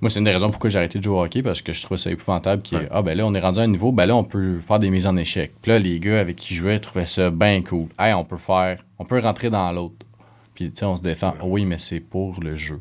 moi, 0.00 0.08
c'est 0.08 0.18
une 0.18 0.24
des 0.24 0.32
raisons 0.32 0.48
pourquoi 0.48 0.70
j'ai 0.70 0.78
arrêté 0.78 0.98
de 0.98 1.04
jouer 1.04 1.14
au 1.14 1.22
hockey, 1.22 1.42
parce 1.42 1.60
que 1.60 1.72
je 1.74 1.82
trouvais 1.82 1.98
ça 1.98 2.10
épouvantable. 2.10 2.62
Qui, 2.62 2.76
Ah, 2.90 3.02
ben 3.02 3.16
là, 3.16 3.26
on 3.26 3.34
est 3.34 3.40
rendu 3.40 3.58
à 3.60 3.62
un 3.62 3.66
niveau, 3.68 3.92
ben 3.92 4.06
là, 4.06 4.16
on 4.16 4.24
peut 4.24 4.60
faire 4.60 4.78
des 4.78 4.88
mises 4.88 5.06
en 5.06 5.16
échec. 5.16 5.52
Puis 5.60 5.70
là, 5.70 5.78
les 5.78 6.00
gars 6.00 6.18
avec 6.18 6.36
qui 6.36 6.54
je 6.54 6.62
jouais 6.62 6.78
trouvaient 6.80 7.04
ça 7.06 7.28
bien 7.30 7.60
cool. 7.62 7.88
Hey, 7.98 8.14
on 8.14 8.24
peut 8.24 8.38
faire, 8.38 8.78
on 8.98 9.04
peut 9.04 9.18
rentrer 9.18 9.50
dans 9.50 9.70
l'autre. 9.72 10.06
Puis, 10.54 10.70
tu 10.70 10.76
sais, 10.78 10.84
on 10.86 10.96
se 10.96 11.02
défend. 11.02 11.34
Oui, 11.44 11.64
mais 11.66 11.78
c'est 11.78 12.00
pour 12.00 12.40
le 12.40 12.56
jeu. 12.56 12.80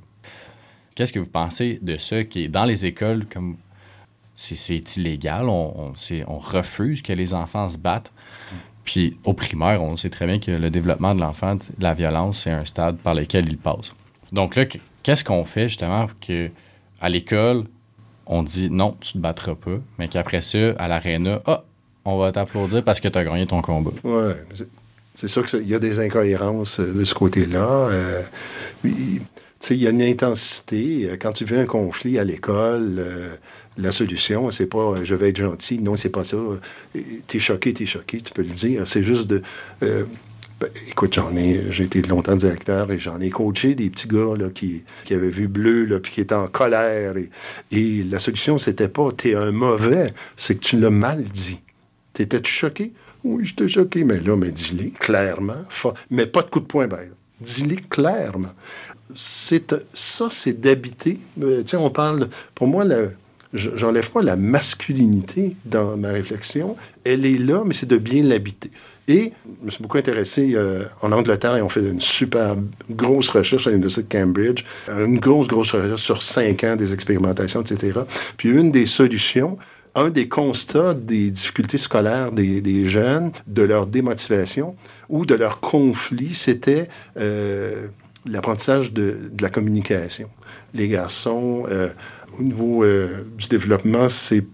Qu'est-ce 0.96 1.14
que 1.14 1.20
vous 1.20 1.30
pensez 1.30 1.80
de 1.82 1.98
ça 1.98 2.24
qui 2.24 2.44
est 2.44 2.48
dans 2.48 2.66
les 2.66 2.86
écoles 2.86 3.26
comme 3.32 3.58
c'est, 4.34 4.98
illégal, 4.98 5.48
on, 5.50 5.94
on, 6.28 6.38
refuse 6.38 7.02
que 7.02 7.14
les 7.14 7.34
enfants 7.34 7.70
se 7.70 7.78
battent. 7.78 8.12
Puis 8.84 9.18
au 9.26 9.34
primaire, 9.34 9.84
on 9.84 9.96
sait 9.96 10.10
très 10.10 10.26
bien 10.26 10.40
que 10.40 10.52
le 10.52 10.70
développement 10.72 11.14
de 11.14 11.22
l'enfant, 11.22 11.58
la 11.80 11.94
violence, 11.94 12.40
c'est 12.44 12.52
un 12.52 12.66
stade 12.66 12.98
par 12.98 13.14
lequel 13.14 13.48
il 13.48 13.58
passe. 13.58 13.94
Donc 14.32 14.56
là, 14.56 14.66
qu- 14.66 14.80
qu'est-ce 15.04 15.24
qu'on 15.24 15.46
fait 15.46 15.70
justement 15.70 16.08
que 16.26 16.50
à 17.00 17.10
l'école, 17.10 17.66
on 18.26 18.42
dit 18.44 18.70
non, 18.70 18.98
tu 19.00 19.14
te 19.14 19.18
battras 19.18 19.56
pas, 19.56 19.78
mais 20.00 20.08
qu'après 20.08 20.42
ça, 20.42 20.72
à 20.80 20.88
l'aréna, 20.88 21.42
ah, 21.46 21.64
on 22.06 22.18
va 22.18 22.32
t'applaudir 22.32 22.84
parce 22.84 23.00
que 23.00 23.08
tu 23.08 23.18
as 23.18 23.24
gagné 23.24 23.46
ton 23.46 23.62
combat. 23.62 23.92
Ouais, 24.04 24.36
c'est- 25.14 25.28
sûr 25.28 25.46
qu'il 25.46 25.68
y 25.70 25.76
a 25.76 25.80
des 25.80 26.00
incohérences 26.00 26.80
euh, 26.80 26.94
de 26.94 27.06
ce 27.06 27.14
côté-là. 27.14 27.60
Euh, 27.90 28.22
sais, 29.68 29.76
il 29.76 29.82
y 29.82 29.88
a 29.88 29.92
une 29.92 30.02
intensité. 30.02 31.10
Euh, 31.10 31.18
Quand 31.20 31.32
tu 31.32 31.46
veux 31.46 31.60
un 31.60 31.66
conflit 31.66 32.20
à 32.20 32.24
l'école, 32.24 32.98
euh, 33.00 33.36
la 33.78 33.92
solution, 33.92 34.52
c'est 34.52 34.68
pas 34.68 34.80
euh, 34.80 35.02
je 35.04 35.16
vais 35.16 35.30
être 35.30 35.38
gentil. 35.38 35.80
Non, 35.80 35.96
c'est 35.96 36.10
pas 36.10 36.24
ça. 36.24 36.38
T'es 37.28 37.40
choqué, 37.40 37.74
t'es 37.74 37.86
choqué, 37.86 38.22
tu 38.22 38.34
peux 38.34 38.42
le 38.42 38.50
dire. 38.50 38.88
C'est 38.88 39.04
juste 39.04 39.28
de. 39.28 39.42
ben, 39.82 40.70
écoute, 40.90 41.14
j'en 41.16 41.36
ai, 41.36 41.72
j'ai 41.72 41.86
été 41.86 42.02
longtemps 42.04 42.36
directeur 42.36 42.92
et 42.92 43.00
j'en 43.00 43.20
ai 43.20 43.30
coaché 43.30 43.76
des 43.76 43.90
petits 43.90 44.08
gars 44.08 44.36
là, 44.38 44.50
qui, 44.50 44.84
qui 45.06 45.14
avaient 45.14 45.30
vu 45.30 45.48
bleu, 45.48 45.86
là, 45.86 46.00
puis 46.00 46.12
qui 46.12 46.22
étaient 46.22 46.36
en 46.36 46.48
colère. 46.48 47.16
Et, 47.18 47.30
et 47.72 48.04
la 48.04 48.20
solution, 48.20 48.58
c'était 48.58 48.90
pas 48.90 49.12
t'es 49.12 49.36
un 49.36 49.52
mauvais, 49.52 50.14
c'est 50.36 50.56
que 50.56 50.60
tu 50.60 50.80
l'as 50.80 50.92
mal 50.92 51.24
dit. 51.24 51.60
T'étais-tu 52.14 52.52
choqué? 52.52 52.94
Oui, 53.24 53.46
j'étais 53.46 53.68
choqué. 53.68 54.04
Mais 54.04 54.20
là, 54.20 54.36
mais 54.36 54.52
dis-le 54.52 54.90
clairement. 54.90 55.66
Mais 56.10 56.26
pas 56.26 56.42
de 56.42 56.50
coup 56.50 56.60
de 56.60 56.66
poing, 56.66 56.88
ben. 56.88 57.08
Dis-le 57.40 57.78
clairement. 57.90 58.54
Ça, 59.16 60.28
c'est 60.30 60.60
d'habiter. 60.60 61.20
euh, 61.42 61.64
on 61.74 61.90
parle. 61.90 62.30
Pour 62.56 62.68
moi, 62.68 62.86
j'enlève 63.54 64.10
pas 64.12 64.22
la 64.22 64.36
masculinité 64.36 65.56
dans 65.66 65.98
ma 65.98 66.10
réflexion. 66.10 66.76
Elle 67.04 67.26
est 67.26 67.38
là, 67.38 67.64
mais 67.66 67.74
c'est 67.74 67.90
de 67.90 67.98
bien 67.98 68.24
l'habiter. 68.24 68.72
Et 69.08 69.34
je 69.62 69.66
me 69.66 69.72
suis 69.72 69.82
beaucoup 69.82 69.98
intéressé 69.98 70.52
euh, 70.54 70.84
en 71.02 71.12
Angleterre 71.12 71.56
et 71.58 71.62
on 71.62 71.70
fait 71.70 71.82
une 71.82 72.00
super 72.00 72.56
grosse 72.90 73.30
recherche 73.30 73.68
à 73.68 73.72
l'Université 73.72 74.04
de 74.04 74.24
Cambridge, 74.24 74.64
une 74.88 75.20
grosse, 75.20 75.48
grosse 75.48 75.72
recherche 75.72 76.02
sur 76.02 76.22
cinq 76.22 76.64
ans, 76.64 76.76
des 76.76 76.94
expérimentations, 76.94 77.62
etc. 77.62 78.00
Puis 78.38 78.50
une 78.50 78.72
des 78.72 78.86
solutions, 78.86 79.58
un 79.96 80.10
des 80.10 80.28
constats 80.30 80.94
des 80.94 81.32
difficultés 81.32 81.78
scolaires 81.78 82.32
des, 82.32 82.62
des 82.62 82.88
jeunes, 82.88 83.32
de 83.48 83.64
leur 83.64 83.88
démotivation 83.88 84.76
ou 85.10 85.26
de 85.26 85.36
leur 85.36 85.60
conflit, 85.60 86.34
c'était 86.34 86.88
euh, 87.18 87.88
l'apprentissage 88.26 88.94
de, 88.94 89.32
la 89.40 89.50
communication. 89.50 90.30
Les 90.74 90.88
garçons, 90.88 91.64
euh, 91.70 91.90
au 92.40 92.44
niveau 92.44 92.84
euh, 92.84 93.24
du 93.38 93.48
développement, 93.48 94.08
c'est 94.10 94.46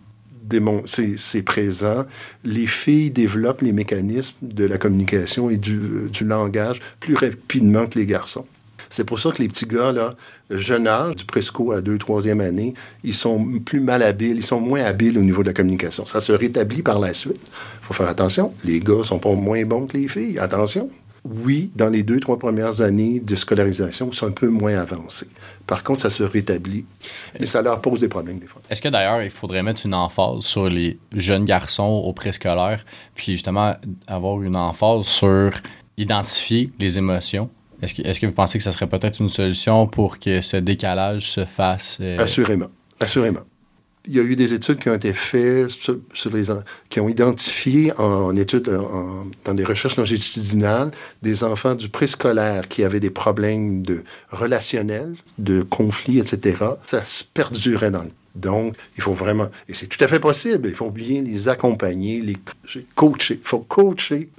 présent. 1.43 2.05
Les 2.43 2.67
filles 2.67 3.11
développent 3.11 3.61
les 3.61 3.73
mécanismes 3.73 4.37
de 4.41 4.65
la 4.65 4.77
communication 4.77 5.49
et 5.49 5.57
du, 5.57 5.77
euh, 5.77 6.09
du 6.09 6.23
langage 6.23 6.79
plus 6.99 7.15
rapidement 7.15 7.87
que 7.87 7.99
les 7.99 8.05
garçons. 8.05 8.45
C'est 8.89 9.03
pour 9.03 9.19
ça 9.19 9.31
que 9.31 9.41
les 9.41 9.49
petits 9.49 9.65
gars, 9.65 9.91
là, 9.91 10.15
jeune 10.49 10.87
âge, 10.87 11.17
du 11.17 11.25
presco 11.25 11.73
à 11.73 11.81
deux, 11.81 11.97
troisième 11.97 12.39
année, 12.39 12.73
ils 13.03 13.13
sont 13.13 13.59
plus 13.59 13.81
malhabiles, 13.81 14.37
ils 14.37 14.45
sont 14.45 14.61
moins 14.61 14.81
habiles 14.81 15.17
au 15.17 15.21
niveau 15.21 15.41
de 15.41 15.47
la 15.47 15.53
communication. 15.53 16.05
Ça 16.05 16.21
se 16.21 16.31
rétablit 16.31 16.83
par 16.83 16.99
la 16.99 17.13
suite. 17.13 17.41
Il 17.45 17.85
faut 17.85 17.93
faire 17.93 18.07
attention. 18.07 18.53
Les 18.63 18.79
gars 18.79 19.03
sont 19.03 19.19
pas 19.19 19.33
moins 19.33 19.65
bons 19.65 19.87
que 19.87 19.97
les 19.97 20.07
filles. 20.07 20.39
Attention. 20.39 20.89
Oui, 21.29 21.71
dans 21.75 21.89
les 21.89 22.03
deux, 22.03 22.19
trois 22.19 22.39
premières 22.39 22.81
années 22.81 23.19
de 23.19 23.35
scolarisation, 23.35 24.09
ils 24.11 24.15
sont 24.15 24.27
un 24.27 24.31
peu 24.31 24.47
moins 24.47 24.75
avancés. 24.75 25.27
Par 25.65 25.83
contre, 25.83 26.01
ça 26.01 26.09
se 26.09 26.23
rétablit. 26.23 26.85
Mais 27.39 27.45
ça 27.45 27.61
leur 27.61 27.81
pose 27.81 27.99
des 27.99 28.07
problèmes 28.07 28.39
des 28.39 28.47
fois. 28.47 28.61
Est-ce 28.69 28.81
que 28.81 28.89
d'ailleurs, 28.89 29.21
il 29.21 29.29
faudrait 29.29 29.63
mettre 29.63 29.85
une 29.85 29.93
emphase 29.93 30.41
sur 30.41 30.69
les 30.69 30.97
jeunes 31.13 31.45
garçons 31.45 32.01
au 32.05 32.13
préscolaire, 32.13 32.85
puis 33.15 33.33
justement 33.33 33.73
avoir 34.07 34.41
une 34.41 34.55
emphase 34.55 35.05
sur 35.05 35.51
identifier 35.97 36.71
les 36.79 36.97
émotions? 36.97 37.49
Est-ce 37.81 37.93
que, 37.93 38.01
est-ce 38.01 38.19
que 38.19 38.25
vous 38.25 38.33
pensez 38.33 38.57
que 38.57 38.63
ça 38.63 38.71
serait 38.71 38.87
peut-être 38.87 39.19
une 39.21 39.29
solution 39.29 39.87
pour 39.87 40.19
que 40.19 40.41
ce 40.41 40.57
décalage 40.57 41.29
se 41.29 41.45
fasse? 41.45 41.97
euh, 42.01 42.17
Assurément. 42.17 42.67
Assurément. 42.99 43.41
Il 44.07 44.15
y 44.15 44.19
a 44.19 44.23
eu 44.23 44.35
des 44.35 44.53
études 44.53 44.79
qui 44.79 44.89
ont 44.89 44.95
été 44.95 45.13
faites 45.13 45.69
sur, 45.69 45.97
sur 46.13 46.31
les 46.33 46.45
qui 46.89 46.99
ont 46.99 47.09
identifié 47.09 47.91
en, 47.99 48.03
en 48.27 48.35
études, 48.35 48.69
en- 48.69 49.27
dans 49.45 49.53
des 49.53 49.63
recherches 49.65 49.97
longitudinales, 49.97 50.91
des 51.21 51.43
enfants 51.43 51.75
du 51.75 51.89
préscolaire 51.89 52.67
qui 52.67 52.83
avaient 52.83 52.99
des 53.01 53.09
problèmes 53.09 53.81
de 53.81 54.03
relationnels, 54.29 55.15
de 55.37 55.61
conflits, 55.63 56.19
etc. 56.19 56.57
Ça 56.85 57.03
se 57.03 57.23
perdurait 57.33 57.91
dans 57.91 58.03
le 58.03 58.09
donc, 58.35 58.75
il 58.95 59.01
faut 59.01 59.15
vraiment, 59.15 59.47
et 59.67 59.73
c'est 59.73 59.87
tout 59.87 59.97
à 60.03 60.07
fait 60.07 60.19
possible, 60.19 60.69
il 60.69 60.75
faut 60.75 60.91
bien 60.91 61.23
les 61.23 61.49
accompagner, 61.49 62.21
les 62.21 62.37
coacher. 62.93 63.39
Il 63.43 63.47
faut 63.47 63.61
coacher. 63.61 64.29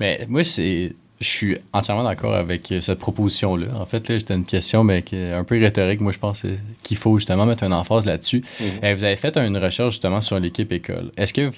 Mais 0.00 0.26
moi, 0.28 0.42
c'est. 0.42 0.92
Je 1.20 1.28
suis 1.28 1.58
entièrement 1.72 2.04
d'accord 2.04 2.34
avec 2.34 2.70
euh, 2.72 2.80
cette 2.80 2.98
proposition-là. 2.98 3.68
En 3.78 3.86
fait, 3.86 4.08
là, 4.08 4.18
c'était 4.18 4.34
une 4.34 4.44
question, 4.44 4.84
mais 4.84 5.02
qui 5.02 5.16
est 5.16 5.32
un 5.32 5.44
peu 5.44 5.58
rhétorique. 5.58 6.00
Moi, 6.00 6.12
je 6.12 6.18
pense 6.18 6.44
qu'il 6.82 6.96
faut 6.96 7.18
justement 7.18 7.46
mettre 7.46 7.64
une 7.64 7.72
emphase 7.72 8.04
là-dessus. 8.04 8.44
Euh, 8.82 8.94
vous 8.94 9.04
avez 9.04 9.16
fait 9.16 9.36
une 9.36 9.56
recherche 9.56 9.94
justement 9.94 10.20
sur 10.20 10.38
l'équipe 10.40 10.70
école. 10.72 11.12
Est-ce 11.16 11.32
que, 11.32 11.50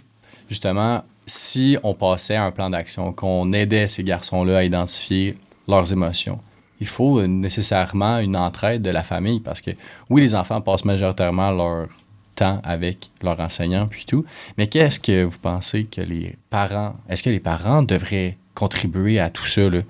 justement, 0.49 1.03
si 1.27 1.79
on 1.83 1.95
passait 1.95 2.37
à 2.37 2.45
un 2.45 2.51
plan 2.51 2.71
d'action, 2.71 3.13
qu'on 3.13 3.53
aidait 3.53 3.89
ces 3.89 4.05
garçons-là 4.05 4.59
à 4.59 4.65
identifier 4.65 5.37
leurs 5.67 5.93
émotions, 5.93 6.39
il 6.81 6.87
faut 6.87 7.27
nécessairement 7.27 8.19
une 8.19 8.37
entraide 8.37 8.83
de 8.83 8.91
la 8.91 9.03
famille 9.03 9.41
parce 9.41 9.61
que, 9.61 9.71
oui, 10.11 10.21
les 10.21 10.35
enfants 10.35 10.61
passent 10.61 10.85
majoritairement 10.85 11.51
leur 11.51 11.89
temps 12.35 12.61
avec 12.63 13.11
leurs 13.23 13.41
enseignants 13.41 13.89
puis 13.89 14.05
tout, 14.05 14.25
mais 14.59 14.67
qu'est-ce 14.67 15.01
que 15.01 15.25
vous 15.25 15.39
pensez 15.39 15.85
que 15.85 16.03
les 16.03 16.37
parents, 16.51 16.95
est-ce 17.09 17.23
que 17.23 17.31
les 17.31 17.41
parents 17.41 17.83
devraient 17.83 18.37
contribuer 18.57 19.21
à 19.21 19.31
tout 19.31 19.47
ça, 19.47 19.69
là? 19.71 19.83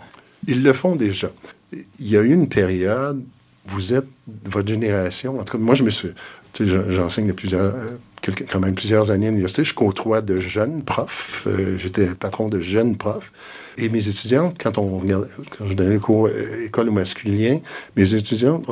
Ils 0.47 0.63
le 0.63 0.73
font 0.75 0.95
déjà. 0.95 1.31
Il 1.73 2.09
y 2.09 2.17
a 2.17 2.21
eu 2.21 2.33
une 2.33 2.49
période, 2.49 3.23
vous 3.67 3.95
êtes, 3.95 4.07
votre 4.45 4.69
génération, 4.69 5.39
en 5.41 5.45
tout 5.45 5.57
cas, 5.57 5.63
moi, 5.63 5.75
je 5.75 5.83
me 5.83 5.91
suis. 5.91 6.11
Tu 6.53 6.67
sais, 6.67 6.71
je- 6.73 6.93
j'enseigne 6.93 7.27
depuis 7.29 7.49
plusieurs, 7.49 7.75
euh, 7.75 7.97
quand 8.51 8.61
même 8.61 8.75
plusieurs 8.75 9.11
années 9.11 9.27
à 9.27 9.31
l'université. 9.31 9.63
Je 9.65 9.75
côtoie 9.75 10.21
de 10.21 10.39
jeunes 10.39 10.83
profs. 10.83 11.45
Euh, 11.47 11.77
J'étais 11.79 12.15
patron 12.15 12.49
de 12.49 12.61
jeunes 12.61 12.97
profs. 12.97 13.33
Et 13.79 13.89
mes 13.89 14.09
étudiants, 14.09 14.53
quand 14.59 14.79
on 14.79 14.99
regarde, 14.99 15.29
quand 15.57 15.67
je 15.67 15.75
donnais 15.75 15.95
les 15.95 15.99
cours 15.99 16.27
euh, 16.29 16.65
école 16.67 16.89
au 16.89 16.93
masculin, 16.93 17.59
mes 17.97 18.15
étudiants, 18.15 18.63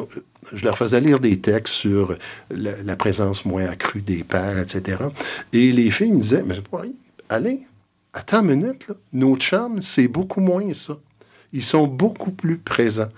je 0.53 0.65
leur 0.65 0.77
faisais 0.79 1.01
lire 1.01 1.21
des 1.21 1.41
textes 1.41 1.75
sur 1.75 2.17
la, 2.51 2.97
présence 2.97 3.45
moins 3.45 3.67
accrue 3.67 4.03
des 4.03 4.25
pères, 4.25 4.59
etc. 4.59 4.99
Et 5.53 5.73
les 5.73 5.91
filles 5.91 6.13
me 6.13 6.21
disaient, 6.21 6.45
mais 6.47 6.57
oui, 6.73 6.95
Alain, 7.29 7.57
attends 8.15 8.41
une 8.43 8.57
minute, 8.57 8.89
là. 8.89 8.95
nos 9.13 9.37
chums, 9.37 9.83
c'est 9.83 10.09
beaucoup 10.09 10.41
moins 10.41 10.73
ça. 10.73 10.97
Ils 11.53 11.63
sont 11.63 11.87
beaucoup 11.87 12.33
plus 12.33 12.59
présents. 12.59 13.11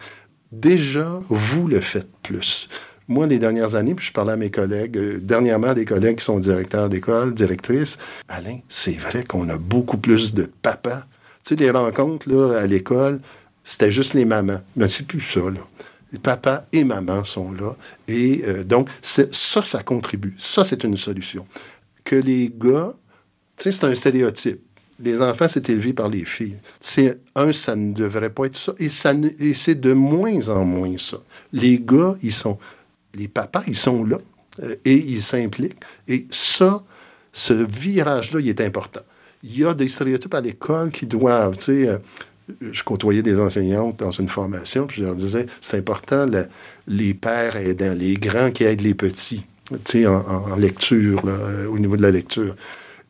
Déjà, 0.50 1.20
vous 1.28 1.68
le 1.68 1.80
faites 1.80 2.10
plus. 2.22 2.68
Moi, 3.08 3.26
les 3.26 3.38
dernières 3.38 3.76
années, 3.76 3.94
puis 3.94 4.06
je 4.06 4.12
parlais 4.12 4.32
à 4.32 4.36
mes 4.36 4.50
collègues, 4.50 4.98
euh, 4.98 5.20
dernièrement 5.20 5.74
des 5.74 5.84
collègues 5.84 6.18
qui 6.18 6.24
sont 6.24 6.40
directeurs 6.40 6.88
d'école, 6.88 7.34
directrices, 7.34 7.98
Alain, 8.28 8.58
c'est 8.68 8.96
vrai 8.98 9.22
qu'on 9.22 9.48
a 9.48 9.58
beaucoup 9.58 9.98
plus 9.98 10.34
de 10.34 10.50
papas. 10.62 11.02
Tu 11.44 11.54
sais, 11.54 11.56
les 11.56 11.70
rencontres 11.70 12.28
là, 12.28 12.58
à 12.58 12.66
l'école, 12.66 13.20
c'était 13.62 13.92
juste 13.92 14.14
les 14.14 14.24
mamans. 14.24 14.60
Mais 14.74 14.88
c'est 14.88 15.06
plus 15.06 15.20
ça, 15.20 15.40
là. 15.40 15.60
Les 16.12 16.18
papas 16.18 16.64
et 16.72 16.84
maman 16.84 17.24
sont 17.24 17.52
là. 17.52 17.76
Et 18.08 18.42
euh, 18.44 18.64
donc, 18.64 18.88
ça, 19.02 19.22
ça 19.32 19.82
contribue. 19.82 20.34
Ça, 20.38 20.64
c'est 20.64 20.82
une 20.82 20.96
solution. 20.96 21.46
Que 22.04 22.16
les 22.16 22.52
gars, 22.56 22.94
tu 23.56 23.64
sais, 23.64 23.72
c'est 23.72 23.84
un 23.84 23.94
stéréotype. 23.94 24.65
Les 24.98 25.20
enfants, 25.20 25.46
c'est 25.48 25.68
élevé 25.68 25.92
par 25.92 26.08
les 26.08 26.24
filles. 26.24 26.56
C'est 26.80 27.18
un, 27.34 27.52
ça 27.52 27.76
ne 27.76 27.92
devrait 27.92 28.30
pas 28.30 28.46
être 28.46 28.56
ça. 28.56 28.72
Et, 28.78 28.88
ça 28.88 29.12
et 29.38 29.52
c'est 29.54 29.74
de 29.74 29.92
moins 29.92 30.48
en 30.48 30.64
moins 30.64 30.94
ça. 30.98 31.18
Les 31.52 31.78
gars, 31.78 32.16
ils 32.22 32.32
sont. 32.32 32.58
Les 33.14 33.28
papas, 33.28 33.62
ils 33.66 33.76
sont 33.76 34.04
là. 34.04 34.18
euh, 34.62 34.74
et 34.84 34.94
ils 34.94 35.22
s'impliquent. 35.22 35.76
Et 36.08 36.26
ça, 36.30 36.82
ce 37.32 37.52
virage-là, 37.52 38.40
il 38.40 38.48
est 38.48 38.60
important. 38.62 39.00
Il 39.44 39.58
y 39.58 39.64
a 39.66 39.74
des 39.74 39.88
stéréotypes 39.88 40.32
à 40.34 40.40
l'école 40.40 40.90
qui 40.90 41.06
doivent, 41.06 41.58
tu 41.58 41.64
sais. 41.64 41.88
euh, 41.88 41.98
je 42.72 42.82
côtoyais 42.82 43.22
des 43.22 43.38
enseignantes 43.40 43.98
dans 43.98 44.12
une 44.12 44.28
formation, 44.28 44.86
puis 44.86 45.02
je 45.02 45.06
leur 45.06 45.14
disais, 45.16 45.46
c'est 45.60 45.76
important, 45.76 46.26
le- 46.26 46.46
les 46.86 47.12
pères 47.12 47.56
aidants, 47.56 47.92
les 47.94 48.14
grands 48.14 48.50
qui 48.52 48.64
aident 48.64 48.82
les 48.82 48.94
petits, 48.94 49.44
tu 49.70 49.76
sais, 49.84 50.06
en, 50.06 50.54
lecture, 50.56 51.20
euh, 51.26 51.66
au 51.66 51.78
niveau 51.78 51.96
de 51.96 52.02
la 52.02 52.10
lecture. 52.12 52.54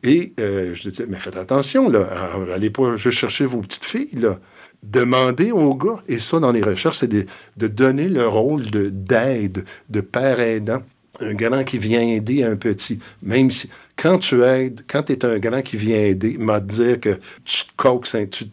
Et 0.03 0.33
euh, 0.39 0.75
je 0.75 0.89
disais, 0.89 1.05
mais 1.07 1.17
faites 1.17 1.37
attention, 1.37 1.89
là, 1.89 1.99
euh, 2.35 2.53
allez 2.53 2.69
pas 2.69 2.95
chercher 2.97 3.45
vos 3.45 3.61
petites 3.61 3.85
filles, 3.85 4.09
là. 4.13 4.39
Demandez 4.83 5.51
aux 5.51 5.73
gars, 5.73 6.03
et 6.07 6.19
ça, 6.19 6.39
dans 6.39 6.51
les 6.51 6.61
recherches, 6.61 6.99
c'est 6.99 7.07
de, 7.07 7.67
donner 7.67 8.07
le 8.07 8.27
rôle 8.27 8.69
de- 8.69 8.89
d'aide, 8.89 9.65
de, 9.89 10.01
père 10.01 10.39
aidant. 10.39 10.81
Un 11.19 11.33
grand 11.33 11.63
qui 11.63 11.79
vient 11.79 12.01
aider 12.01 12.43
un 12.43 12.55
petit, 12.55 12.99
même 13.23 13.49
si, 13.49 13.69
quand 13.95 14.19
tu 14.19 14.43
aides, 14.43 14.81
quand 14.87 15.01
tu 15.01 15.13
es 15.13 15.25
un 15.25 15.39
grand 15.39 15.63
qui 15.63 15.75
vient 15.75 15.97
aider, 15.97 16.37
m'a 16.37 16.59
dire 16.59 16.99
que 16.99 17.17
tu 17.43 17.63
te 17.63 17.71
coaxes, 17.75 18.15
tu 18.29 18.45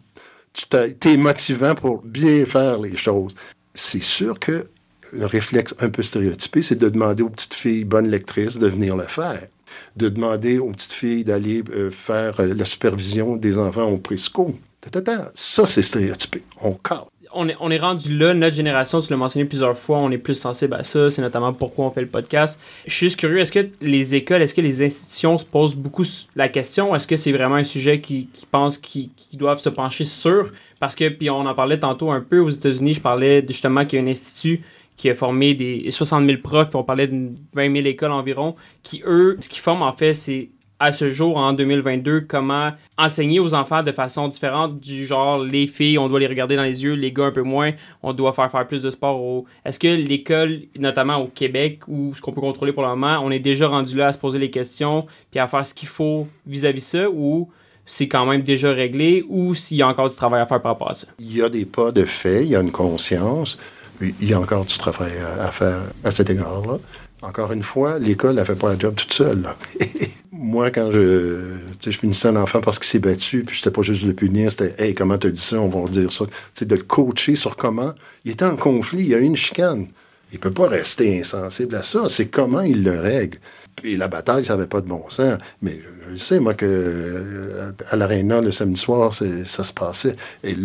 tu 0.55 1.09
es 1.09 1.17
motivant 1.17 1.75
pour 1.75 2.01
bien 2.01 2.45
faire 2.45 2.79
les 2.79 2.95
choses. 2.95 3.35
C'est 3.73 4.01
sûr 4.01 4.39
que 4.39 4.67
le 5.11 5.25
réflexe 5.25 5.75
un 5.79 5.89
peu 5.89 6.01
stéréotypé, 6.01 6.61
c'est 6.61 6.75
de 6.75 6.89
demander 6.89 7.23
aux 7.23 7.29
petites 7.29 7.53
filles 7.53 7.83
bonnes 7.83 8.09
lectrices 8.09 8.57
de 8.57 8.67
venir 8.67 8.95
le 8.95 9.03
faire. 9.03 9.47
De 9.95 10.09
demander 10.09 10.59
aux 10.59 10.71
petites 10.71 10.91
filles 10.91 11.23
d'aller 11.23 11.63
euh, 11.71 11.91
faire 11.91 12.39
euh, 12.39 12.53
la 12.53 12.65
supervision 12.65 13.35
des 13.35 13.57
enfants 13.57 13.91
au. 13.91 14.01
Ta-ta-ta. 14.81 15.31
Ça, 15.33 15.65
c'est 15.67 15.81
stéréotypé. 15.81 16.43
On 16.61 16.77
on 17.35 17.49
est, 17.49 17.55
on 17.59 17.69
est 17.69 17.77
rendu 17.77 18.17
là, 18.17 18.33
notre 18.33 18.55
génération, 18.55 19.01
tu 19.01 19.11
l'as 19.11 19.17
mentionné 19.17 19.45
plusieurs 19.45 19.77
fois, 19.77 19.97
on 19.97 20.09
est 20.09 20.17
plus 20.17 20.35
sensible 20.35 20.73
à 20.73 20.83
ça, 20.83 21.09
c'est 21.09 21.21
notamment 21.21 21.53
pourquoi 21.53 21.85
on 21.85 21.91
fait 21.91 22.01
le 22.01 22.07
podcast. 22.07 22.59
Je 22.87 22.93
suis 22.93 23.07
juste 23.07 23.19
curieux, 23.19 23.39
est-ce 23.39 23.51
que 23.51 23.67
les 23.81 24.15
écoles, 24.15 24.41
est-ce 24.41 24.55
que 24.55 24.61
les 24.61 24.81
institutions 24.81 25.37
se 25.37 25.45
posent 25.45 25.75
beaucoup 25.75 26.05
la 26.35 26.47
question, 26.47 26.95
est-ce 26.95 27.07
que 27.07 27.17
c'est 27.17 27.33
vraiment 27.33 27.55
un 27.55 27.63
sujet 27.63 27.99
qui, 27.99 28.29
qui 28.33 28.45
pensent 28.45 28.77
qu'ils 28.77 29.11
doivent 29.33 29.59
se 29.59 29.69
pencher 29.69 30.05
sur? 30.05 30.51
Parce 30.79 30.95
que, 30.95 31.09
puis 31.09 31.29
on 31.29 31.45
en 31.45 31.53
parlait 31.53 31.79
tantôt 31.79 32.11
un 32.11 32.21
peu 32.21 32.39
aux 32.39 32.49
États-Unis, 32.49 32.93
je 32.93 33.01
parlais 33.01 33.45
justement 33.47 33.85
qu'il 33.85 33.99
y 33.99 34.01
a 34.01 34.05
un 34.05 34.09
institut 34.09 34.61
qui 34.97 35.09
a 35.09 35.15
formé 35.15 35.53
des 35.53 35.89
60 35.89 36.25
000 36.25 36.41
profs, 36.41 36.69
puis 36.69 36.77
on 36.77 36.83
parlait 36.83 37.07
de 37.07 37.31
20 37.53 37.73
000 37.73 37.87
écoles 37.87 38.11
environ, 38.11 38.55
qui 38.83 39.01
eux, 39.05 39.37
ce 39.39 39.49
qu'ils 39.49 39.61
forment 39.61 39.83
en 39.83 39.93
fait, 39.93 40.13
c'est 40.13 40.49
à 40.79 40.91
ce 40.91 41.09
jour, 41.09 41.37
en 41.37 41.53
2022, 41.53 42.21
comment 42.21 42.71
enseigner 42.97 43.39
aux 43.39 43.53
enfants 43.53 43.81
de 43.81 43.91
façon 43.91 44.27
différente, 44.27 44.79
du 44.79 45.05
genre 45.05 45.39
les 45.41 45.67
filles, 45.67 45.97
on 45.97 46.09
doit 46.09 46.19
les 46.19 46.27
regarder 46.27 46.55
dans 46.57 46.63
les 46.63 46.83
yeux, 46.83 46.93
les 46.93 47.11
gars 47.11 47.25
un 47.25 47.31
peu 47.31 47.43
moins, 47.43 47.71
on 48.03 48.13
doit 48.13 48.33
faire 48.33 48.51
faire 48.51 48.67
plus 48.67 48.83
de 48.83 48.89
sport. 48.89 49.21
Au... 49.21 49.45
Est-ce 49.63 49.79
que 49.79 49.87
l'école, 49.87 50.63
notamment 50.77 51.17
au 51.17 51.27
Québec, 51.27 51.79
ou 51.87 52.13
ce 52.13 52.21
qu'on 52.21 52.33
peut 52.33 52.41
contrôler 52.41 52.73
pour 52.73 52.83
le 52.83 52.89
moment, 52.89 53.19
on 53.23 53.31
est 53.31 53.39
déjà 53.39 53.67
rendu 53.67 53.95
là 53.95 54.07
à 54.07 54.11
se 54.11 54.17
poser 54.17 54.37
les 54.37 54.49
questions, 54.49 55.05
puis 55.31 55.39
à 55.39 55.47
faire 55.47 55.65
ce 55.65 55.73
qu'il 55.73 55.87
faut 55.87 56.27
vis-à-vis 56.45 56.83
ça, 56.83 57.09
ou 57.09 57.49
c'est 57.85 58.07
quand 58.07 58.25
même 58.25 58.41
déjà 58.41 58.71
réglé, 58.71 59.23
ou 59.29 59.53
s'il 59.53 59.77
y 59.77 59.81
a 59.81 59.87
encore 59.87 60.09
du 60.09 60.15
travail 60.15 60.41
à 60.41 60.45
faire 60.45 60.61
par 60.61 60.73
rapport 60.73 60.89
à 60.89 60.95
ça? 60.95 61.07
Il 61.19 61.37
y 61.37 61.41
a 61.41 61.47
des 61.47 61.65
pas 61.65 61.91
de 61.91 62.03
fait, 62.03 62.43
il 62.43 62.49
y 62.49 62.55
a 62.55 62.59
une 62.59 62.71
conscience. 62.71 63.57
Il 64.01 64.29
y 64.29 64.33
a 64.33 64.39
encore 64.39 64.65
du 64.65 64.77
travail 64.77 65.13
à, 65.39 65.51
faire 65.51 65.81
à 66.03 66.11
cet 66.11 66.29
égard-là. 66.29 66.77
Encore 67.21 67.51
une 67.51 67.63
fois, 67.63 67.97
l'école, 67.97 68.37
elle 68.37 68.45
fait 68.45 68.55
pas 68.55 68.69
la 68.73 68.77
job 68.79 68.95
toute 68.95 69.13
seule. 69.13 69.43
Moi, 70.31 70.69
quand 70.69 70.91
je, 70.91 71.55
je 71.85 71.97
punissais 71.97 72.27
un 72.27 72.35
enfant 72.35 72.59
parce 72.61 72.77
qu'il 72.77 72.87
s'est 72.87 72.99
battu, 72.99 73.43
puis 73.45 73.57
c'était 73.57 73.71
pas 73.71 73.81
juste 73.81 74.03
le 74.03 74.13
punir, 74.13 74.51
c'était 74.51 74.75
Hey, 74.77 74.93
comment 74.93 75.17
t'as 75.17 75.29
dit 75.29 75.39
ça, 75.41 75.57
on 75.57 75.69
va 75.69 75.89
dire 75.89 76.11
ça. 76.11 76.25
Sais, 76.53 76.65
de 76.65 76.75
le 76.75 76.83
coacher 76.83 77.35
sur 77.35 77.55
comment. 77.55 77.93
Il 78.25 78.31
était 78.31 78.45
en 78.45 78.57
conflit, 78.57 78.99
il 78.99 79.07
y 79.07 79.15
a 79.15 79.19
eu 79.19 79.23
une 79.23 79.37
chicane. 79.37 79.87
Il 80.33 80.39
peut 80.39 80.51
pas 80.51 80.67
rester 80.67 81.19
insensible 81.19 81.75
à 81.75 81.83
ça. 81.83 82.09
C'est 82.09 82.27
comment 82.27 82.61
il 82.61 82.83
le 82.83 82.99
règle. 82.99 83.37
Puis 83.75 83.95
la 83.95 84.07
bataille, 84.07 84.43
ça 84.43 84.55
n'avait 84.55 84.67
pas 84.67 84.81
de 84.81 84.87
bon 84.87 85.03
sens. 85.07 85.37
Mais 85.61 85.79
je, 86.11 86.17
sais, 86.17 86.39
moi, 86.39 86.53
que 86.53 86.65
euh, 86.67 87.71
à 87.89 87.95
l'Arena, 87.95 88.41
le 88.41 88.51
samedi 88.51 88.79
soir, 88.79 89.13
c'est- 89.13 89.45
ça 89.45 89.63
se 89.63 89.71
passait. 89.73 90.15
Et 90.43 90.55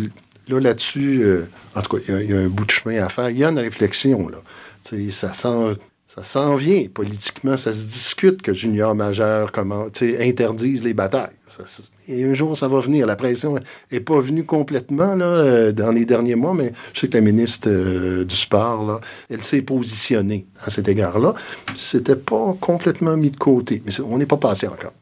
là, 0.50 0.60
là-dessus, 0.60 1.20
euh, 1.22 1.46
en 1.74 1.82
tout 1.82 1.96
cas, 1.96 2.02
il 2.08 2.14
y 2.14 2.16
a- 2.16 2.22
il 2.22 2.30
y, 2.30 2.34
a 2.34 2.38
un 2.40 2.48
bout 2.48 2.64
de 2.64 2.70
chemin 2.70 3.02
à 3.04 3.08
faire. 3.08 3.30
Il 3.30 3.38
y 3.38 3.44
a 3.44 3.48
une 3.50 3.58
réflexion, 3.58 4.28
là. 4.28 4.38
Tu 4.84 4.96
sais, 5.06 5.10
ça 5.10 5.32
sent... 5.32 5.78
Ça 6.12 6.24
s'en 6.24 6.56
vient. 6.56 6.86
Politiquement, 6.92 7.56
ça 7.56 7.72
se 7.72 7.84
discute 7.84 8.42
que 8.42 8.52
junior 8.52 8.96
majeur 8.96 9.52
comment, 9.52 9.88
tu 9.90 10.10
sais, 10.10 10.28
interdise 10.28 10.82
les 10.82 10.92
batailles. 10.92 11.30
Ça- 11.46 11.62
ça- 11.66 11.84
et 12.08 12.24
un 12.24 12.34
jour, 12.34 12.58
ça 12.58 12.66
va 12.66 12.80
venir. 12.80 13.06
La 13.06 13.14
pression 13.14 13.54
n'est 13.92 14.00
pas 14.00 14.20
venue 14.20 14.42
complètement 14.44 15.14
là, 15.14 15.24
euh, 15.24 15.70
dans 15.70 15.92
les 15.92 16.04
derniers 16.04 16.34
mois, 16.34 16.52
mais 16.52 16.72
je 16.92 16.98
sais 16.98 17.08
que 17.08 17.16
la 17.16 17.20
ministre 17.20 17.68
euh, 17.70 18.24
du 18.24 18.34
Sport, 18.34 18.84
là, 18.84 19.00
elle 19.30 19.44
s'est 19.44 19.62
positionnée 19.62 20.46
à 20.60 20.70
cet 20.70 20.88
égard-là. 20.88 21.32
C'était 21.76 22.16
pas 22.16 22.56
complètement 22.60 23.16
mis 23.16 23.30
de 23.30 23.36
côté, 23.36 23.80
mais 23.86 23.92
on 24.00 24.18
n'est 24.18 24.26
pas 24.26 24.36
passé 24.36 24.66
encore. 24.66 24.92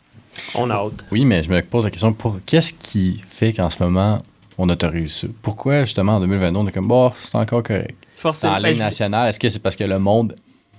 On 0.55 0.69
a 0.69 0.75
hâte. 0.75 1.07
Oui, 1.11 1.25
mais 1.25 1.43
je 1.43 1.49
me 1.49 1.63
pose 1.63 1.85
la 1.85 1.91
question, 1.91 2.13
pour... 2.13 2.39
qu'est-ce 2.45 2.75
qui 2.75 3.23
fait 3.27 3.55
qu'en 3.55 3.71
ce 3.71 3.83
moment, 3.83 4.19
on 4.59 4.69
autorise 4.69 5.13
ça? 5.15 5.27
Pourquoi, 5.43 5.85
justement, 5.85 6.17
en 6.17 6.21
2022, 6.21 6.59
on 6.59 6.67
est 6.69 6.73
comme, 6.73 6.89
bon, 6.89 7.13
c'est 7.19 7.37
encore 7.37 7.63
correct? 7.63 7.97
Forcément. 8.17 8.55
Dans 8.55 8.59
la 8.59 8.69
Ligue 8.71 8.79
je- 8.79 8.85
nationale, 8.85 9.29
est-ce 9.29 9.39
que 9.39 9.49
c'est 9.49 9.61
parce 9.63 9.77
que 9.77 9.85
le 9.85 9.99
monde, 9.99 10.35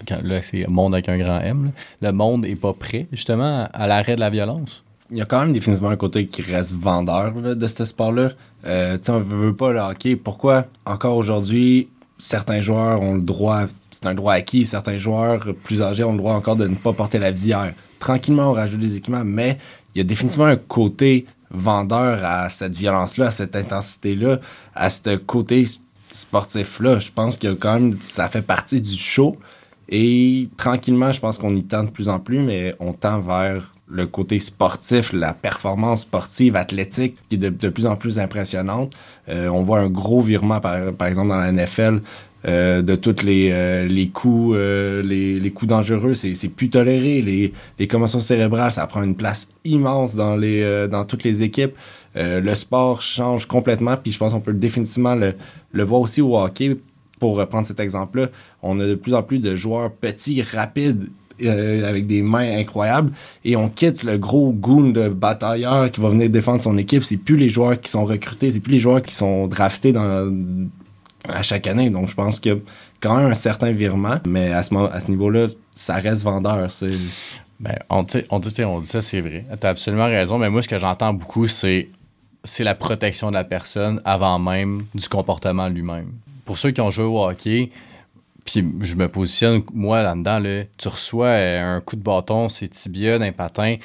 quand- 0.08 0.22
là, 0.24 0.42
c'est 0.42 0.68
monde 0.68 0.94
avec 0.94 1.08
un 1.10 1.18
grand 1.18 1.40
M, 1.40 1.72
là, 2.02 2.12
le 2.12 2.18
monde 2.18 2.46
est 2.46 2.56
pas 2.56 2.74
prêt, 2.74 3.08
justement, 3.12 3.68
à 3.74 3.88
l'arrêt 3.88 4.16
de 4.16 4.20
la 4.20 4.30
violence? 4.30 4.84
Il 5.12 5.18
y 5.18 5.22
a 5.22 5.26
quand 5.26 5.40
même 5.40 5.54
définitivement 5.54 5.90
un 5.90 5.96
côté 5.96 6.28
qui 6.28 6.42
reste 6.44 6.74
vendeur 6.74 7.34
là, 7.42 7.56
de 7.56 7.68
ce 7.68 7.84
sport-là. 7.86 8.32
Euh, 8.68 8.98
tu 8.98 9.06
sais, 9.06 9.12
on 9.12 9.20
veut, 9.22 9.48
veut 9.48 9.56
pas 9.56 9.72
le 9.72 9.80
hockey. 9.80 10.16
Pourquoi 10.16 10.66
encore 10.86 11.16
aujourd'hui, 11.16 11.88
certains 12.18 12.60
joueurs 12.60 13.02
ont 13.02 13.16
le 13.16 13.22
droit, 13.22 13.64
c'est 13.90 14.06
un 14.06 14.14
droit 14.14 14.34
acquis, 14.34 14.66
certains 14.66 14.98
joueurs 14.98 15.48
plus 15.64 15.82
âgés 15.82 16.04
ont 16.04 16.12
le 16.12 16.18
droit 16.20 16.34
encore 16.34 16.58
de 16.58 16.68
ne 16.68 16.76
pas 16.76 16.94
porter 16.94 17.18
la 17.18 17.32
visière. 17.32 17.74
Tranquillement, 18.00 18.52
on 18.52 18.54
rajoute 18.54 18.80
des 18.82 18.98
équipements, 18.98 19.24
mais 19.26 19.58
il 19.96 19.98
y 19.98 20.02
a 20.02 20.04
définitivement 20.04 20.46
un 20.46 20.58
côté 20.58 21.26
vendeur 21.52 22.24
à 22.24 22.50
cette 22.50 22.76
violence-là, 22.76 23.28
à 23.28 23.32
cette 23.32 23.56
intensité-là, 23.56 24.40
à 24.76 24.90
ce 24.90 25.16
côté 25.16 25.66
sportif-là. 26.10 27.00
Je 27.00 27.12
pense 27.12 27.38
que 27.38 27.54
quand 27.54 27.74
même, 27.80 28.02
ça 28.02 28.28
fait 28.30 28.42
partie 28.42 28.82
du 28.82 28.96
show. 28.96 29.36
Et 29.90 30.48
tranquillement, 30.58 31.12
je 31.12 31.20
pense 31.20 31.38
qu'on 31.38 31.56
y 31.56 31.64
tend 31.64 31.84
de 31.84 31.90
plus 31.90 32.10
en 32.10 32.20
plus, 32.20 32.40
mais 32.40 32.76
on 32.80 32.94
tend 32.94 33.20
vers 33.20 33.74
le 33.88 34.06
côté 34.06 34.38
sportif, 34.38 35.12
la 35.14 35.34
performance 35.34 36.02
sportive, 36.02 36.56
athlétique, 36.56 37.18
qui 37.28 37.36
est 37.36 37.40
de, 37.40 37.50
de 37.50 37.70
plus 37.70 37.88
en 37.88 37.96
plus 37.96 38.20
impressionnante. 38.20 38.94
Euh, 39.30 39.48
on 39.48 39.64
voit 39.64 39.80
un 39.80 39.90
gros 39.90 40.22
virement, 40.22 40.60
par, 40.60 40.94
par 40.94 41.08
exemple, 41.08 41.30
dans 41.30 41.40
la 41.40 41.52
NFL, 41.52 42.02
euh, 42.48 42.82
de 42.82 42.96
tous 42.96 43.22
les, 43.24 43.50
euh, 43.52 43.90
euh, 43.90 45.02
les, 45.04 45.52
coups 45.52 45.68
dangereux. 45.68 46.14
C'est 46.14 46.48
plus 46.48 46.70
toléré. 46.70 47.22
Les, 47.22 47.88
commotions 47.88 48.22
cérébrales, 48.22 48.72
ça 48.72 48.88
prend 48.88 49.04
une 49.04 49.16
place 49.16 49.50
immense 49.66 50.16
dans, 50.16 51.06
toutes 51.06 51.24
les 51.24 51.44
équipes. 51.44 51.74
Le 52.16 52.54
sport 52.56 53.02
change 53.02 53.46
complètement, 53.46 53.98
puis 53.98 54.14
je 54.14 54.18
pense 54.18 54.32
qu'on 54.32 54.40
peut 54.40 54.54
définitivement 54.54 55.16
le, 55.16 55.34
le 55.74 55.84
voir 55.84 56.02
aussi 56.02 56.22
au 56.22 56.38
hockey. 56.38 56.78
Pour 57.20 57.36
reprendre 57.36 57.68
cet 57.68 57.82
exemple-là, 57.82 58.28
on 58.64 58.80
a 58.80 58.88
de 58.88 58.96
plus 58.96 59.14
en 59.14 59.24
plus 59.24 59.40
de 59.40 59.54
joueurs 59.58 59.92
petits, 59.92 60.42
rapides, 60.42 61.10
avec 61.46 62.08
des 62.08 62.22
mains 62.22 62.58
incroyables, 62.58 63.12
et 63.44 63.58
on 63.58 63.70
quitte 63.70 64.04
le 64.04 64.18
gros 64.18 64.52
goon 64.52 64.92
de 64.92 65.10
batailleur 65.10 65.92
qui 65.92 66.00
va 66.00 66.10
venir 66.10 66.30
défendre 66.30 66.62
son 66.62 66.78
équipe. 66.78 67.04
C'est 67.04 67.18
plus 67.18 67.36
les 67.36 67.50
joueurs 67.50 67.80
qui 67.80 67.90
sont 67.92 68.06
recrutés, 68.06 68.52
c'est 68.52 68.62
plus 68.62 68.74
les 68.74 68.80
joueurs 68.80 69.02
qui 69.02 69.14
sont 69.14 69.48
draftés 69.48 69.92
dans, 69.92 70.32
à 71.28 71.42
chaque 71.42 71.68
année. 71.68 71.90
Donc 71.90 72.08
je 72.08 72.16
pense 72.16 72.40
que 72.40 72.62
quand 73.00 73.18
même 73.18 73.32
un 73.32 73.36
certain 73.36 73.72
virement, 73.72 74.18
mais 74.28 74.52
à 74.52 74.64
ce, 74.64 74.76
à 74.76 75.00
ce 75.00 75.10
niveau-là, 75.10 75.48
ça 75.74 75.96
reste 75.96 76.24
vendeur. 76.24 76.72
C'est... 76.72 76.98
Ben, 77.60 77.78
on, 77.90 78.08
sais, 78.08 78.26
on, 78.30 78.40
dit, 78.40 78.64
on 78.64 78.80
dit 78.80 78.88
ça, 78.88 79.02
c'est 79.02 79.20
vrai. 79.20 79.46
Tu 79.60 79.68
as 79.68 79.70
absolument 79.70 80.06
raison, 80.06 80.38
mais 80.38 80.50
moi, 80.50 80.62
ce 80.62 80.70
que 80.70 80.80
j'entends 80.80 81.14
beaucoup, 81.14 81.48
c'est 81.48 81.90
c'est 82.46 82.64
la 82.64 82.76
protection 82.76 83.30
de 83.30 83.34
la 83.34 83.44
personne 83.44 84.02
avant 84.06 84.40
même 84.40 84.86
du 84.96 85.10
comportement 85.10 85.68
lui-même. 85.68 86.14
Pour 86.46 86.58
ceux 86.58 86.72
qui 86.72 86.80
ont 86.80 86.90
joué 86.90 87.06
au 87.06 87.22
hockey, 87.22 87.70
puis 88.46 88.66
je 88.82 88.96
me 88.96 89.10
positionne, 89.10 89.62
moi, 89.74 90.02
là-dedans, 90.02 90.40
là, 90.40 90.64
tu 90.78 90.88
reçois 90.88 91.28
euh, 91.28 91.78
un 91.78 91.82
coup 91.82 91.96
de 91.96 92.02
bâton, 92.02 92.50
c'est 92.50 92.70
tibia 92.70 93.20
d'un 93.20 93.32
patin, 93.32 93.76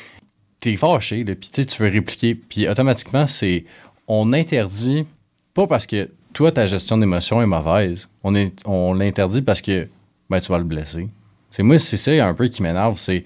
t'es 0.61 0.77
fâché, 0.77 1.25
puis 1.25 1.67
tu 1.67 1.83
veux 1.83 1.91
répliquer, 1.91 2.35
puis 2.35 2.69
automatiquement, 2.69 3.27
c'est 3.27 3.65
on 4.07 4.33
interdit, 4.33 5.05
pas 5.53 5.67
parce 5.67 5.87
que 5.87 6.09
toi, 6.35 6.53
ta 6.53 6.67
gestion 6.67 6.99
d'émotion 6.99 7.41
est 7.41 7.47
mauvaise, 7.47 8.09
on, 8.23 8.35
est, 8.35 8.53
on 8.67 8.93
l'interdit 8.93 9.41
parce 9.41 9.63
que 9.63 9.89
ben, 10.29 10.41
tu 10.41 10.49
vas 10.49 10.59
le 10.59 10.65
blesser. 10.65 11.09
C'est 11.49 11.63
moi, 11.63 11.79
c'est 11.79 11.97
ça 11.97 12.11
un 12.27 12.35
peu 12.35 12.49
qui 12.49 12.63
m'énerve, 12.63 12.99
c'est 12.99 13.25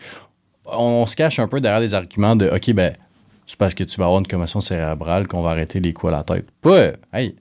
on 0.66 1.06
se 1.06 1.16
cache 1.16 1.38
un 1.38 1.48
peu 1.48 1.60
derrière 1.60 1.80
des 1.80 1.94
arguments 1.94 2.36
de 2.36 2.48
OK, 2.48 2.72
ben, 2.72 2.94
c'est 3.46 3.56
parce 3.56 3.74
que 3.74 3.82
tu 3.82 3.96
vas 3.96 4.04
avoir 4.04 4.20
une 4.20 4.26
commotion 4.26 4.60
cérébrale 4.60 5.26
qu'on 5.26 5.42
va 5.42 5.50
arrêter 5.50 5.80
les 5.80 5.92
coups 5.92 6.12
à 6.12 6.16
la 6.18 6.22
tête. 6.22 6.46
Pas, 6.60 6.92
hey, 7.12 7.34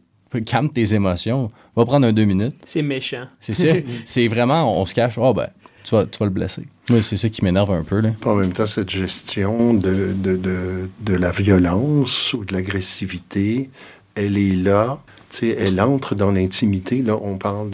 calme 0.45 0.69
tes 0.69 0.93
émotions, 0.93 1.51
va 1.75 1.85
prendre 1.85 2.07
un 2.07 2.13
deux 2.13 2.23
minutes. 2.23 2.55
C'est 2.63 2.81
méchant. 2.81 3.25
C'est 3.41 3.53
ça. 3.53 3.67
c'est 4.05 4.27
vraiment, 4.27 4.77
on, 4.77 4.81
on 4.81 4.85
se 4.85 4.95
cache, 4.95 5.17
oh, 5.17 5.33
ben, 5.33 5.49
tu 5.83 5.95
vas, 5.95 6.05
tu 6.05 6.17
vas 6.17 6.25
le 6.25 6.31
blesser. 6.31 6.63
Moi, 6.89 7.01
c'est 7.01 7.17
ça 7.17 7.27
qui 7.27 7.43
m'énerve 7.43 7.71
un 7.71 7.83
peu, 7.83 7.99
là. 7.99 8.11
En 8.25 8.35
même 8.35 8.53
temps, 8.53 8.65
cette 8.65 8.89
gestion 8.89 9.73
de, 9.73 10.13
de, 10.13 10.37
de, 10.37 10.89
de 11.01 11.13
la 11.15 11.31
violence 11.31 12.33
ou 12.33 12.45
de 12.45 12.53
l'agressivité, 12.53 13.69
elle 14.15 14.37
est 14.37 14.55
là. 14.55 14.99
Elle 15.41 15.79
entre 15.81 16.15
dans 16.15 16.31
l'intimité. 16.31 17.01
Là, 17.01 17.17
on 17.21 17.37
parle 17.37 17.71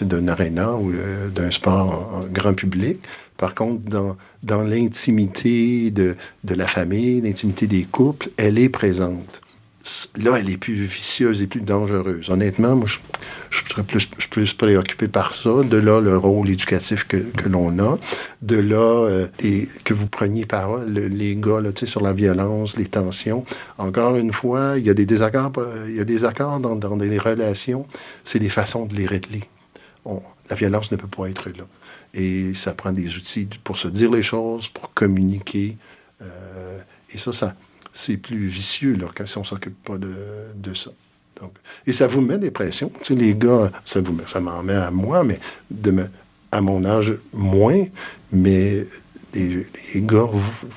d'un 0.00 0.28
aréna 0.28 0.72
ou 0.74 0.90
euh, 0.92 1.28
d'un 1.28 1.50
sport 1.50 2.10
en- 2.14 2.24
grand 2.32 2.54
public. 2.54 2.98
Par 3.36 3.54
contre, 3.54 3.82
dans, 3.88 4.16
dans 4.42 4.62
l'intimité 4.62 5.90
de, 5.90 6.16
de 6.44 6.54
la 6.54 6.66
famille, 6.66 7.20
l'intimité 7.20 7.66
des 7.66 7.84
couples, 7.84 8.30
elle 8.36 8.58
est 8.58 8.68
présente. 8.68 9.42
Là, 10.16 10.36
elle 10.38 10.50
est 10.50 10.56
plus 10.58 10.74
vicieuse 10.74 11.40
et 11.42 11.46
plus 11.46 11.60
dangereuse. 11.60 12.28
Honnêtement, 12.30 12.74
moi, 12.76 12.86
je, 12.86 12.98
je 13.68 13.74
serais 13.74 13.82
plus, 13.82 14.54
préoccupé 14.54 15.08
par 15.08 15.34
ça. 15.34 15.62
De 15.62 15.76
là, 15.76 16.00
le 16.00 16.16
rôle 16.16 16.48
éducatif 16.48 17.04
que, 17.04 17.48
l'on 17.48 17.78
a. 17.78 17.98
De 18.40 18.56
là, 18.56 18.76
euh, 18.76 19.26
et 19.40 19.68
que 19.84 19.92
vous 19.92 20.06
preniez 20.06 20.46
parole, 20.46 20.90
le- 20.90 21.08
les 21.08 21.36
gars, 21.36 21.60
sur 21.86 22.00
la 22.00 22.12
violence, 22.12 22.76
les 22.78 22.86
tensions. 22.86 23.44
Encore 23.76 24.16
une 24.16 24.32
fois, 24.32 24.78
il 24.78 24.86
y 24.86 24.90
a 24.90 24.94
des 24.94 25.06
désaccords, 25.06 25.52
euh, 25.58 26.24
accords 26.24 26.60
dans, 26.60 26.76
dans 26.76 26.96
des 26.96 27.18
relations. 27.18 27.86
C'est 28.24 28.38
les 28.38 28.48
façons 28.48 28.86
de 28.86 28.94
les 28.94 29.06
régler. 29.06 29.44
La 30.48 30.56
violence 30.56 30.90
ne 30.90 30.96
peut 30.96 31.08
pas 31.08 31.28
être 31.28 31.50
là. 31.50 31.64
Et 32.14 32.54
ça 32.54 32.72
prend 32.72 32.92
des 32.92 33.16
outils 33.16 33.50
pour 33.62 33.76
se 33.76 33.88
dire 33.88 34.10
les 34.10 34.22
choses, 34.22 34.68
pour 34.68 34.94
communiquer. 34.94 35.76
Euh, 36.22 36.80
et 37.12 37.18
ça, 37.18 37.54
c'est 37.92 38.16
plus 38.16 38.46
vicieux 38.46 38.96
si 39.26 39.36
on 39.36 39.40
ne 39.42 39.46
s'occupe 39.46 39.82
pas 39.84 39.98
de 39.98 40.74
ça. 40.74 40.90
Et 41.86 41.92
ça 41.92 42.06
vous 42.06 42.20
met 42.20 42.38
des 42.38 42.50
pressions. 42.50 42.90
Tu 43.02 43.14
sais, 43.14 43.14
les 43.14 43.34
gars, 43.34 43.70
ça, 43.84 44.00
m'en 44.40 44.62
met 44.62 44.74
à 44.74 44.90
moi, 44.90 45.24
mais 45.24 45.38
à 46.52 46.60
mon 46.60 46.84
âge, 46.84 47.14
moins. 47.32 47.84
Mais 48.32 48.86
les, 49.34 49.66
gars, 49.96 50.28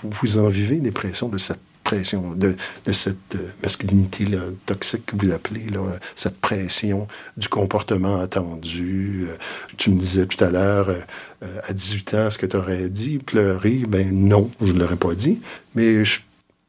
vous, 0.03 0.37
en 0.37 0.47
vivez 0.47 0.77
des 0.77 0.91
pressions 0.91 1.29
de 1.29 1.37
cette 1.37 1.59
pression, 1.83 2.35
de, 2.35 2.55
cette 2.91 3.35
euh, 3.35 3.49
masculinité 3.63 4.25
toxique 4.65 5.05
que 5.07 5.15
vous 5.17 5.31
appelez, 5.31 5.67
là, 5.69 5.81
cette 6.15 6.39
pression 6.39 7.07
du 7.35 7.49
comportement 7.49 8.19
attendu. 8.19 9.25
Euh, 9.27 9.35
tu 9.77 9.89
me 9.89 9.99
disais 9.99 10.25
tout 10.25 10.41
à 10.43 10.51
l'heure, 10.51 10.89
euh, 10.89 11.59
à 11.67 11.73
18 11.73 12.13
ans, 12.13 12.29
ce 12.29 12.37
que 12.37 12.45
tu 12.45 12.55
aurais 12.55 12.89
dit, 12.89 13.17
pleurer, 13.17 13.83
ben 13.87 14.09
non, 14.11 14.49
je 14.61 14.71
ne 14.71 14.79
l'aurais 14.79 14.95
pas 14.95 15.15
dit, 15.15 15.41
mais 15.75 16.05
je 16.05 16.21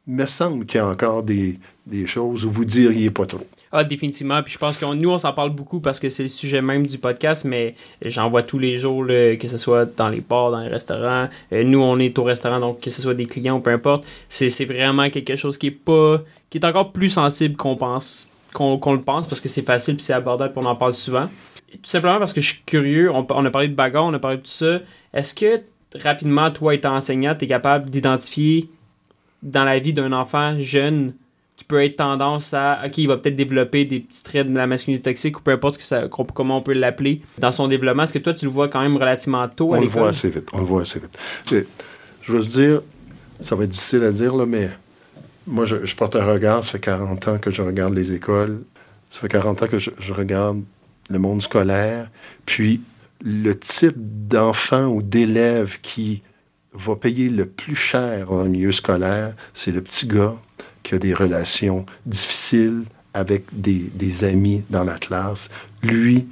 me 0.07 0.25
semble 0.25 0.65
qu'il 0.65 0.79
y 0.79 0.81
a 0.81 0.87
encore 0.87 1.23
des, 1.23 1.59
des 1.85 2.05
choses 2.05 2.43
où 2.43 2.51
vous 2.51 2.65
diriez 2.65 3.11
pas 3.11 3.25
trop. 3.25 3.47
Ah, 3.75 3.83
définitivement. 3.83 4.43
Puis 4.43 4.53
je 4.53 4.59
pense 4.59 4.79
que 4.79 4.93
nous, 4.93 5.09
on 5.09 5.17
s'en 5.17 5.33
parle 5.33 5.49
beaucoup 5.49 5.79
parce 5.79 5.99
que 5.99 6.07
c'est 6.07 6.21
le 6.21 6.29
sujet 6.29 6.61
même 6.61 6.85
du 6.85 6.99
podcast, 6.99 7.43
mais 7.43 7.73
j'en 8.05 8.29
vois 8.29 8.43
tous 8.43 8.59
les 8.59 8.77
jours, 8.77 9.03
là, 9.03 9.35
que 9.35 9.47
ce 9.47 9.57
soit 9.57 9.85
dans 9.85 10.09
les 10.09 10.21
bars, 10.21 10.51
dans 10.51 10.59
les 10.59 10.67
restaurants. 10.67 11.27
Euh, 11.51 11.63
nous, 11.63 11.81
on 11.81 11.97
est 11.97 12.19
au 12.19 12.23
restaurant, 12.23 12.59
donc 12.59 12.81
que 12.81 12.91
ce 12.91 13.01
soit 13.01 13.15
des 13.15 13.25
clients 13.25 13.57
ou 13.57 13.61
peu 13.61 13.71
importe. 13.71 14.05
C'est 14.29 14.65
vraiment 14.65 15.09
quelque 15.09 15.35
chose 15.35 15.57
qui 15.57 15.67
est 15.67 15.71
pas. 15.71 16.21
qui 16.51 16.59
est 16.59 16.65
encore 16.65 16.91
plus 16.91 17.09
sensible 17.09 17.55
qu'on 17.55 17.75
pense. 17.75 18.29
qu'on 18.53 18.77
qu'on 18.77 18.93
le 18.93 19.01
pense 19.01 19.25
parce 19.25 19.41
que 19.41 19.49
c'est 19.49 19.63
facile 19.63 19.95
puis 19.95 20.05
c'est 20.05 20.13
abordable 20.13 20.53
puis 20.53 20.63
on 20.63 20.69
en 20.69 20.75
parle 20.75 20.93
souvent. 20.93 21.27
Tout 21.71 21.89
simplement 21.89 22.19
parce 22.19 22.33
que 22.33 22.41
je 22.41 22.53
suis 22.53 22.61
curieux. 22.67 23.09
On, 23.11 23.25
on 23.27 23.43
a 23.43 23.49
parlé 23.49 23.69
de 23.69 23.73
bagarre, 23.73 24.05
on 24.05 24.13
a 24.13 24.19
parlé 24.19 24.37
de 24.37 24.43
tout 24.43 24.51
ça. 24.51 24.81
Est-ce 25.15 25.33
que 25.33 25.61
rapidement, 25.99 26.51
toi, 26.51 26.75
étant 26.75 26.95
enseignant, 26.95 27.33
tu 27.33 27.45
es 27.45 27.47
capable 27.47 27.89
d'identifier 27.89 28.69
dans 29.41 29.63
la 29.63 29.79
vie 29.79 29.93
d'un 29.93 30.11
enfant 30.13 30.59
jeune 30.59 31.15
qui 31.63 31.67
peut 31.67 31.81
être 31.83 31.95
tendance 31.95 32.53
à, 32.53 32.81
ok, 32.85 32.97
il 32.97 33.07
va 33.07 33.15
peut-être 33.17 33.35
développer 33.37 33.85
des 33.85 34.01
petits 34.01 34.21
traits 34.23 34.47
de 34.47 34.53
la 34.55 34.67
masculinité 34.67 35.09
toxique 35.09 35.39
ou 35.39 35.41
peu 35.41 35.51
importe 35.51 35.77
que 35.77 35.83
ça, 35.83 36.07
qu'on- 36.09 36.25
comment 36.25 36.57
on 36.57 36.61
peut 36.61 36.73
l'appeler 36.73 37.21
dans 37.39 37.51
son 37.53 37.67
développement. 37.69 38.03
Est-ce 38.03 38.13
que 38.13 38.19
toi, 38.19 38.33
tu 38.33 38.45
le 38.45 38.51
vois 38.51 38.67
quand 38.67 38.81
même 38.81 38.97
relativement 38.97 39.47
tôt 39.47 39.73
à 39.73 39.77
On 39.77 39.81
le 39.81 39.87
voit 39.87 40.09
assez 40.09 40.29
vite. 40.29 40.49
On 40.53 40.57
le 40.59 40.65
voit 40.65 40.81
assez 40.81 40.99
vite. 40.99 41.17
Je, 41.49 41.57
je 42.21 42.31
veux 42.33 42.43
dire, 42.43 42.81
ça 43.39 43.55
va 43.55 43.63
être 43.63 43.69
difficile 43.69 44.03
à 44.03 44.11
dire, 44.11 44.35
là, 44.35 44.45
mais 44.45 44.69
moi, 45.47 45.63
je, 45.65 45.85
je 45.85 45.95
porte 45.95 46.15
un 46.15 46.25
regard. 46.25 46.63
Ça 46.63 46.71
fait 46.73 46.79
40 46.79 47.27
ans 47.29 47.37
que 47.37 47.49
je 47.51 47.61
regarde 47.61 47.93
les 47.93 48.13
écoles. 48.13 48.63
Ça 49.09 49.19
fait 49.21 49.27
40 49.29 49.63
ans 49.63 49.67
que 49.67 49.79
je, 49.79 49.89
je 49.99 50.13
regarde 50.13 50.61
le 51.09 51.19
monde 51.19 51.41
scolaire. 51.41 52.09
Puis, 52.45 52.81
le 53.23 53.53
type 53.57 53.95
d'enfant 53.97 54.85
ou 54.87 55.01
d'élève 55.01 55.79
qui 55.81 56.21
va 56.73 56.95
payer 56.95 57.29
le 57.29 57.45
plus 57.45 57.75
cher 57.75 58.27
dans 58.27 58.43
le 58.43 58.49
milieu 58.49 58.71
scolaire, 58.71 59.33
c'est 59.53 59.71
le 59.71 59.81
petit 59.81 60.07
gars 60.07 60.35
qui 60.83 60.95
a 60.95 60.99
des 60.99 61.13
relations 61.13 61.85
difficiles 62.05 62.83
avec 63.13 63.45
des, 63.51 63.91
des 63.95 64.23
amis 64.23 64.65
dans 64.69 64.83
la 64.83 64.97
classe. 64.97 65.49
Lui, 65.81 66.27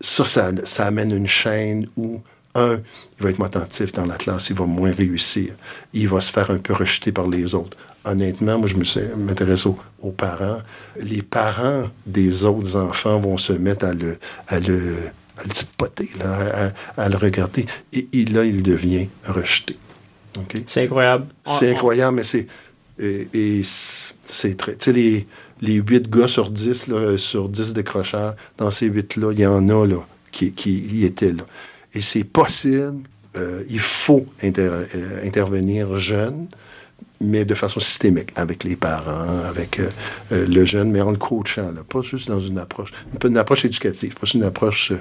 ça, 0.00 0.24
ça, 0.24 0.50
ça 0.64 0.86
amène 0.86 1.12
une 1.12 1.26
chaîne 1.26 1.86
où, 1.96 2.20
un, 2.54 2.80
il 3.18 3.22
va 3.22 3.30
être 3.30 3.38
moins 3.38 3.48
attentif 3.48 3.92
dans 3.92 4.06
la 4.06 4.16
classe, 4.16 4.50
il 4.50 4.56
va 4.56 4.66
moins 4.66 4.92
réussir. 4.92 5.54
Il 5.92 6.08
va 6.08 6.20
se 6.20 6.32
faire 6.32 6.50
un 6.50 6.58
peu 6.58 6.72
rejeter 6.72 7.12
par 7.12 7.28
les 7.28 7.54
autres. 7.54 7.76
Honnêtement, 8.04 8.58
moi, 8.58 8.68
je 8.68 8.76
m'intéresse 9.16 9.66
aux, 9.66 9.78
aux 10.00 10.10
parents. 10.10 10.58
Les 11.00 11.22
parents 11.22 11.84
des 12.06 12.44
autres 12.44 12.76
enfants 12.76 13.18
vont 13.18 13.38
se 13.38 13.52
mettre 13.54 13.86
à 13.86 13.94
le, 13.94 14.18
à 14.48 14.60
le, 14.60 14.94
à 15.38 15.44
le 15.44 15.52
poter, 15.76 16.10
là, 16.18 16.72
à, 16.96 17.02
à 17.02 17.08
le 17.08 17.16
regarder. 17.16 17.66
Et, 17.92 18.06
et 18.12 18.24
là, 18.26 18.44
il 18.44 18.62
devient 18.62 19.08
rejeté. 19.26 19.76
OK? 20.38 20.62
C'est 20.66 20.84
incroyable. 20.84 21.26
C'est 21.46 21.70
incroyable, 21.70 22.16
mais 22.16 22.24
c'est. 22.24 22.46
Et, 22.98 23.62
c'est 23.64 24.56
très. 24.56 24.76
Tu 24.76 24.84
sais, 24.84 24.92
les, 24.92 25.26
les 25.60 25.74
8 25.74 26.10
gars 26.10 26.28
sur 26.28 26.50
10, 26.50 26.88
là, 26.88 27.16
sur 27.18 27.48
10 27.48 27.72
décrocheurs, 27.72 28.36
dans 28.56 28.70
ces 28.70 28.88
8-là, 28.88 29.32
il 29.32 29.40
y 29.40 29.46
en 29.46 29.68
a 29.68 29.86
là, 29.86 30.06
qui, 30.30 30.52
qui 30.52 30.78
y 30.78 31.04
étaient 31.04 31.32
là. 31.32 31.44
Et 31.94 32.00
c'est 32.00 32.24
possible, 32.24 33.02
euh, 33.36 33.62
il 33.68 33.80
faut 33.80 34.26
euh, 34.42 34.86
intervenir 35.24 35.98
jeune, 35.98 36.48
mais 37.20 37.44
de 37.44 37.54
façon 37.54 37.80
systémique, 37.80 38.30
avec 38.36 38.64
les 38.64 38.76
parents, 38.76 39.44
avec 39.48 39.80
euh, 39.80 39.90
le 40.30 40.64
jeune, 40.64 40.90
mais 40.90 41.00
en 41.00 41.10
le 41.10 41.16
coachant, 41.16 41.72
là, 41.72 41.82
pas 41.88 42.00
juste 42.02 42.28
dans 42.28 42.40
une 42.40 42.58
approche, 42.58 42.90
pas 43.18 43.28
une 43.28 43.38
approche 43.38 43.64
éducative, 43.64 44.14
pas 44.14 44.26
une 44.34 44.44
approche 44.44 44.92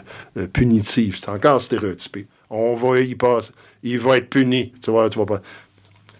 punitive. 0.51 1.17
C'est 1.19 1.29
encore 1.29 1.61
stéréotypé. 1.61 2.27
On 2.49 2.75
va 2.75 3.01
y 3.01 3.15
passer, 3.15 3.51
il 3.83 3.99
va 3.99 4.17
être 4.17 4.29
puni. 4.29 4.71
Tu 4.81 4.91
vois, 4.91 5.09
tu 5.09 5.19
vas 5.19 5.25
pas 5.25 5.41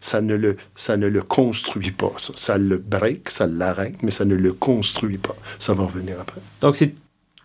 ça 0.04 0.20
ne 0.22 0.36
le, 0.36 0.58
ça 0.76 0.98
ne 0.98 1.08
le 1.08 1.22
construit 1.22 1.92
pas. 1.92 2.12
Ça, 2.18 2.34
ça 2.36 2.58
le 2.58 2.78
break, 2.78 3.30
ça 3.30 3.48
l'arrête, 3.48 4.04
mais 4.04 4.12
ça 4.12 4.26
ne 4.26 4.36
le 4.36 4.52
construit 4.52 5.18
pas. 5.18 5.36
Ça 5.60 5.74
va 5.74 5.86
revenir 5.86 6.20
après. 6.20 6.42
Donc, 6.60 6.76
c'est 6.76 6.94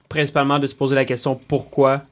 principalement 0.09 0.59
de 0.59 0.67
se 0.67 0.75
poser 0.75 0.97
la 0.97 1.05
question 1.05 1.39
pourquoi 1.49 2.03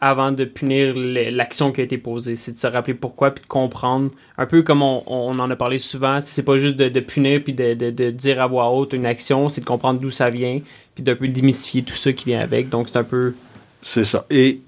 avant 0.00 0.30
de 0.32 0.44
punir 0.44 0.92
l'action 0.96 1.70
qui 1.72 1.80
a 1.80 1.84
été 1.84 1.98
posée. 1.98 2.34
C'est 2.36 2.52
de 2.52 2.58
se 2.58 2.66
rappeler 2.66 2.94
pourquoi 2.94 3.32
puis 3.32 3.42
de 3.42 3.48
comprendre. 3.48 4.10
Un 4.36 4.46
peu 4.46 4.62
comme 4.62 4.82
on, 4.82 5.02
on 5.06 5.38
en 5.38 5.50
a 5.50 5.56
parlé 5.56 5.78
souvent, 5.78 6.20
c'est 6.20 6.42
pas 6.42 6.56
juste 6.56 6.76
de, 6.76 6.88
de 6.88 7.00
punir 7.00 7.42
puis 7.44 7.52
de, 7.52 7.74
de- 7.74 7.90
de 7.90 8.10
dire 8.10 8.40
à 8.40 8.46
voix 8.48 8.70
haute 8.70 8.92
une 8.92 9.06
action, 9.06 9.48
c'est 9.48 9.60
de 9.60 9.66
comprendre 9.66 10.00
d'où 10.00 10.10
ça 10.10 10.28
vient 10.30 10.60
puis 10.94 11.02
d'un 11.04 11.14
peu 11.16 11.28
démystifier 11.28 11.82
tout 11.82 11.94
ça 11.94 12.12
qui 12.12 12.26
vient 12.26 12.40
avec. 12.40 12.68
Donc, 12.68 12.88
c'est 12.88 12.98
un 12.98 13.04
peu. 13.04 13.34
C'est 13.82 14.04
ça. 14.04 14.24
Et 14.30 14.60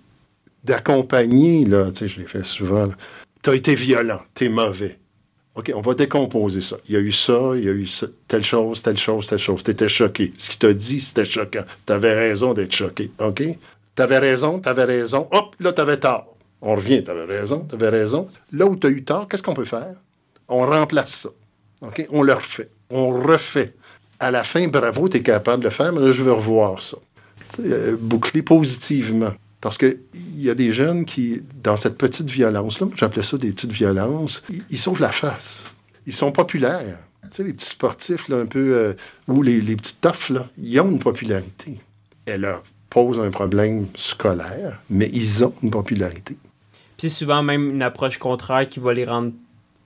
d'accompagner, 0.65 1.65
là, 1.65 1.91
tu 1.91 1.99
sais, 2.01 2.09
je 2.09 2.21
l'ai 2.21 2.27
fait 2.27 2.45
souvent, 2.45 2.89
tu 3.43 3.51
as 3.51 3.55
été 3.55 3.75
violent, 3.75 4.21
tu 4.35 4.45
es 4.45 4.49
mauvais. 4.49 4.99
OK, 5.57 5.73
on 5.75 5.81
va 5.81 5.95
décomposer 5.95 6.61
ça. 6.61 6.77
Il 6.89 6.95
y 6.95 6.97
a 6.97 7.01
eu 7.01 7.13
ça, 7.13 7.53
il 7.57 7.65
y 7.65 7.69
a 7.69 7.73
eu 7.73 7.87
ça, 7.87 8.07
telle 8.29 8.45
chose, 8.45 8.83
telle 8.83 8.97
chose, 8.97 9.27
telle 9.27 9.39
chose. 9.39 9.63
Tu 9.63 9.73
étais 9.73 9.89
choqué. 9.89 10.33
Ce 10.39 10.49
qu'il 10.51 10.59
t'a 10.61 10.73
dit, 10.73 11.01
c'était 11.01 11.25
choquant. 11.25 11.65
Tu 11.87 11.93
avais 11.93 12.15
raison 12.15 12.55
d'être 12.55 12.75
choqué. 12.75 13.11
OK? 13.19 13.43
Tu 13.97 14.03
avais 14.03 14.19
raison, 14.19 14.61
tu 14.61 14.69
avais 14.69 14.85
raison. 14.85 15.29
Hop, 15.33 15.57
là, 15.59 15.73
tu 15.73 15.81
avais 15.81 15.97
tort. 15.99 16.37
On 16.63 16.77
revient, 16.77 17.03
tu 17.03 17.11
avais 17.11 17.25
raison, 17.25 17.67
tu 17.69 17.75
avais 17.75 17.89
raison. 17.89 18.29
Là 18.53 18.67
où 18.67 18.77
tu 18.77 18.87
as 18.87 18.91
eu 18.91 19.03
tort, 19.03 19.27
qu'est-ce 19.29 19.43
qu'on 19.43 19.55
peut 19.55 19.65
faire? 19.65 19.97
On 20.49 20.65
remplace 20.67 21.13
ça. 21.13 21.29
OK? 21.83 22.07
On 22.11 22.23
le 22.23 22.33
refait. 22.35 22.69
On 22.91 23.11
refait. 23.11 23.75
À 24.21 24.31
la 24.31 24.45
fin, 24.45 24.69
bravo, 24.69 25.09
tu 25.09 25.17
es 25.17 25.23
capable 25.23 25.65
de 25.65 25.71
faire, 25.71 25.93
mais 25.93 26.01
là, 26.01 26.13
je 26.13 26.23
veux 26.23 26.33
revoir 26.33 26.81
ça. 26.81 26.97
euh, 27.61 27.97
boucler 27.99 28.43
positivement. 28.43 29.33
Parce 29.61 29.77
qu'il 29.77 29.99
y 30.37 30.49
a 30.49 30.55
des 30.55 30.73
jeunes 30.73 31.05
qui, 31.05 31.43
dans 31.63 31.77
cette 31.77 31.99
petite 31.99 32.31
violence-là, 32.31 32.87
j'appelais 32.97 33.23
ça 33.23 33.37
des 33.37 33.53
petites 33.53 33.73
violences, 33.73 34.43
ils, 34.71 34.79
sauvent 34.79 35.01
la 35.01 35.13
face. 35.13 35.71
Ils 36.07 36.15
sont 36.15 36.33
populaires. 36.33 36.99
Tu 37.25 37.29
sais, 37.33 37.45
les 37.45 37.53
petits 37.53 37.67
sportifs, 37.67 38.29
là, 38.29 38.37
un 38.39 38.47
peu, 38.47 38.75
euh, 38.75 38.95
ou 39.29 39.43
les, 39.43 39.61
les 39.61 39.77
petits 39.77 39.97
toughs, 39.97 40.31
là, 40.31 40.49
ils 40.57 40.81
ont 40.81 40.91
une 40.91 40.99
popularité. 40.99 41.79
Elle 42.25 42.41
leur 42.41 42.63
pose 42.89 43.19
un 43.21 43.31
problème 43.31 43.87
scolaire, 43.95 44.81
mais 44.89 45.09
ils 45.13 45.45
ont 45.45 45.53
une 45.63 45.71
popularité. 45.71 46.37
Puis 46.97 47.11
souvent 47.11 47.43
même 47.43 47.71
une 47.71 47.83
approche 47.83 48.19
contraire 48.19 48.69
qui 48.69 48.81
va 48.81 48.93
les 48.93 49.05
rendre 49.05 49.33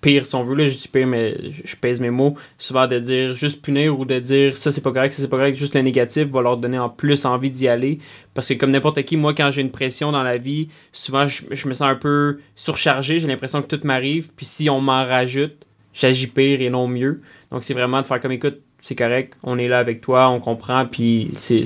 pire 0.05 0.27
si 0.27 0.35
on 0.35 0.45
veut. 0.45 0.55
Là, 0.55 0.69
je 0.69 0.77
dis 0.77 0.88
pire, 0.88 1.07
mais 1.07 1.35
je 1.64 1.77
pèse 1.77 1.99
mes 1.99 2.11
mots. 2.11 2.37
Souvent 2.59 2.87
de 2.87 2.99
dire 2.99 3.33
juste 3.33 3.62
punir 3.62 3.99
ou 3.99 4.05
de 4.05 4.19
dire 4.19 4.57
ça 4.59 4.71
c'est 4.71 4.83
pas 4.83 4.93
correct, 4.93 5.14
ça 5.14 5.23
c'est 5.23 5.29
pas 5.29 5.38
correct, 5.38 5.57
juste 5.57 5.75
le 5.75 5.81
négatif 5.81 6.29
va 6.29 6.43
leur 6.43 6.59
donner 6.59 6.79
en 6.79 6.90
plus 6.90 7.25
envie 7.25 7.51
d'y 7.51 7.69
aller. 7.69 7.99
Parce 8.35 8.49
que 8.49 8.55
comme 8.55 8.71
n'importe 8.71 9.03
qui, 9.03 9.17
moi 9.17 9.33
quand 9.33 9.51
j'ai 9.51 9.62
une 9.62 9.71
pression 9.71 10.12
dans 10.12 10.23
la 10.23 10.37
vie, 10.37 10.69
souvent 10.93 11.27
je, 11.27 11.69
me 11.69 11.73
sens 11.73 11.88
un 11.88 11.95
peu 11.95 12.38
surchargé, 12.55 13.19
j'ai 13.19 13.27
l'impression 13.29 13.62
que 13.62 13.75
tout 13.75 13.81
m'arrive. 13.85 14.31
Puis 14.37 14.45
si 14.45 14.69
on 14.69 14.81
m'en 14.83 15.07
rajoute, 15.07 15.57
j'agis 15.95 16.27
pire 16.27 16.61
et 16.61 16.69
non 16.69 16.87
mieux. 16.87 17.23
Donc 17.51 17.64
c'est 17.64 17.75
vraiment 17.75 18.03
de 18.03 18.07
faire 18.07 18.21
comme 18.21 18.33
écoute, 18.33 18.61
c'est 18.81 18.97
correct, 18.97 19.33
on 19.43 19.57
est 19.59 19.69
là 19.69 19.79
avec 19.79 20.03
toi, 20.03 20.29
on 20.29 20.38
comprend, 20.40 20.85
puis 20.85 21.31
c'est- 21.33 21.64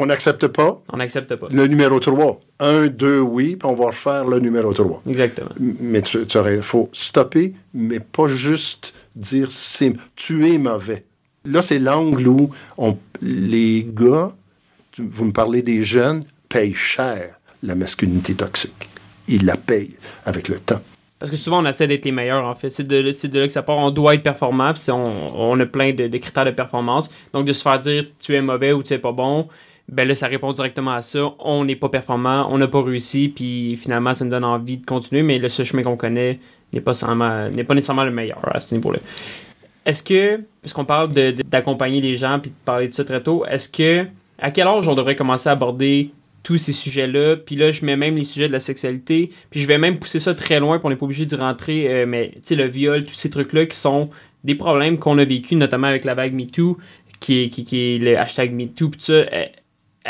On 0.00 0.06
n'accepte 0.06 0.46
pas 0.46 0.80
on 0.92 0.96
n'accepte 0.96 1.34
pas. 1.36 1.48
le 1.50 1.66
numéro 1.66 1.98
3. 2.00 2.40
Un, 2.60 2.86
deux, 2.86 3.20
oui, 3.20 3.56
puis 3.56 3.68
on 3.68 3.74
va 3.74 3.86
refaire 3.86 4.24
le 4.24 4.38
numéro 4.38 4.72
3. 4.72 5.02
Exactement. 5.08 5.50
Mais 5.58 6.02
tu, 6.02 6.24
tu 6.26 6.38
aurais, 6.38 6.62
faut 6.62 6.88
stopper, 6.92 7.54
mais 7.74 8.00
pas 8.00 8.28
juste 8.28 8.94
dire 9.16 9.50
c'est, 9.50 9.94
tu 10.16 10.48
es 10.50 10.56
mauvais. 10.58 11.04
Là, 11.44 11.62
c'est 11.62 11.78
l'angle 11.78 12.26
où 12.28 12.50
on, 12.76 12.96
les 13.20 13.86
gars, 13.88 14.32
tu- 14.92 15.06
vous 15.10 15.24
me 15.26 15.32
parlez 15.32 15.62
des 15.62 15.82
jeunes, 15.84 16.24
payent 16.48 16.74
cher 16.74 17.36
la 17.62 17.74
masculinité 17.74 18.34
toxique. 18.34 18.88
Ils 19.26 19.44
la 19.44 19.56
payent 19.56 19.96
avec 20.24 20.48
le 20.48 20.58
temps. 20.58 20.80
Parce 21.18 21.30
que 21.32 21.36
souvent, 21.36 21.62
on 21.62 21.66
essaie 21.66 21.88
d'être 21.88 22.04
les 22.04 22.12
meilleurs, 22.12 22.44
en 22.44 22.54
fait. 22.54 22.70
C'est 22.70 22.86
de, 22.86 23.10
c'est 23.10 23.26
de 23.28 23.40
là 23.40 23.46
que 23.48 23.52
ça 23.52 23.62
part. 23.64 23.76
On 23.78 23.90
doit 23.90 24.14
être 24.14 24.22
performant, 24.22 24.72
puis 24.72 24.82
on 24.92 25.58
a 25.58 25.66
plein 25.66 25.92
de, 25.92 26.06
de 26.06 26.18
critères 26.18 26.44
de 26.44 26.52
performance. 26.52 27.10
Donc, 27.32 27.44
de 27.44 27.52
se 27.52 27.60
faire 27.62 27.78
dire 27.80 28.06
tu 28.20 28.36
es 28.36 28.40
mauvais 28.40 28.72
ou 28.72 28.84
tu 28.84 28.94
es 28.94 28.98
pas 28.98 29.10
bon, 29.10 29.48
ben 29.88 30.06
là, 30.06 30.14
ça 30.14 30.26
répond 30.26 30.52
directement 30.52 30.92
à 30.92 31.02
ça. 31.02 31.32
On 31.38 31.64
n'est 31.64 31.76
pas 31.76 31.88
performant, 31.88 32.46
on 32.50 32.58
n'a 32.58 32.68
pas 32.68 32.82
réussi, 32.82 33.28
puis 33.28 33.76
finalement, 33.76 34.14
ça 34.14 34.24
nous 34.24 34.30
donne 34.30 34.44
envie 34.44 34.76
de 34.76 34.84
continuer, 34.84 35.22
mais 35.22 35.38
le 35.38 35.48
seul 35.48 35.64
chemin 35.64 35.82
qu'on 35.82 35.96
connaît 35.96 36.38
n'est 36.72 36.80
pas, 36.80 36.92
n'est 37.50 37.64
pas 37.64 37.74
nécessairement 37.74 38.04
le 38.04 38.10
meilleur 38.10 38.54
à 38.54 38.60
ce 38.60 38.74
niveau-là. 38.74 38.98
Est-ce 39.86 40.02
que, 40.02 40.42
puisqu'on 40.60 40.84
parle 40.84 41.12
d'accompagner 41.46 42.02
les 42.02 42.16
gens 42.16 42.38
puis 42.38 42.50
de 42.50 42.56
parler 42.64 42.88
de 42.88 42.94
ça 42.94 43.04
très 43.04 43.22
tôt, 43.22 43.46
est-ce 43.46 43.70
que, 43.70 44.04
à 44.38 44.50
quel 44.50 44.68
âge 44.68 44.86
on 44.86 44.94
devrait 44.94 45.16
commencer 45.16 45.48
à 45.48 45.52
aborder 45.52 46.10
tous 46.42 46.58
ces 46.58 46.72
sujets-là? 46.72 47.36
Puis 47.36 47.56
là, 47.56 47.70
je 47.70 47.82
mets 47.86 47.96
même 47.96 48.14
les 48.14 48.24
sujets 48.24 48.48
de 48.48 48.52
la 48.52 48.60
sexualité, 48.60 49.30
puis 49.48 49.60
je 49.60 49.66
vais 49.66 49.78
même 49.78 49.98
pousser 49.98 50.18
ça 50.18 50.34
très 50.34 50.60
loin, 50.60 50.78
puis 50.78 50.86
on 50.86 50.90
n'est 50.90 50.96
pas 50.96 51.06
obligé 51.06 51.24
d'y 51.24 51.36
rentrer, 51.36 51.88
euh, 51.88 52.06
mais 52.06 52.32
tu 52.34 52.40
sais, 52.42 52.54
le 52.56 52.66
viol, 52.66 53.06
tous 53.06 53.14
ces 53.14 53.30
trucs-là 53.30 53.64
qui 53.64 53.76
sont 53.76 54.10
des 54.44 54.54
problèmes 54.54 54.98
qu'on 54.98 55.16
a 55.16 55.24
vécu, 55.24 55.56
notamment 55.56 55.86
avec 55.86 56.04
la 56.04 56.14
vague 56.14 56.34
MeToo, 56.34 56.76
qui 57.20 57.44
est, 57.44 57.48
qui, 57.48 57.64
qui 57.64 57.78
est 57.78 57.98
le 57.98 58.18
hashtag 58.18 58.52
MeToo, 58.52 58.90
puis 58.90 59.00
ça. 59.00 59.24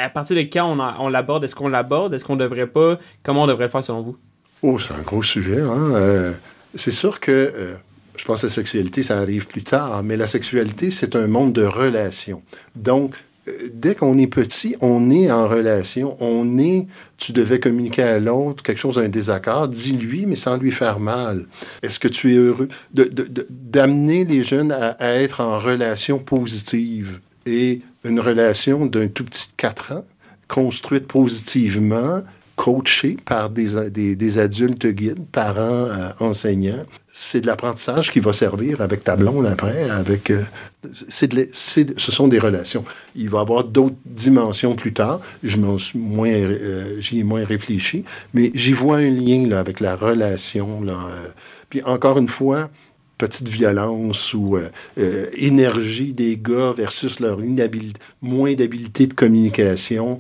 À 0.03 0.09
partir 0.09 0.37
de 0.37 0.43
quand 0.43 0.65
on, 0.79 1.05
on 1.05 1.09
l'aborde? 1.09 1.45
Est-ce 1.45 1.55
qu'on 1.55 1.69
l'aborde? 1.69 2.15
Est-ce 2.15 2.25
qu'on 2.25 2.37
devrait 2.37 2.67
pas? 2.67 2.99
Comment 3.23 3.45
on 3.45 3.47
devrait 3.47 3.65
le 3.65 3.71
faire 3.71 3.85
selon 3.85 4.03
vous? 4.03 4.17
Oh, 4.63 4.79
c'est 4.79 4.93
un 4.95 5.03
gros 5.03 5.23
sujet. 5.23 5.61
Hein? 5.61 5.93
Euh, 5.95 6.33
c'est 6.75 6.91
sûr 6.93 7.21
que 7.21 7.31
euh, 7.33 7.75
je 8.17 8.25
pense 8.25 8.41
que 8.43 8.47
la 8.47 8.53
sexualité, 8.53 9.03
ça 9.03 9.19
arrive 9.19 9.47
plus 9.47 9.63
tard, 9.63 10.03
mais 10.03 10.17
la 10.17 10.27
sexualité, 10.27 10.91
c'est 10.91 11.15
un 11.17 11.27
monde 11.29 11.53
de 11.53 11.65
relations. 11.65 12.43
Donc, 12.75 13.15
euh, 13.47 13.53
dès 13.73 13.95
qu'on 13.95 14.19
est 14.19 14.27
petit, 14.27 14.75
on 14.81 15.11
est 15.11 15.31
en 15.31 15.47
relation. 15.49 16.17
On 16.21 16.59
est, 16.59 16.87
tu 17.17 17.33
devais 17.33 17.61
communiquer 17.61 18.03
à 18.03 18.19
l'autre 18.19 18.63
quelque 18.65 18.79
chose, 18.81 18.99
un 18.99 19.09
désaccord, 19.09 19.69
dis-lui, 19.69 20.27
mais 20.27 20.35
sans 20.37 20.57
lui 20.57 20.73
faire 20.73 20.99
mal. 20.99 21.47
Est-ce 21.83 22.01
que 22.01 22.09
tu 22.09 22.35
es 22.35 22.37
heureux? 22.37 22.69
De- 22.93 23.05
de- 23.05 23.25
de- 23.25 23.47
D'amener 23.49 24.25
les 24.25 24.43
jeunes 24.43 24.73
à, 24.73 24.89
à 24.99 25.11
être 25.13 25.41
en 25.41 25.59
relation 25.61 26.19
positive? 26.19 27.21
Et 27.47 27.81
une 28.09 28.21
relation 28.21 28.87
d'un 28.87 29.09
tout 29.09 29.25
petit 29.25 29.49
de 29.49 29.53
4 29.57 29.93
ans, 29.93 30.05
construite 30.49 31.07
positivement, 31.07 32.23
coachée 32.57 33.17
par 33.25 33.51
des, 33.51 33.91
des, 33.91 34.39
adultes 34.39 34.87
guides, 34.87 35.25
parents, 35.31 35.87
euh, 35.87 36.11
enseignants. 36.19 36.85
C'est 37.13 37.41
de 37.41 37.47
l'apprentissage 37.47 38.11
qui 38.11 38.19
va 38.19 38.33
servir 38.33 38.81
avec 38.81 39.05
ta 39.05 39.15
blonde 39.15 39.47
après, 39.47 39.89
avec... 39.91 40.31
euh, 40.31 40.43
de 40.83 41.49
ce 41.53 42.13
sont 42.13 42.29
des 42.29 42.39
relations. 42.39 42.85
Il 43.15 43.31
va 43.31 43.39
y 43.39 43.41
avoir 43.41 43.65
d'autres 43.65 43.97
dimensions 44.05 44.75
plus 44.75 44.93
tard. 44.93 45.21
Je 45.43 45.59
euh, 45.59 47.01
j'y 47.01 47.21
ai 47.21 47.25
moins 47.25 47.45
réfléchi, 47.45 48.05
mais 48.35 48.51
j'y 48.55 48.73
vois 48.73 48.99
un 48.99 49.11
lien 49.11 49.47
là, 49.47 49.61
avec 49.61 49.81
la 49.81 49.97
relation. 49.97 50.83
Là, 50.83 50.95
euh. 50.95 51.29
Puis 51.71 51.83
encore 51.85 52.19
une 52.19 52.29
fois, 52.29 52.71
petite 53.19 53.49
violence 53.49 54.33
ou 54.33 54.57
euh, 54.57 54.71
euh, 54.99 55.27
énergie 55.37 56.13
des 56.13 56.37
gars 56.37 56.73
versus 56.73 57.21
leur 57.21 57.43
inhabilité, 57.43 58.01
moins 58.23 58.55
d'habileté 58.55 59.07
de 59.07 59.15
communication, 59.15 60.19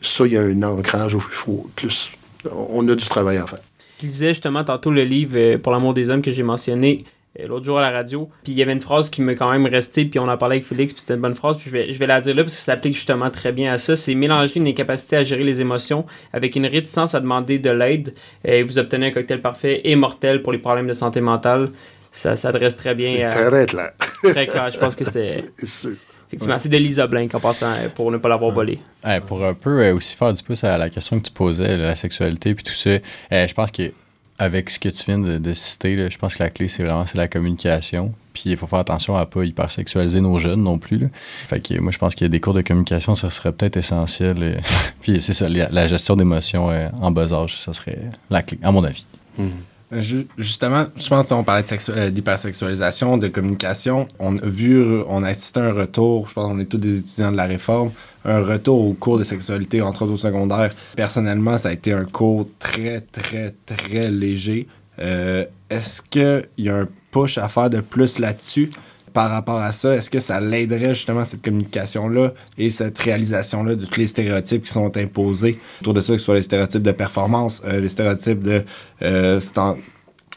ça, 0.00 0.26
il 0.26 0.34
y 0.34 0.36
a 0.36 0.42
un 0.42 0.62
ancrage 0.62 1.14
où 1.14 1.18
il 1.18 1.34
faut 1.34 1.66
plus. 1.74 2.12
On 2.52 2.86
a 2.88 2.94
du 2.94 3.04
travail 3.06 3.38
à 3.38 3.46
faire. 3.46 3.60
Je 4.00 4.06
lisais 4.06 4.28
justement 4.28 4.62
tantôt 4.64 4.90
le 4.90 5.02
livre 5.02 5.36
euh, 5.36 5.58
Pour 5.58 5.72
l'amour 5.72 5.94
des 5.94 6.10
hommes 6.10 6.22
que 6.22 6.30
j'ai 6.30 6.42
mentionné 6.42 7.04
l'autre 7.46 7.64
jour 7.64 7.78
à 7.78 7.82
la 7.82 7.90
radio. 7.90 8.28
Puis 8.44 8.52
il 8.52 8.58
y 8.58 8.62
avait 8.62 8.72
une 8.72 8.80
phrase 8.80 9.10
qui 9.10 9.22
m'a 9.22 9.34
quand 9.34 9.50
même 9.50 9.66
resté, 9.66 10.04
puis 10.04 10.20
on 10.20 10.28
en 10.28 10.36
parlait 10.36 10.56
avec 10.56 10.66
Félix, 10.66 10.92
puis 10.92 11.00
c'était 11.00 11.14
une 11.14 11.20
bonne 11.20 11.34
phrase, 11.34 11.56
puis 11.56 11.66
je 11.68 11.72
vais, 11.72 11.92
je 11.92 11.98
vais 11.98 12.06
la 12.06 12.20
dire 12.20 12.34
là 12.34 12.42
parce 12.44 12.54
que 12.54 12.60
ça 12.60 12.72
s'applique 12.72 12.94
justement 12.94 13.30
très 13.30 13.52
bien 13.52 13.72
à 13.72 13.78
ça. 13.78 13.96
C'est 13.96 14.14
mélanger 14.14 14.56
une 14.56 14.68
incapacité 14.68 15.16
à 15.16 15.24
gérer 15.24 15.42
les 15.42 15.60
émotions 15.60 16.06
avec 16.32 16.56
une 16.56 16.66
réticence 16.66 17.14
à 17.14 17.20
demander 17.20 17.58
de 17.58 17.70
l'aide 17.70 18.14
et 18.44 18.62
vous 18.62 18.78
obtenez 18.78 19.06
un 19.06 19.10
cocktail 19.10 19.40
parfait 19.40 19.80
et 19.84 19.96
mortel 19.96 20.42
pour 20.42 20.52
les 20.52 20.58
problèmes 20.58 20.86
de 20.86 20.94
santé 20.94 21.20
mentale. 21.20 21.70
Ça 22.14 22.34
s'adresse 22.36 22.76
très 22.76 22.90
C'est 22.90 22.94
bien 22.94 23.28
à. 23.28 23.32
très 23.50 23.66
clair. 23.66 23.90
Très 24.22 24.46
clair. 24.46 24.70
Je 24.72 24.78
pense 24.78 24.96
que 24.96 25.04
c'est. 25.04 25.42
C'est 25.56 25.66
sûr. 25.66 25.90
Effectivement, 26.28 26.58
c'est 26.58 26.68
de 26.70 26.78
Lisa 26.78 27.06
Blank 27.06 27.32
en 27.34 27.38
passant 27.38 27.70
euh, 27.74 27.88
pour 27.94 28.10
ne 28.10 28.16
pas 28.16 28.28
l'avoir 28.28 28.50
volé. 28.50 28.78
Ouais, 29.04 29.20
pour 29.20 29.44
un 29.44 29.54
peu 29.54 29.80
euh, 29.82 29.94
aussi 29.94 30.16
faire 30.16 30.32
du 30.32 30.42
pouce 30.42 30.64
à 30.64 30.76
la 30.78 30.88
question 30.90 31.20
que 31.20 31.26
tu 31.26 31.30
posais, 31.32 31.76
la 31.76 31.94
sexualité 31.94 32.54
puis 32.56 32.64
tout 32.64 32.72
ça, 32.72 32.90
euh, 32.90 33.00
je 33.46 33.54
pense 33.54 33.70
que 33.70 33.92
avec 34.38 34.68
ce 34.70 34.80
que 34.80 34.88
tu 34.88 35.04
viens 35.06 35.18
de, 35.20 35.38
de 35.38 35.52
citer, 35.54 35.94
là, 35.94 36.08
je 36.08 36.18
pense 36.18 36.34
que 36.34 36.42
la 36.42 36.50
clé, 36.50 36.66
c'est 36.66 36.82
vraiment 36.82 37.06
c'est 37.06 37.18
la 37.18 37.28
communication. 37.28 38.12
Puis 38.32 38.44
il 38.46 38.56
faut 38.56 38.66
faire 38.66 38.80
attention 38.80 39.16
à 39.16 39.26
pas 39.26 39.44
hypersexualiser 39.44 40.20
nos 40.20 40.40
jeunes 40.40 40.62
non 40.62 40.78
plus. 40.78 40.98
là. 40.98 41.06
Fait 41.46 41.60
que 41.60 41.78
moi, 41.78 41.92
je 41.92 41.98
pense 41.98 42.16
qu'il 42.16 42.24
y 42.24 42.26
a 42.26 42.30
des 42.30 42.40
cours 42.40 42.54
de 42.54 42.62
communication, 42.62 43.14
ça 43.14 43.30
serait 43.30 43.52
peut-être 43.52 43.76
essentiel. 43.76 44.60
puis 45.00 45.20
c'est 45.20 45.34
ça, 45.34 45.48
la, 45.48 45.68
la 45.68 45.86
gestion 45.86 46.16
d'émotions 46.16 46.68
euh, 46.70 46.88
en 47.00 47.12
bas 47.12 47.32
âge, 47.32 47.60
ça 47.60 47.72
serait 47.72 47.98
la 48.30 48.42
clé, 48.42 48.58
à 48.62 48.72
mon 48.72 48.82
avis. 48.82 49.06
Ju- 49.38 49.44
Justement, 49.92 50.86
je 50.96 51.08
pense 51.08 51.28
qu'on 51.28 51.44
parlait 51.44 51.64
euh, 51.90 52.10
d'hypersexualisation, 52.10 53.16
de 53.18 53.28
communication. 53.28 54.08
On 54.18 54.36
a 54.38 54.46
vu, 54.46 54.82
on 55.08 55.22
a 55.22 55.28
assisté 55.28 55.60
à 55.60 55.64
un 55.64 55.72
retour, 55.72 56.28
je 56.28 56.34
pense 56.34 56.50
qu'on 56.50 56.58
est 56.58 56.64
tous 56.64 56.78
des 56.78 56.98
étudiants 56.98 57.30
de 57.32 57.36
la 57.36 57.46
réforme, 57.46 57.92
un 58.24 58.40
retour 58.42 58.86
au 58.88 58.94
cours 58.94 59.18
de 59.18 59.24
sexualité, 59.24 59.82
entre 59.82 60.02
autres 60.02 60.14
au 60.14 60.16
secondaire. 60.16 60.70
Personnellement, 60.96 61.58
ça 61.58 61.68
a 61.68 61.72
été 61.72 61.92
un 61.92 62.04
cours 62.04 62.46
très, 62.58 63.00
très, 63.00 63.54
très 63.66 64.10
léger. 64.10 64.66
Euh, 64.98 65.44
Est-ce 65.70 66.02
qu'il 66.02 66.48
y 66.58 66.68
a 66.68 66.76
un 66.78 66.88
push 67.10 67.38
à 67.38 67.48
faire 67.48 67.70
de 67.70 67.80
plus 67.80 68.18
là-dessus? 68.18 68.70
Par 69.14 69.30
rapport 69.30 69.60
à 69.60 69.72
ça? 69.72 69.94
Est-ce 69.94 70.10
que 70.10 70.18
ça 70.18 70.40
l'aiderait 70.40 70.94
justement 70.94 71.24
cette 71.24 71.42
communication-là 71.42 72.34
et 72.58 72.68
cette 72.68 72.98
réalisation-là 72.98 73.76
de 73.76 73.86
tous 73.86 73.98
les 73.98 74.06
stéréotypes 74.08 74.64
qui 74.64 74.72
sont 74.72 74.94
imposés 74.98 75.58
autour 75.80 75.94
de 75.94 76.00
ça, 76.02 76.12
que 76.12 76.18
ce 76.18 76.24
soit 76.26 76.34
les 76.34 76.42
stéréotypes 76.42 76.82
de 76.82 76.92
performance, 76.92 77.62
euh, 77.66 77.80
les 77.80 77.88
stéréotypes 77.88 78.42
de 78.42 78.62
euh, 79.02 79.40
stan- 79.40 79.78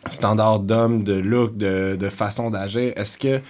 standard 0.10 0.60
d'homme, 0.60 1.04
de 1.04 1.16
look, 1.16 1.58
de, 1.58 1.98
façon 2.10 2.50
d'agir? 2.50 2.94
Est-ce 2.96 3.18
que 3.18 3.42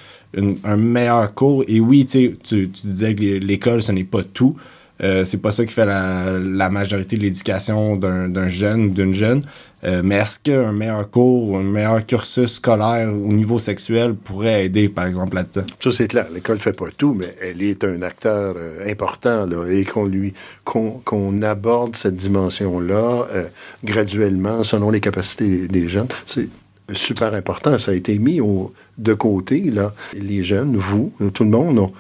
un 0.64 0.78
meilleur 0.78 1.34
cours, 1.34 1.64
et 1.68 1.80
oui, 1.80 2.06
tu, 2.06 2.12
sais, 2.12 2.36
tu 2.44 2.70
tu 2.70 2.88
disais 2.88 3.14
que 3.16 3.22
l'é- 3.22 3.40
l'école, 3.40 3.82
ce 3.82 3.92
n'est 3.92 4.04
pas 4.04 4.24
tout. 4.24 4.56
Euh, 5.04 5.26
c'est 5.26 5.38
pas 5.38 5.52
ça 5.52 5.64
qui 5.66 5.74
fait 5.74 5.86
la, 5.86 6.40
la 6.40 6.70
majorité 6.72 7.18
de 7.18 7.22
l'éducation 7.22 7.96
d'un 7.98 8.50
jeune 8.50 8.86
ou 8.86 8.90
d'une 8.90 9.14
jeune. 9.14 9.44
Euh, 9.88 10.02
mais 10.04 10.16
est-ce 10.16 10.38
qu'un 10.38 10.74
meilleur 10.74 11.10
cours 11.10 11.50
ou 11.50 11.56
un 11.56 11.64
meilleur 11.64 12.06
cursus 12.06 12.56
scolaire 12.56 13.10
au 13.10 13.32
niveau 13.32 13.58
sexuel 13.58 14.16
pourrait 14.16 14.66
aider, 14.66 14.90
par 14.90 15.06
exemple, 15.06 15.36
là-dedans? 15.36 15.66
Ça, 15.80 15.92
c'est 15.94 16.08
clair. 16.10 16.28
L'école 16.34 16.60
fait 16.60 16.76
pas 16.76 16.88
tout, 16.96 17.14
mais 17.14 17.34
elle 17.42 17.62
est 17.62 17.86
un 17.86 18.02
acteur 18.02 18.56
euh, 18.58 18.90
important, 18.90 19.46
là, 19.46 19.66
et 19.70 19.86
qu'on 19.86 20.06
lui, 20.06 20.34
qu'on 20.66 21.00
qu'on 21.06 21.42
aborde 21.42 21.96
cette 21.96 22.18
dimension-là 22.18 23.28
euh, 23.34 23.48
graduellement, 23.84 24.64
selon 24.66 24.90
les 24.90 25.00
capacités 25.00 25.70
des, 25.70 25.88
jeunes. 25.88 26.10
C'est 26.26 26.50
super 26.92 27.34
important. 27.34 27.78
Ça 27.78 27.92
a 27.92 27.94
été 27.94 28.20
mis 28.20 28.42
au, 28.42 28.74
de 28.98 29.14
côté, 29.14 29.62
là. 29.72 29.94
Les 30.14 30.44
jeunes, 30.44 30.76
vous, 30.76 31.14
tout 31.34 31.46
le 31.46 31.50
monde, 31.50 31.80
on, 31.80 31.92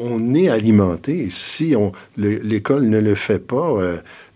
on, 0.00 0.34
est 0.34 0.48
alimenté. 0.48 1.28
Si 1.30 1.72
l'école 2.16 2.88
ne 2.88 2.98
le 2.98 3.14
fait 3.14 3.38
pas, 3.38 3.76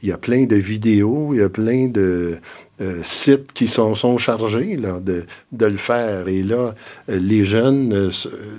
il 0.03 0.09
y 0.09 0.13
a 0.13 0.19
plein 0.19 0.45
de 0.45 0.57
vidéos, 0.57 1.31
il 1.33 1.41
y 1.41 1.43
a 1.43 1.49
plein 1.49 1.89
de, 1.89 2.39
euh, 2.81 3.01
sites 3.05 3.53
qui 3.53 3.69
sont, 3.69 3.95
sont 3.95 4.17
chargés 4.19 4.77
de, 4.77 5.25
de 5.53 5.67
le 5.67 5.77
faire. 5.77 6.27
Et 6.29 6.43
là, 6.43 6.75
euh, 7.09 7.19
les 7.21 7.45
jeunes, 7.45 7.93
euh, 7.93 8.11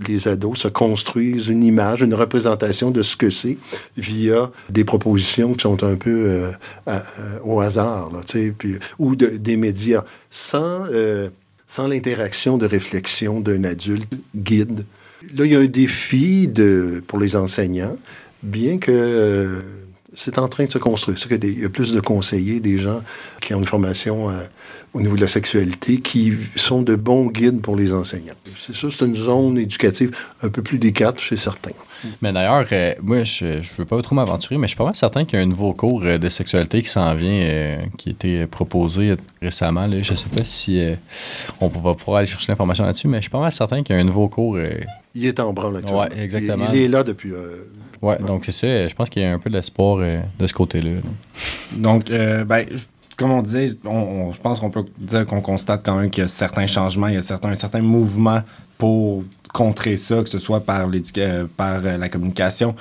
les 0.07 0.27
ados 0.27 0.59
se 0.59 0.67
construisent 0.67 1.47
une 1.47 1.63
image, 1.63 2.01
une 2.03 2.13
représentation 2.13 2.91
de 2.91 3.01
ce 3.01 3.15
que 3.15 3.29
c'est 3.29 3.57
via 3.97 4.51
des 4.69 4.83
propositions 4.85 5.53
qui 5.55 5.61
sont 5.63 5.83
un 5.83 5.95
peu 5.95 6.43
au 7.43 7.59
hasard, 7.59 8.11
là, 8.11 8.19
puis, 8.57 8.75
ou 8.99 9.15
de- 9.15 9.37
des 9.37 9.57
médias, 9.57 10.03
sans, 10.29 10.85
sans 11.67 11.87
l'interaction 11.87 12.57
de 12.57 12.65
réflexion 12.67 13.39
d'un 13.41 13.63
adulte 13.63 14.07
guide. 14.35 14.85
Là, 15.35 15.45
il 15.45 15.51
y 15.51 15.55
a 15.55 15.59
un 15.59 15.65
défi 15.65 16.47
de, 16.47 17.01
pour 17.07 17.17
les 17.19 17.35
enseignants, 17.35 17.97
bien 18.43 18.77
que 18.77 19.61
c'est 20.15 20.37
en 20.39 20.47
train 20.47 20.65
de 20.65 20.69
se 20.71 20.77
construire. 20.77 21.17
C'est 21.17 21.27
que 21.29 21.35
des- 21.35 21.51
il 21.51 21.61
y 21.61 21.65
a 21.65 21.69
plus 21.69 21.91
de 21.93 21.99
conseillers, 21.99 22.59
des 22.59 22.77
gens 22.77 23.01
qui 23.41 23.53
ont 23.53 23.59
une 23.59 23.65
formation 23.65 24.29
euh, 24.29 24.33
au 24.93 25.01
niveau 25.01 25.15
de 25.15 25.21
la 25.21 25.27
sexualité, 25.27 25.97
qui 25.97 26.33
sont 26.55 26.81
de 26.81 26.95
bons 26.95 27.27
guides 27.27 27.61
pour 27.61 27.75
les 27.75 27.93
enseignants. 27.93 28.35
C'est 28.57 28.75
sûr, 28.75 28.93
c'est 28.93 29.05
une 29.05 29.15
zone 29.15 29.57
éducative 29.57 30.11
un 30.43 30.49
peu 30.49 30.61
plus 30.61 30.77
délicate 30.77 31.19
chez 31.19 31.35
certains. 31.37 31.71
Mais 32.21 32.33
d'ailleurs, 32.33 32.67
euh, 32.71 32.93
moi, 33.01 33.23
je 33.23 33.45
ne 33.45 33.61
veux 33.77 33.85
pas 33.85 34.01
trop 34.01 34.13
m'aventurer, 34.13 34.57
mais 34.57 34.67
je 34.67 34.71
suis 34.71 34.77
pas 34.77 34.83
mal 34.85 34.95
certain 34.95 35.23
qu'il 35.25 35.39
y 35.39 35.41
a 35.41 35.45
un 35.45 35.47
nouveau 35.47 35.73
cours 35.73 36.01
euh, 36.03 36.17
de 36.17 36.29
sexualité 36.29 36.81
qui 36.83 36.89
s'en 36.89 37.15
vient, 37.15 37.79
qui 37.97 38.09
a 38.09 38.11
été 38.11 38.45
proposé 38.45 39.15
récemment. 39.41 39.87
Là. 39.87 40.01
Je 40.01 40.13
sais 40.13 40.29
pas 40.29 40.43
si 40.45 40.81
on 41.61 41.69
va 41.69 41.95
pouvoir 41.95 42.17
aller 42.17 42.27
chercher 42.27 42.51
l'information 42.51 42.83
là-dessus, 42.83 43.07
mais 43.07 43.17
je 43.17 43.23
suis 43.23 43.29
pas 43.31 43.39
mal 43.39 43.51
certain 43.51 43.83
qu'il 43.83 43.95
y 43.95 43.99
a 43.99 44.01
un 44.01 44.05
nouveau 44.05 44.27
cours. 44.27 44.57
Il 45.15 45.25
est 45.25 45.39
en 45.39 45.53
branle 45.53 45.77
actuellement. 45.77 46.01
Ouais, 46.03 46.21
exactement. 46.21 46.65
Il, 46.73 46.79
il 46.79 46.81
est 46.83 46.87
là 46.89 47.03
depuis... 47.03 47.31
ouais, 48.03 48.17
donc 48.19 48.45
c'est 48.45 48.51
ça. 48.51 48.87
Je 48.87 48.93
pense 48.93 49.09
qu'il 49.09 49.21
y 49.21 49.25
a 49.25 49.33
un 49.33 49.39
peu 49.39 49.49
d'espoir 49.49 49.97
euh, 49.99 50.21
de 50.39 50.45
ce 50.47 50.53
côté-là. 50.53 50.91
là. 50.91 51.01
Donc, 51.75 52.09
euh, 52.11 52.43
ben, 52.45 52.65
comme 53.17 53.31
on 53.31 53.41
disait, 53.41 53.71
on- 53.85 53.89
on- 53.89 54.33
je 54.33 54.39
pense 54.41 54.59
qu'on 54.59 54.69
peut 54.69 54.85
dire 54.97 55.25
qu'on 55.25 55.41
constate 55.41 55.81
quand 55.85 55.95
même 55.97 56.09
qu'il 56.09 56.21
y 56.23 56.25
a 56.25 56.27
certains 56.27 56.67
changements, 56.67 57.07
il 57.07 57.15
y 57.15 57.17
a 57.17 57.21
certains, 57.21 57.49
un 57.49 57.55
certain 57.55 57.81
mouvement 57.81 58.41
pour 58.77 59.23
contrer 59.53 59.97
ça, 59.97 60.23
que 60.23 60.29
ce 60.29 60.39
soit 60.39 60.61
par, 60.61 60.87
euh, 61.17 61.47
par 61.55 61.81
euh, 61.85 61.97
la 61.97 62.09
communication. 62.09 62.75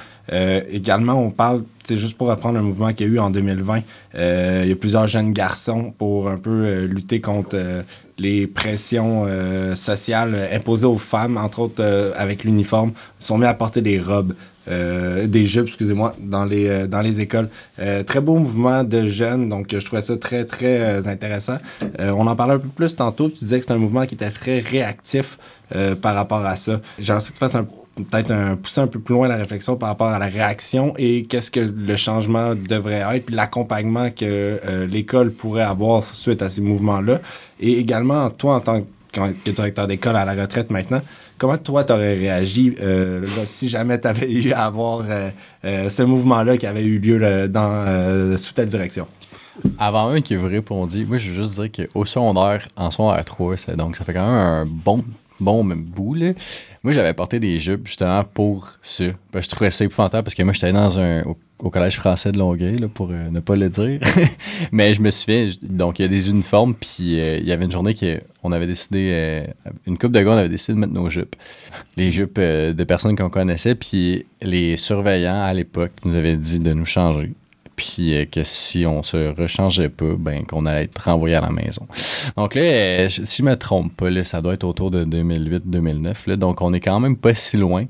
Également, 0.71 1.15
on 1.21 1.31
parle, 1.31 1.65
c'est 1.85 1.97
juste 1.97 2.17
pour 2.17 2.29
reprendre 2.29 2.59
un 2.59 2.63
mouvement 2.63 2.93
qu'il 2.95 3.07
y 3.07 3.11
a 3.11 3.13
eu 3.13 3.19
en 3.19 3.29
2020, 3.29 3.83
euh, 4.15 4.61
il 4.65 4.69
y 4.71 4.73
a 4.73 4.77
plusieurs 4.77 5.07
jeunes 5.07 5.33
garçons 5.33 5.93
pour 5.99 6.29
un 6.31 6.39
peu 6.39 6.85
lutter 6.85 7.21
contre 7.21 7.85
les 8.19 8.47
pressions 8.47 9.25
euh, 9.27 9.75
sociales 9.75 10.49
imposées 10.53 10.87
aux 10.87 10.97
femmes, 10.99 11.37
entre 11.37 11.59
autres 11.61 11.81
euh, 11.83 12.13
avec 12.17 12.45
l'uniforme, 12.45 12.93
sont 13.19 13.37
mis 13.37 13.47
à 13.47 13.53
porter 13.55 13.83
des 13.83 13.99
robes. 14.01 14.35
Euh, 14.69 15.27
des 15.27 15.45
jupes, 15.45 15.67
excusez-moi, 15.67 16.15
dans 16.21 16.45
les, 16.45 16.69
euh, 16.69 16.87
dans 16.87 17.01
les 17.01 17.21
écoles. 17.21 17.49
Euh, 17.81 18.03
très 18.05 18.21
beau 18.21 18.39
mouvement 18.39 18.85
de 18.85 19.09
jeunes, 19.09 19.49
donc 19.49 19.67
je 19.73 19.85
trouvais 19.85 20.03
ça 20.03 20.17
très, 20.17 20.45
très 20.45 21.07
intéressant. 21.09 21.57
On 21.99 22.27
en 22.27 22.37
parlait 22.37 22.55
un 22.55 22.59
peu 22.59 22.69
plus 22.69 22.95
tantôt, 22.95 23.29
tu 23.29 23.39
disais 23.39 23.59
que 23.59 23.65
c'est 23.65 23.73
un 23.73 23.79
mouvement 23.79 24.07
qui 24.07 24.15
était 24.15 24.31
très 24.31 24.59
réactif 24.59 25.39
par 26.01 26.15
rapport 26.15 26.45
à 26.45 26.57
ça. 26.57 26.81
J'aimerais 26.99 27.21
ça 27.21 27.29
que 27.31 27.35
tu 27.35 27.39
fasses 27.39 27.57
peut-être 28.11 28.31
un, 28.31 28.57
pousser 28.57 28.81
un 28.81 28.87
peu 28.87 28.99
plus 28.99 29.15
loin 29.15 29.29
la 29.29 29.37
réflexion 29.37 29.77
par 29.77 29.89
rapport 29.89 30.09
à 30.09 30.19
la 30.19 30.27
réaction 30.27 30.95
et 30.97 31.25
qu'est-ce 31.25 31.51
que 31.51 31.61
le 31.61 31.97
changement 31.97 32.55
devrait 32.55 33.05
être, 33.15 33.27
puis 33.27 33.35
l'accompagnement 33.35 34.11
que 34.11 34.61
l'école 34.89 35.33
pourrait 35.33 35.63
avoir 35.63 36.05
suite 36.05 36.43
à 36.43 36.49
ces 36.49 36.61
mouvements-là. 36.61 37.21
Et 37.61 37.79
également, 37.79 38.31
toi, 38.31 38.57
en 38.57 38.61
tant 38.61 38.81
que, 38.83 38.87
que 39.13 39.51
directeur 39.51 39.87
d'école 39.87 40.17
à 40.17 40.25
la 40.25 40.33
retraite 40.41 40.71
maintenant, 40.71 41.01
comment 41.39 41.59
toi, 41.59 41.85
tu 41.85 41.93
aurais 41.93 42.15
réagi 42.15 42.75
euh, 42.81 43.25
si 43.45 43.69
jamais 43.69 44.01
tu 44.01 44.09
avais 44.09 44.31
eu 44.33 44.53
à 44.53 44.65
avoir 44.67 45.03
euh, 45.09 45.31
euh, 45.65 45.89
ce 45.89 46.03
mouvement-là 46.03 46.57
qui 46.57 46.67
avait 46.67 46.85
eu 46.85 46.99
lieu 46.99 47.49
dans, 47.49 48.37
sous 48.39 48.53
ta 48.55 48.65
direction? 48.65 49.07
Avant 49.79 50.09
un 50.09 50.23
qui 50.23 50.35
vous 50.35 50.47
répondit, 50.49 51.05
moi, 51.05 51.19
je 51.19 51.29
veux 51.31 51.37
juste 51.45 51.61
dire 51.61 51.87
qu'au 51.93 52.05
secondaire, 52.07 52.67
en 52.77 52.91
secondaire 52.91 53.25
3, 53.25 53.57
c'est- 53.59 53.77
donc 53.77 53.97
ça 53.97 54.05
fait 54.05 54.15
quand 54.15 54.25
même 54.27 54.35
un 54.35 54.67
bon, 54.67 55.05
bon 55.41 55.65
même 55.65 55.83
bout, 55.85 56.15
là. 56.15 56.33
Moi, 56.85 56.93
j'avais 56.93 57.13
porté 57.15 57.39
des 57.39 57.59
jupes 57.61 57.87
justement 57.87 58.25
pour 58.25 58.69
ça. 58.83 59.05
Ben, 59.33 59.41
je 59.41 59.49
trouvais 59.49 59.71
ça 59.71 59.85
épouvantable 59.85 60.25
parce 60.25 60.35
que 60.35 60.43
moi, 60.43 60.53
j'étais 60.53 60.73
dans 60.73 60.99
un, 60.99 61.23
au, 61.23 61.71
collège 61.71 61.97
français 61.97 62.33
de 62.33 62.39
Longueuil, 62.39 62.79
là, 62.79 62.89
pour 62.89 63.11
euh, 63.13 63.31
ne 63.31 63.39
pas 63.39 63.55
le 63.55 63.69
dire. 63.69 64.01
Mais 64.73 64.93
je 64.95 65.01
me 65.01 65.11
souviens, 65.11 65.47
j- 65.47 65.59
donc 65.63 66.01
il 66.01 66.03
y 66.03 66.05
a 66.05 66.09
des 66.09 66.29
uniformes, 66.29 66.75
puis 66.75 67.21
euh, 67.21 67.39
il 67.39 67.47
y 67.47 67.53
avait 67.53 67.65
une 67.67 67.71
journée 67.71 67.95
qu'on 67.95 68.51
avait 68.51 68.67
décidé, 68.67 69.11
euh, 69.13 69.47
une 69.87 69.97
couple 69.97 70.15
de 70.15 70.23
gars, 70.23 70.31
on 70.33 70.37
avait 70.37 70.49
décidé 70.49 70.75
de 70.75 70.79
mettre 70.81 70.93
nos 70.93 71.09
jupes. 71.09 71.37
Les 71.97 72.11
jupes 72.11 72.41
de 72.41 72.85
personnes 72.85 73.15
qu'on 73.17 73.31
connaissait, 73.31 73.77
puis 73.77 74.27
les 74.43 74.77
surveillants 74.77 75.41
à 75.41 75.55
l'époque 75.55 75.93
nous 76.05 76.17
avaient 76.17 76.37
dit 76.37 76.59
de 76.59 76.73
nous 76.73 76.87
changer 76.87 77.33
puis 77.77 78.15
euh, 78.15 78.25
que 78.25 78.43
si 78.45 78.87
on 78.87 79.03
se 79.03 79.35
rechangeait 79.41 79.89
pas, 79.89 80.15
ben 80.19 80.45
qu'on 80.47 80.67
allait 80.67 80.85
être 80.85 80.99
renvoyé 80.99 81.37
à 81.37 81.41
la 81.41 81.51
maison. 81.51 81.87
Donc 82.37 82.55
là, 82.55 82.63
euh, 82.63 83.09
si 83.09 83.43
je 83.43 83.43
me 83.43 83.57
trompe 83.57 83.97
pas, 83.97 84.11
là, 84.11 84.25
ça 84.25 84.41
doit 84.41 84.55
être 84.55 84.65
autour 84.65 84.91
de 84.91 85.05
2008-2009. 85.05 86.29
là. 86.29 86.37
Donc 86.37 86.61
on 86.63 86.73
est 86.73 86.81
quand 86.81 87.01
même 87.01 87.17
pas 87.17 87.35
si 87.35 87.57
loin. 87.57 87.87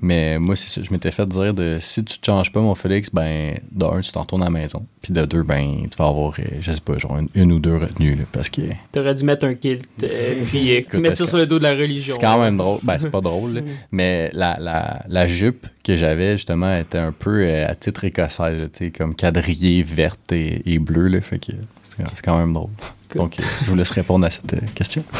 Mais 0.00 0.38
moi, 0.38 0.56
c'est 0.56 0.84
je 0.84 0.92
m'étais 0.92 1.10
fait 1.10 1.26
dire 1.26 1.54
de 1.54 1.78
si 1.80 2.04
tu 2.04 2.18
te 2.18 2.26
changes 2.26 2.52
pas, 2.52 2.60
mon 2.60 2.74
Félix, 2.74 3.10
ben 3.10 3.58
d'un, 3.72 4.00
tu 4.00 4.12
t'en 4.12 4.20
retournes 4.20 4.42
à 4.42 4.46
la 4.46 4.50
maison. 4.50 4.86
Puis 5.00 5.12
de 5.14 5.24
deux, 5.24 5.42
ben 5.42 5.86
tu 5.90 5.96
vas 5.96 6.08
avoir, 6.08 6.34
euh, 6.38 6.42
je 6.60 6.72
sais 6.72 6.80
pas, 6.80 6.98
genre 6.98 7.16
une, 7.18 7.28
une 7.34 7.52
ou 7.52 7.58
deux 7.58 7.76
retenues. 7.76 8.14
là, 8.14 8.24
parce 8.30 8.50
que 8.50 8.60
T'aurais 8.92 9.14
dû 9.14 9.24
mettre 9.24 9.46
un 9.46 9.54
kilt, 9.54 9.84
euh, 10.02 10.34
puis 10.46 10.70
euh, 10.70 10.78
Écoute, 10.80 11.00
mettre 11.00 11.16
ça 11.16 11.26
sur 11.26 11.38
le 11.38 11.46
dos 11.46 11.58
de 11.58 11.62
la 11.62 11.72
religion. 11.74 12.14
c'est 12.14 12.20
quand 12.20 12.40
même 12.40 12.56
drôle. 12.58 12.80
Ben, 12.82 12.98
c'est 12.98 13.10
pas 13.10 13.20
drôle, 13.22 13.54
là. 13.54 13.60
mais 13.90 14.30
la, 14.34 14.58
la, 14.60 15.02
la 15.08 15.28
jupe 15.28 15.66
que 15.82 15.96
j'avais, 15.96 16.32
justement, 16.32 16.74
était 16.76 16.98
un 16.98 17.12
peu 17.12 17.42
euh, 17.42 17.66
à 17.68 17.74
titre 17.74 18.04
écossaise, 18.04 18.60
là, 18.60 18.66
tu 18.68 18.86
sais, 18.86 18.90
comme 18.90 19.14
quadrillée 19.26 19.82
verte 19.82 20.32
et, 20.32 20.62
et 20.72 20.78
bleue. 20.78 21.08
Là, 21.08 21.20
fait 21.20 21.38
que 21.38 21.52
c'est 21.96 22.24
quand 22.24 22.38
même 22.38 22.52
drôle. 22.52 22.70
Cool. 23.10 23.22
Donc, 23.22 23.40
euh, 23.40 23.42
je 23.64 23.70
vous 23.70 23.76
laisse 23.76 23.90
répondre 23.90 24.26
à 24.26 24.30
cette 24.30 24.54
euh, 24.54 24.66
question. 24.74 25.04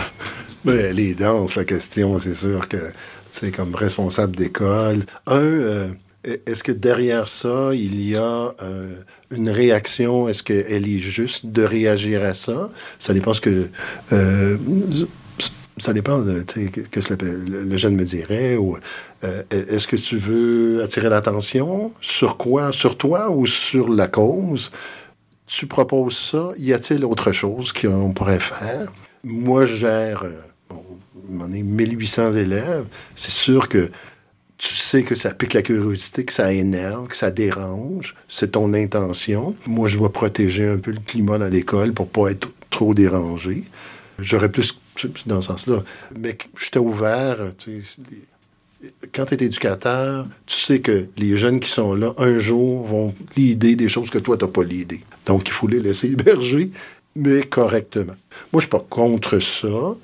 Ben, 0.65 0.97
les 0.97 1.15
danses, 1.15 1.55
la 1.55 1.65
question, 1.65 2.19
c'est 2.19 2.35
sûr 2.35 2.67
que, 2.67 2.77
tu 2.77 2.93
sais, 3.31 3.51
comme 3.53 3.73
responsable 3.77 4.35
d'école, 4.35 5.05
un, 5.29 5.37
euh, 5.37 5.87
est-ce 6.45 6.65
que 6.65 6.73
derrière 6.73 7.29
ça, 7.29 7.71
il 7.73 8.01
y 8.01 8.17
a 8.17 8.53
euh, 8.61 8.97
une 9.31 9.49
réaction? 9.49 10.29
Est-ce 10.29 10.43
qu'elle 10.43 10.89
est 10.89 10.99
juste 10.99 11.47
de 11.47 11.63
réagir 11.63 12.25
à 12.25 12.35
ça? 12.35 12.69
Ça 12.99 13.15
dépend 13.15 13.33
ce 13.33 13.41
que... 13.41 13.69
euh, 14.13 14.57
ça 15.79 15.93
dépend 15.93 16.19
de, 16.19 16.43
qu'est-ce 16.43 17.15
que 17.15 17.25
le, 17.25 17.77
jeune 17.77 17.97
me 17.97 18.05
dirait. 18.05 18.57
Ou, 18.57 18.79
euh, 19.25 19.43
est-ce 19.51 19.87
que 19.87 19.97
tu 19.97 20.17
veux 20.17 20.83
attirer 20.83 21.09
l'attention? 21.09 21.93
Sur 22.01 22.37
quoi? 22.37 22.73
Sur 22.73 22.97
toi 22.97 23.31
ou 23.31 23.47
sur 23.47 23.89
la 23.91 24.09
cause? 24.09 24.71
Tu 25.47 25.67
proposes 25.67 26.17
ça? 26.17 26.51
Y 26.59 26.73
a-t-il 26.73 27.05
autre 27.05 27.33
chose 27.33 27.73
qu'on 27.73 28.13
pourrait 28.13 28.41
faire? 28.41 28.93
Moi, 29.23 29.67
je 29.67 29.77
gère... 29.77 30.25
euh, 30.25 30.33
bon, 30.71 30.83
on 31.31 31.53
est 31.53 31.63
1800 31.63 32.33
élèves. 32.33 32.87
C'est 33.15 33.33
sûr 33.33 33.69
que 33.69 33.91
tu 34.59 34.75
sais 34.75 35.03
que 35.03 35.15
ça 35.15 35.35
pique 35.35 35.53
la 35.53 35.61
curiosité, 35.61 36.25
que 36.25 36.33
ça 36.33 36.53
énerve, 36.53 37.09
que 37.09 37.17
ça 37.17 37.31
dérange. 37.31 38.15
C'est 38.29 38.53
ton 38.53 38.73
intention. 38.73 39.55
Moi, 39.67 39.89
je 39.89 39.99
dois 39.99 40.11
protéger 40.11 40.67
un 40.67 40.79
peu 40.79 40.93
le 40.93 41.01
climat 41.05 41.37
dans 41.37 41.49
l'école 41.49 41.93
pour 41.93 42.09
pas 42.09 42.31
être 42.31 42.51
trop 42.71 42.95
dérangé. 42.95 43.65
J'aurais 44.19 44.51
plus 44.51 44.73
dans 45.27 45.41
ce 45.41 45.49
sens-là. 45.49 45.83
Mais 46.19 46.37
j'étais 46.59 46.79
ouvert. 46.79 47.39
tu 47.59 47.83
Quand 49.13 49.25
tu 49.27 49.35
es 49.35 49.45
éducateur, 49.45 50.27
tu 50.47 50.57
sais 50.57 50.81
que 50.81 51.07
les 51.17 51.37
jeunes 51.37 51.61
qui 51.61 51.69
sont 51.69 51.95
là, 51.95 52.15
un 52.19 52.39
jour, 52.39 52.85
vont 52.85 53.15
l'idée 53.37 53.77
des 53.77 53.89
choses 53.89 54.11
que 54.11 54.19
toi, 54.19 54.37
tu 54.37 54.45
n'as 54.45 54.51
pas 54.51 54.65
l'idée. 54.65 55.03
Donc, 55.25 55.49
il 55.49 55.53
faut 55.53 55.69
les 55.69 55.81
laisser 55.81 56.09
héberger, 56.13 56.71
mais 57.15 57.43
correctement. 57.43 58.17
Moi, 58.53 58.61
je 58.61 58.61
suis 58.61 58.71
pas 58.71 58.85
contre 58.89 59.39
ça. 59.39 59.97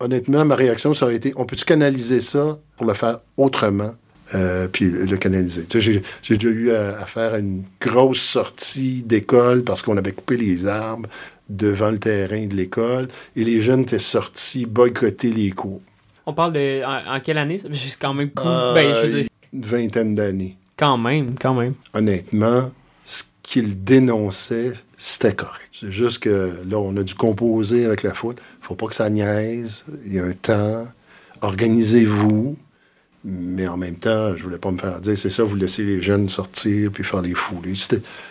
Honnêtement, 0.00 0.44
ma 0.44 0.54
réaction, 0.54 0.94
ça 0.94 1.06
aurait 1.06 1.16
été 1.16 1.32
on 1.36 1.44
peut-tu 1.44 1.64
canaliser 1.64 2.20
ça 2.20 2.58
pour 2.76 2.86
le 2.86 2.94
faire 2.94 3.18
autrement? 3.36 3.94
Euh, 4.34 4.68
puis 4.68 4.90
le 4.90 5.16
canaliser. 5.16 5.64
Tu 5.64 5.80
sais, 5.80 6.02
j'ai, 6.22 6.36
déjà 6.36 6.48
eu 6.48 6.70
à, 6.72 7.00
à 7.00 7.06
faire 7.06 7.34
une 7.36 7.62
grosse 7.80 8.20
sortie 8.20 9.02
d'école 9.02 9.64
parce 9.64 9.82
qu'on 9.82 9.96
avait 9.96 10.12
coupé 10.12 10.36
les 10.36 10.66
arbres 10.66 11.08
devant 11.48 11.90
le 11.90 11.98
terrain 11.98 12.46
de 12.46 12.54
l'école 12.54 13.08
et 13.36 13.44
les 13.44 13.62
jeunes 13.62 13.80
étaient 13.82 13.98
sortis 13.98 14.66
boycotter 14.66 15.30
les 15.30 15.50
cours. 15.50 15.80
On 16.26 16.34
parle 16.34 16.52
de. 16.52 16.84
En, 16.84 17.16
en 17.16 17.20
quelle 17.20 17.38
année? 17.38 17.58
C'est 17.58 17.98
quand 17.98 18.12
même 18.12 18.30
cool. 18.30 18.46
Euh, 18.50 18.74
ben, 18.74 18.94
je 19.02 19.06
veux 19.06 19.20
dire, 19.22 19.28
Une 19.52 19.64
vingtaine 19.64 20.14
d'années. 20.14 20.56
quand 20.76 20.98
même, 20.98 21.34
quand 21.40 21.54
même. 21.54 21.72
honnêtement, 21.94 22.70
ce 23.04 23.22
qu'il 23.42 23.82
dénonçait, 23.82 24.74
c'était 24.98 25.32
correct. 25.34 25.70
C'est 25.72 25.90
juste 25.90 26.18
que 26.18 26.52
là, 26.68 26.78
on 26.78 26.94
a 26.98 27.02
dû 27.02 27.14
composer 27.14 27.86
avec 27.86 28.02
la 28.02 28.12
foule. 28.12 28.34
faut 28.60 28.74
pas 28.74 28.88
que 28.88 28.94
ça 28.94 29.08
niaise. 29.08 29.84
Il 30.04 30.12
y 30.12 30.18
a 30.18 30.24
un 30.24 30.32
temps. 30.32 30.86
Organisez-vous. 31.40 32.56
Mais 33.24 33.66
en 33.66 33.76
même 33.76 33.96
temps, 33.96 34.36
je 34.36 34.42
voulais 34.44 34.58
pas 34.58 34.70
me 34.70 34.78
faire 34.78 35.00
dire, 35.00 35.18
c'est 35.18 35.30
ça, 35.30 35.42
vous 35.42 35.56
laissez 35.56 35.84
les 35.84 36.00
jeunes 36.00 36.28
sortir 36.28 36.92
puis 36.92 37.02
faire 37.02 37.20
les 37.20 37.34
fous. 37.34 37.60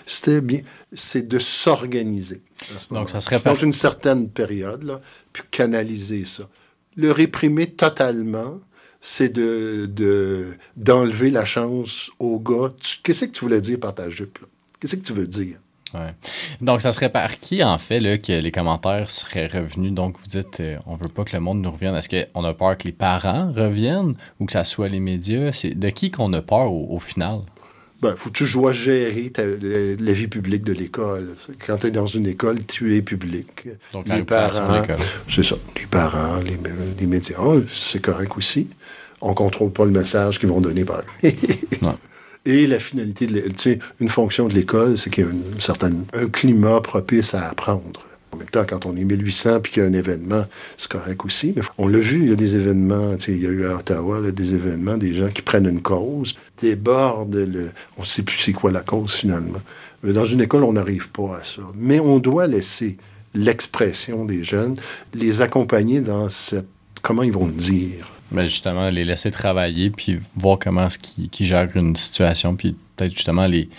C'était, 0.06 0.42
bien. 0.42 0.62
C'est 0.94 1.28
de 1.28 1.40
s'organiser. 1.40 2.42
ce 2.78 2.94
Donc, 2.94 3.10
ça 3.10 3.20
serait 3.20 3.40
pas. 3.40 3.52
Donc, 3.52 3.62
une 3.62 3.74
certaine 3.74 4.30
période, 4.30 4.84
là, 4.84 5.02
puis 5.34 5.44
canaliser 5.52 6.24
ça. 6.24 6.48
Le 6.96 7.12
réprimer 7.12 7.68
totalement, 7.68 8.60
c'est 9.02 9.30
de, 9.30 9.88
de, 9.88 10.54
d'enlever 10.78 11.30
la 11.30 11.46
chance 11.46 12.10
au 12.20 12.40
gars. 12.40 12.74
Qu'est-ce 13.04 13.26
que 13.26 13.32
tu 13.32 13.42
voulais 13.42 13.62
dire 13.62 13.80
par 13.80 13.94
ta 13.94 14.10
jupe? 14.10 14.40
là? 14.40 14.48
Qu'est-ce 14.80 14.96
que 14.96 15.06
tu 15.06 15.14
veux 15.14 15.28
dire? 15.28 15.60
Ouais. 15.94 16.14
Donc, 16.62 16.82
ça 16.82 16.92
serait 16.92 17.10
par 17.10 17.40
qui, 17.40 17.64
en 17.64 17.78
fait, 17.78 18.00
là, 18.00 18.18
que 18.18 18.34
les 18.34 18.52
commentaires 18.52 19.10
seraient 19.10 19.48
revenus? 19.48 19.94
Donc, 19.94 20.18
vous 20.20 20.28
dites, 20.28 20.60
euh, 20.60 20.78
on 20.86 20.96
veut 20.96 21.08
pas 21.14 21.24
que 21.24 21.34
le 21.36 21.40
monde 21.40 21.62
nous 21.62 21.72
revienne. 21.72 21.96
Est-ce 21.96 22.10
qu'on 22.10 22.44
a 22.44 22.54
peur 22.54 22.78
que 22.78 22.84
les 22.84 22.92
parents 22.92 23.52
reviennent 23.52 24.16
ou 24.40 24.46
que 24.46 24.52
ça 24.52 24.66
soit 24.66 24.90
les 24.90 25.00
médias? 25.00 25.52
C'est 25.54 25.78
de 25.80 25.90
qui 25.90 26.12
qu'on 26.12 26.34
a 26.34 26.42
peur 26.42 26.72
au, 26.72 26.96
au 26.96 27.00
final? 27.00 27.40
Ben, 28.02 28.14
faut 28.16 28.30
que 28.30 28.38
tu 28.44 28.52
dois 28.54 28.74
gérer 28.74 29.32
ta- 29.32 29.44
la, 29.46 29.96
la 30.00 30.12
vie 30.14 30.28
publique 30.28 30.64
de 30.64 30.74
l'école. 30.74 31.36
Quand 31.66 31.78
tu 31.78 31.88
es 31.88 31.92
dans 31.92 32.06
une 32.06 32.28
école, 32.28 32.64
tu 32.66 32.96
es 32.96 33.02
public. 33.02 33.48
Donc, 33.94 34.08
les 34.08 34.22
parents, 34.24 34.82
l'école. 34.82 34.98
c'est 35.30 35.44
ça. 35.44 35.56
Les 35.80 35.88
parents, 35.88 36.38
les, 36.46 36.60
les 37.00 37.08
médias, 37.08 37.38
c'est 37.68 38.02
correct 38.02 38.38
aussi. 38.38 38.68
On 39.20 39.34
contrôle 39.34 39.72
pas 39.72 39.86
le 39.86 39.92
message 39.92 40.38
qu'ils 40.38 40.50
vont 40.50 40.62
donner 40.62 40.86
par. 40.86 41.02
Et 42.48 42.66
la 42.66 42.80
finalité, 42.80 43.28
de 43.28 43.42
tu 43.50 43.78
une 44.00 44.08
fonction 44.08 44.48
de 44.48 44.54
l'école, 44.54 44.98
c'est 44.98 45.10
qu'il 45.10 45.26
y 45.26 45.28
a 45.28 45.30
une 45.30 45.60
certaine, 45.60 46.06
un 46.14 46.28
climat 46.30 46.80
propice 46.80 47.34
à 47.34 47.50
apprendre. 47.50 48.02
En 48.32 48.38
même 48.38 48.48
temps, 48.48 48.64
quand 48.66 48.86
on 48.86 48.96
est 48.96 49.04
1800 49.04 49.60
puis 49.60 49.74
qu'il 49.74 49.84
y 49.84 49.86
a 49.86 49.90
un 49.90 49.94
événement, 49.94 50.46
c'est 50.78 50.90
correct 50.90 51.26
aussi. 51.26 51.52
Mais 51.58 51.62
on 51.78 51.90
l'a 51.90 52.00
vu, 52.00 52.22
il 52.22 52.30
y 52.30 52.32
a 52.32 52.38
des 52.38 52.56
événements, 52.56 53.16
il 53.28 53.44
y 53.44 53.48
a 53.48 53.50
eu 53.50 53.66
à 53.66 53.76
Ottawa 53.76 54.32
des 54.32 54.56
événements, 54.56 54.96
des 54.96 55.14
gens 55.14 55.28
qui 55.28 55.42
prennent 55.42 55.66
une 55.66 55.82
cause, 55.82 56.36
débordent, 56.62 57.36
le, 57.36 57.72
on 57.98 58.04
ne 58.04 58.06
sait 58.06 58.24
plus 58.24 58.38
c'est 58.38 58.54
quoi 58.54 58.72
la 58.72 58.82
cause 58.82 59.16
finalement. 59.16 59.62
Mais 60.02 60.14
dans 60.14 60.26
une 60.26 60.40
école, 60.40 60.64
on 60.64 60.74
n'arrive 60.74 61.10
pas 61.10 61.40
à 61.42 61.44
ça. 61.44 61.64
Mais 61.76 62.00
on 62.00 62.20
doit 62.20 62.48
laisser 62.48 62.96
l'expression 63.34 64.24
des 64.24 64.46
jeunes, 64.46 64.76
les 65.14 65.42
accompagner 65.42 66.00
dans 66.00 66.30
cette, 66.30 66.68
comment 67.02 67.24
ils 67.24 67.34
vont 67.34 67.48
le 67.48 67.52
dire. 67.52 68.17
Mais 68.32 68.44
justement, 68.46 68.90
les 68.90 69.06
laisser 69.06 69.32
travailler, 69.32 69.90
puis 69.90 70.20
voir 70.36 70.60
comment 70.60 70.88
est-ce 70.88 71.00
qu'ils 71.00 71.30
qu'ils 71.30 71.46
gèrent 71.48 71.68
une 71.76 71.96
situation, 71.96 72.56
puis 72.56 72.76
peut-être 72.96 73.14
justement 73.14 73.46
les, 73.48 73.70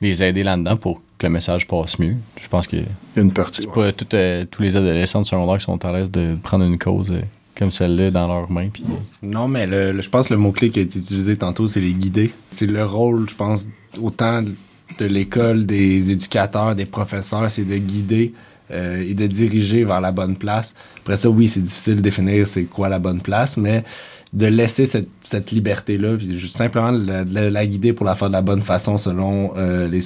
les 0.00 0.22
aider 0.22 0.42
là-dedans 0.42 0.76
pour 0.76 1.02
que 1.18 1.26
le 1.26 1.32
message 1.32 1.66
passe 1.66 1.98
mieux. 1.98 2.14
Je 2.40 2.46
pense 2.48 2.66
que 2.66 2.76
Il 2.76 2.82
y 3.16 3.18
a 3.18 3.22
une 3.22 3.32
partie. 3.32 3.66
pas 3.66 3.90
tout, 3.92 4.06
euh, 4.14 4.44
tous 4.50 4.62
les 4.62 4.76
adolescents 4.76 5.22
de 5.22 5.26
secondaire 5.26 5.58
qui 5.58 5.64
sont 5.64 5.82
à 5.84 5.92
l'aise 5.92 6.10
de 6.10 6.36
prendre 6.42 6.64
une 6.64 6.78
cause 6.78 7.10
euh, 7.10 7.20
comme 7.56 7.70
celle-là 7.70 8.10
dans 8.10 8.28
leurs 8.28 8.50
mains. 8.50 8.68
Puis, 8.68 8.84
Non, 9.22 9.48
mais 9.48 9.66
le, 9.66 9.92
le- 9.92 10.02
je 10.02 10.10
pense 10.10 10.28
que 10.28 10.34
le 10.34 10.40
mot-clé 10.40 10.70
qui 10.70 10.78
a 10.78 10.82
été 10.82 10.98
utilisé 10.98 11.36
tantôt, 11.36 11.66
c'est 11.66 11.80
les 11.80 11.94
guider. 11.94 12.32
C'est 12.50 12.66
le 12.66 12.84
rôle, 12.84 13.28
je 13.30 13.34
pense, 13.34 13.66
autant 14.00 14.42
de 14.42 15.04
l'école, 15.04 15.64
des 15.66 16.10
éducateurs, 16.10 16.74
des 16.74 16.86
professeurs, 16.86 17.50
c'est 17.50 17.64
de 17.64 17.76
guider 17.78 18.34
euh, 18.70 19.04
et 19.08 19.14
de 19.14 19.26
diriger 19.26 19.84
vers 19.84 20.00
la 20.00 20.12
bonne 20.12 20.36
place. 20.36 20.74
Après 20.98 21.16
ça, 21.16 21.30
oui, 21.30 21.48
c'est 21.48 21.60
difficile 21.60 21.96
de 21.96 22.00
définir 22.00 22.48
c'est 22.48 22.64
quoi 22.64 22.88
la 22.88 22.98
bonne 22.98 23.20
place, 23.20 23.56
mais 23.56 23.84
de 24.32 24.46
laisser 24.46 24.86
cette, 24.86 25.50
liberté-là, 25.50 26.16
puis 26.16 26.48
simplement 26.48 26.90
la, 26.90 27.24
la- 27.24 27.66
guider 27.66 27.92
pour 27.92 28.04
la 28.04 28.14
faire 28.14 28.28
de 28.28 28.34
la 28.34 28.42
bonne 28.42 28.62
façon 28.62 28.98
selon 28.98 29.56
euh, 29.56 29.88
les 29.88 30.00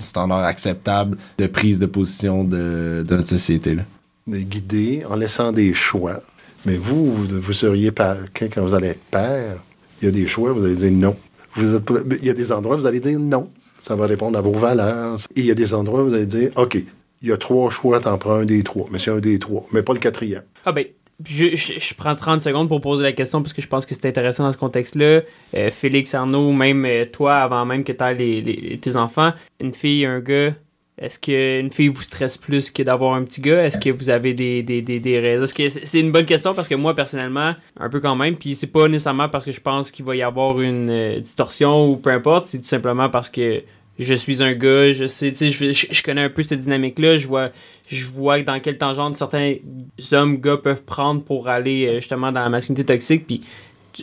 standards 0.00 0.44
acceptables 0.44 1.16
de 1.38 1.46
prise 1.46 1.78
de 1.78 1.86
position 1.86 2.42
de, 2.42 3.04
notre 3.08 3.28
société. 3.28 3.74
Là. 3.74 3.82
de 4.26 4.38
guider 4.38 5.02
en 5.08 5.16
laissant 5.16 5.52
des 5.52 5.72
choix. 5.72 6.22
Mais 6.64 6.78
vous, 6.78 7.14
vous, 7.14 7.52
seriez 7.52 7.92
par, 7.92 8.16
quand, 8.34 8.48
vous 8.62 8.74
allez 8.74 8.88
être 8.88 9.04
père, 9.10 9.58
il 10.00 10.06
y 10.06 10.08
a 10.08 10.10
des 10.10 10.26
choix, 10.26 10.52
vous 10.52 10.64
allez 10.64 10.74
dire 10.74 10.90
non. 10.90 11.16
Il 11.56 12.24
y 12.24 12.30
a 12.30 12.34
des 12.34 12.52
endroits 12.52 12.76
vous 12.76 12.86
allez 12.86 13.00
dire 13.00 13.18
non. 13.18 13.48
Ça 13.78 13.94
va 13.94 14.06
répondre 14.06 14.36
à 14.38 14.40
vos 14.40 14.52
valeurs. 14.52 15.16
Et 15.36 15.40
il 15.40 15.46
y 15.46 15.50
a 15.50 15.54
des 15.54 15.74
endroits 15.74 16.02
vous 16.02 16.14
allez 16.14 16.26
dire 16.26 16.50
OK, 16.56 16.84
il 17.26 17.30
y 17.30 17.32
a 17.32 17.36
trois 17.36 17.70
choix, 17.70 18.00
t'en 18.00 18.16
prends 18.18 18.36
un 18.36 18.44
des 18.44 18.62
trois. 18.62 18.86
Mais 18.90 18.98
c'est 18.98 19.10
un 19.10 19.18
des 19.18 19.38
trois, 19.38 19.66
mais 19.72 19.82
pas 19.82 19.92
le 19.92 19.98
quatrième. 19.98 20.42
Ah 20.64 20.72
ben, 20.72 20.84
je, 21.24 21.54
je- 21.54 21.94
prends 21.94 22.14
30 22.14 22.40
secondes 22.40 22.68
pour 22.68 22.80
poser 22.80 23.02
la 23.02 23.12
question 23.12 23.40
parce 23.42 23.52
que 23.52 23.62
je 23.62 23.68
pense 23.68 23.86
que 23.86 23.94
c'est 23.94 24.06
intéressant 24.06 24.44
dans 24.44 24.52
ce 24.52 24.58
contexte-là. 24.58 25.22
Euh, 25.54 25.70
Félix, 25.70 26.14
Arnaud, 26.14 26.52
même 26.52 26.84
euh, 26.84 27.04
toi, 27.06 27.36
avant 27.38 27.64
même 27.64 27.84
que 27.84 27.92
tu 27.92 28.04
les, 28.18 28.40
les- 28.42 28.78
tes 28.78 28.96
enfants, 28.96 29.32
une 29.60 29.72
fille, 29.72 30.04
un 30.04 30.20
gars, 30.20 30.54
est-ce 30.98 31.18
qu'une 31.18 31.70
fille 31.72 31.88
vous 31.88 32.00
stresse 32.02 32.38
plus 32.38 32.70
que 32.70 32.82
d'avoir 32.82 33.14
un 33.14 33.24
petit 33.24 33.42
gars? 33.42 33.64
Est-ce 33.64 33.78
que 33.78 33.90
vous 33.90 34.08
avez 34.08 34.32
des, 34.32 34.62
des, 34.62 34.80
des, 34.80 34.98
des 34.98 35.18
raisons? 35.20 35.44
Est-ce 35.44 35.54
que 35.54 35.68
c'est 35.68 35.84
c'est 35.84 36.00
une 36.00 36.10
bonne 36.10 36.24
question 36.24 36.54
parce 36.54 36.68
que 36.68 36.74
moi, 36.74 36.94
personnellement, 36.94 37.54
un 37.78 37.88
peu 37.90 38.00
quand 38.00 38.16
même, 38.16 38.36
puis 38.36 38.54
c'est 38.54 38.66
pas 38.66 38.88
nécessairement 38.88 39.28
parce 39.28 39.44
que 39.44 39.52
je 39.52 39.60
pense 39.60 39.90
qu'il 39.90 40.04
va 40.06 40.16
y 40.16 40.22
avoir 40.22 40.58
une 40.60 40.88
euh, 40.90 41.20
distorsion 41.20 41.86
ou 41.90 41.96
peu 41.96 42.10
importe, 42.10 42.46
c'est 42.46 42.58
tout 42.58 42.64
simplement 42.68 43.10
parce 43.10 43.28
que 43.28 43.62
je 43.98 44.14
suis 44.14 44.42
un 44.42 44.54
gars, 44.54 44.92
je 44.92 45.06
sais, 45.06 45.30
tu 45.32 45.50
sais, 45.50 45.50
je, 45.50 45.72
je- 45.72 46.02
connais 46.02 46.22
un 46.22 46.28
peu 46.30 46.42
cette 46.42 46.58
dynamique-là, 46.60 47.16
je 47.16 47.26
vois, 47.26 47.50
je 47.88 48.04
vois 48.04 48.42
dans 48.42 48.60
quelle 48.60 48.78
tangente 48.78 49.16
certains 49.16 49.54
hommes, 50.12 50.36
gars 50.38 50.56
peuvent 50.56 50.82
prendre 50.82 51.22
pour 51.22 51.48
aller 51.48 51.86
euh, 51.86 51.94
justement 52.00 52.30
dans 52.32 52.42
la 52.42 52.48
masculinité 52.48 52.84
toxique, 52.84 53.26
puis 53.26 53.42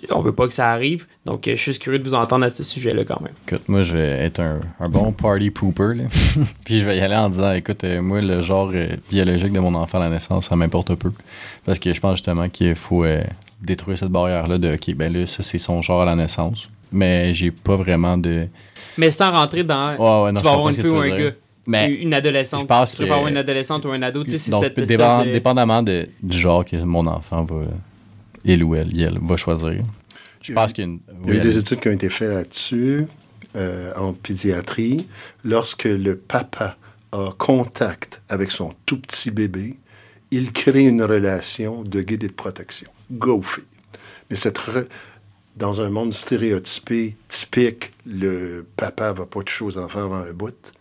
on 0.09 0.21
veut 0.21 0.31
pas 0.33 0.47
que 0.47 0.53
ça 0.53 0.71
arrive. 0.71 1.05
Donc, 1.25 1.47
euh, 1.47 1.51
je 1.51 1.61
suis 1.61 1.71
juste 1.71 1.81
curieux 1.83 1.99
de 1.99 2.03
vous 2.03 2.15
entendre 2.15 2.45
à 2.45 2.49
ce 2.49 2.63
sujet-là 2.63 3.03
quand 3.05 3.21
même. 3.21 3.33
écoute, 3.47 3.61
moi, 3.67 3.83
je 3.83 3.95
vais 3.95 4.07
être 4.07 4.39
un, 4.39 4.59
un 4.79 4.89
bon 4.89 5.11
party 5.11 5.51
pooper. 5.51 5.93
là. 5.95 6.03
puis 6.65 6.79
je 6.79 6.85
vais 6.85 6.97
y 6.97 7.01
aller 7.01 7.15
en 7.15 7.29
disant, 7.29 7.53
écoute, 7.53 7.83
euh, 7.83 8.01
moi, 8.01 8.19
le 8.21 8.41
genre 8.41 8.71
biologique 9.11 9.51
de 9.53 9.59
mon 9.59 9.75
enfant 9.75 9.99
à 9.99 10.05
la 10.05 10.09
naissance, 10.09 10.47
ça 10.49 10.55
m'importe 10.55 10.95
peu. 10.95 11.11
Parce 11.65 11.77
que 11.77 11.93
je 11.93 11.99
pense 11.99 12.13
justement 12.17 12.49
qu'il 12.49 12.73
faut 12.73 13.05
détruire 13.61 13.97
cette 13.97 14.09
barrière-là 14.09 14.57
de, 14.57 14.73
OK, 14.73 14.95
ben 14.95 15.13
là, 15.13 15.27
ça, 15.27 15.43
c'est 15.43 15.59
son 15.59 15.81
genre 15.83 16.01
à 16.01 16.05
la 16.05 16.15
naissance. 16.15 16.67
Mais 16.91 17.33
j'ai 17.35 17.51
pas 17.51 17.75
vraiment 17.75 18.17
de... 18.17 18.47
Mais 18.97 19.11
sans 19.11 19.31
rentrer 19.31 19.63
dans. 19.63 19.91
Ouais, 19.95 20.23
ouais, 20.25 20.31
non, 20.31 20.39
tu 20.39 20.39
je 20.39 20.43
vas 20.43 20.53
avoir 20.53 20.69
une 20.69 20.75
fille 20.75 20.89
ou 20.89 20.97
un 20.97 21.05
dire. 21.07 21.17
gars. 21.17 21.31
Mais 21.65 21.91
une 21.93 22.13
adolescente. 22.13 22.61
je 22.61 22.65
pense 22.65 22.91
tu 22.91 22.97
que- 22.97 23.03
avoir 23.03 23.25
une 23.27 23.37
adolescente 23.37 23.85
ou 23.85 23.91
un 23.91 24.01
ado. 24.01 24.23
Tu 24.23 24.31
sais, 24.31 24.37
c'est 24.37 24.51
Donc, 24.51 24.63
cette 24.63 24.77
espèce 24.77 24.89
dépend- 24.89 25.25
de- 25.25 25.31
dépendamment 25.31 25.81
de- 25.81 26.09
du 26.21 26.37
genre 26.37 26.65
que 26.65 26.75
mon 26.83 27.07
enfant 27.07 27.43
va, 27.45 27.61
il 28.43 28.63
ou 28.63 28.75
elle, 28.75 28.89
elle 29.01 29.17
va 29.21 29.37
choisir. 29.37 29.81
Je 30.41 30.51
Il 30.51 30.55
y 30.55 30.57
a- 30.57 30.61
pense 30.61 30.73
qu'il 30.73 30.83
y 30.83 30.87
a 30.87 30.89
une. 30.91 30.99
Il 31.23 31.27
y 31.27 31.31
a 31.31 31.33
eu 31.35 31.37
oui, 31.37 31.41
des 31.41 31.57
études 31.57 31.79
qui 31.79 31.87
ont 31.87 31.91
été 31.93 32.09
faites 32.09 32.29
là-dessus 32.33 33.07
euh, 33.55 33.91
en 33.95 34.11
pédiatrie. 34.13 35.07
Lorsque 35.45 35.85
le 35.85 36.17
papa 36.17 36.75
a 37.13 37.29
contact 37.37 38.21
avec 38.27 38.51
son 38.51 38.73
tout 38.85 38.99
petit 38.99 39.31
bébé, 39.31 39.75
il 40.31 40.51
crée 40.51 40.81
une 40.83 41.03
relation 41.03 41.83
de 41.83 42.01
guide 42.01 42.23
et 42.25 42.27
de 42.27 42.33
protection. 42.33 42.89
Go 43.11 43.41
fille. 43.41 43.63
Mais 44.29 44.35
cette 44.35 44.57
re- 44.59 44.87
dans 45.55 45.81
un 45.81 45.89
monde 45.89 46.13
stéréotypé, 46.13 47.15
typique, 47.27 47.93
le 48.05 48.65
papa 48.75 49.13
va 49.13 49.25
pas 49.25 49.43
toucher 49.43 49.65
aux 49.65 49.77
enfants 49.77 50.05
avant 50.05 50.15
un 50.15 50.33
bout. 50.33 50.73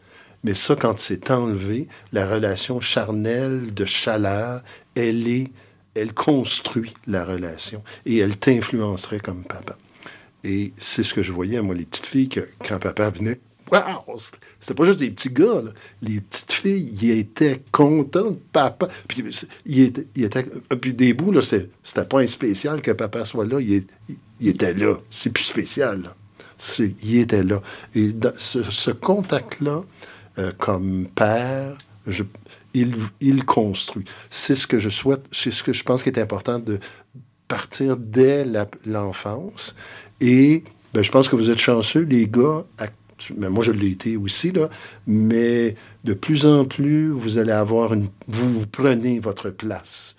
Mais 0.45 0.55
ça, 0.55 0.75
quand 0.75 0.99
c'est 0.99 1.31
enlevé, 1.31 1.89
la 2.13 2.27
relation 2.27 2.81
charnelle 2.81 3.73
de 3.75 3.85
chaleur, 3.85 4.63
elle 4.95 5.29
est, 5.29 5.51
elle 5.95 6.15
construit 6.15 6.95
la 7.07 7.25
relation 7.25 7.85
et 8.07 8.19
elle 8.19 8.37
t'influencerait 8.37 9.21
comme 9.21 9.45
papa. 9.45 9.77
Et 10.43 10.73
c'est 10.77 11.05
ce 11.05 11.15
que 11.15 11.23
je 11.23 11.31
voyais, 11.31 11.61
moi, 11.61 11.75
les 11.75 11.85
petites 11.85 12.07
filles, 12.07 12.29
que, 12.29 12.49
quand 12.67 12.79
papa 12.79 13.11
venait, 13.11 13.41
wow! 13.71 14.17
C'était- 14.19 14.39
C'était 14.61 14.75
pas 14.75 14.85
juste 14.85 14.99
des 14.99 15.11
petits 15.11 15.31
gars, 15.31 15.63
là. 15.63 15.71
Les 16.03 16.21
petites 16.21 16.53
filles, 16.53 16.99
ils 17.01 17.11
étaient 17.19 17.63
contents 17.71 18.31
de 18.33 18.39
papa. 18.53 18.89
Puis, 19.09 19.25
c'est- 19.31 19.49
ils 19.67 19.83
étaient, 19.83 20.07
ils 20.17 20.25
étaient- 20.25 20.45
puis 20.81 20.95
des 20.95 21.13
bouts, 21.15 21.41
c'était 21.41 22.05
pas 22.09 22.21
un 22.21 22.27
spécial 22.27 22.81
que 22.83 22.91
papa 22.93 23.25
soit 23.25 23.47
là. 23.47 23.61
Il, 23.61 23.73
il- 24.09 24.17
il 24.41 24.49
était 24.49 24.75
là. 24.75 24.97
C'est 25.11 25.31
plus 25.33 25.45
spécial, 25.45 26.03
là. 26.03 26.15
Il 27.03 27.19
était 27.19 27.43
là. 27.43 27.61
Et 27.95 28.11
ce, 28.37 28.91
contact-là, 28.93 29.83
euh, 30.39 30.53
comme 30.59 31.09
père, 31.15 31.77
il, 32.75 32.95
il 33.21 33.45
construit. 33.45 34.05
C'est 34.31 34.55
ce 34.55 34.67
que 34.67 34.79
je 34.79 34.89
souhaite, 34.89 35.25
c'est 35.33 35.51
ce 35.51 35.63
que 35.63 35.73
je 35.73 35.83
pense 35.83 36.03
qu'il 36.03 36.13
est 36.17 36.21
important 36.21 36.59
de 36.59 36.79
partir 37.49 37.97
dès 37.97 38.47
l'enfance. 38.87 39.75
Et 40.21 40.63
ben, 40.95 41.03
je 41.03 41.11
pense 41.11 41.29
que 41.29 41.37
vous 41.37 41.51
êtes 41.51 41.59
chanceux, 41.59 42.01
les 42.03 42.27
gars. 42.29 42.65
actu- 42.79 42.97
Mais 43.37 43.49
moi, 43.49 43.65
je 43.65 43.73
l'ai 43.73 43.91
été 43.91 44.17
aussi, 44.17 44.51
là. 44.51 44.69
Mais 45.07 45.77
de 46.05 46.15
plus 46.15 46.47
en 46.47 46.65
plus, 46.65 47.11
vous 47.11 47.39
allez 47.39 47.53
avoir 47.53 47.95
une. 47.95 48.09
Vous, 48.29 48.61
vous 48.61 48.67
prenez 48.67 49.19
votre 49.21 49.51
place. 49.51 50.17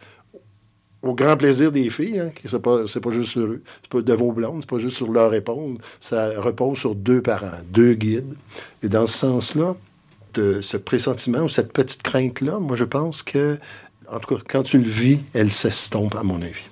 Au 1.01 1.14
grand 1.14 1.36
plaisir 1.36 1.72
des 1.72 1.89
filles, 1.89 2.20
hein, 2.20 2.30
qui 2.34 2.47
c'est 2.47 2.62
pas, 2.62 2.88
c'est 2.88 3.01
pas 3.01 3.12
juste 3.12 3.32
sur 3.32 3.41
eux, 3.41 3.62
c'est 3.82 3.91
pas 3.91 4.01
de 4.01 4.14
vos 4.14 4.32
blondes, 4.32 4.62
c'est 4.62 4.70
pas 4.70 4.80
juste 4.80 4.95
sur 4.95 5.12
leur 5.12 5.34
épaule, 5.34 5.76
ça 5.99 6.39
repose 6.39 6.78
sur 6.78 6.95
deux 6.95 7.22
parents, 7.22 7.60
deux 7.70 7.93
guides. 7.93 8.36
Et 8.82 8.88
dans 8.88 9.06
ce 9.06 9.18
sens-là, 9.18 9.76
de 10.34 10.62
ce 10.62 10.78
pressentiment 10.78 11.41
ou 11.41 11.49
cette 11.49 11.74
petite 11.74 12.04
crainte-là, 12.04 12.60
moi, 12.60 12.76
je 12.76 12.86
pense 12.86 13.22
que, 13.22 13.60
en 14.10 14.20
tout 14.20 14.36
cas, 14.36 14.41
quand 14.47 14.64
tu 14.64 14.78
le 14.78 14.89
vis, 14.89 15.20
elle 15.34 15.51
s'estompe, 15.51 16.16
à 16.16 16.24
mon 16.24 16.41
avis. 16.41 16.70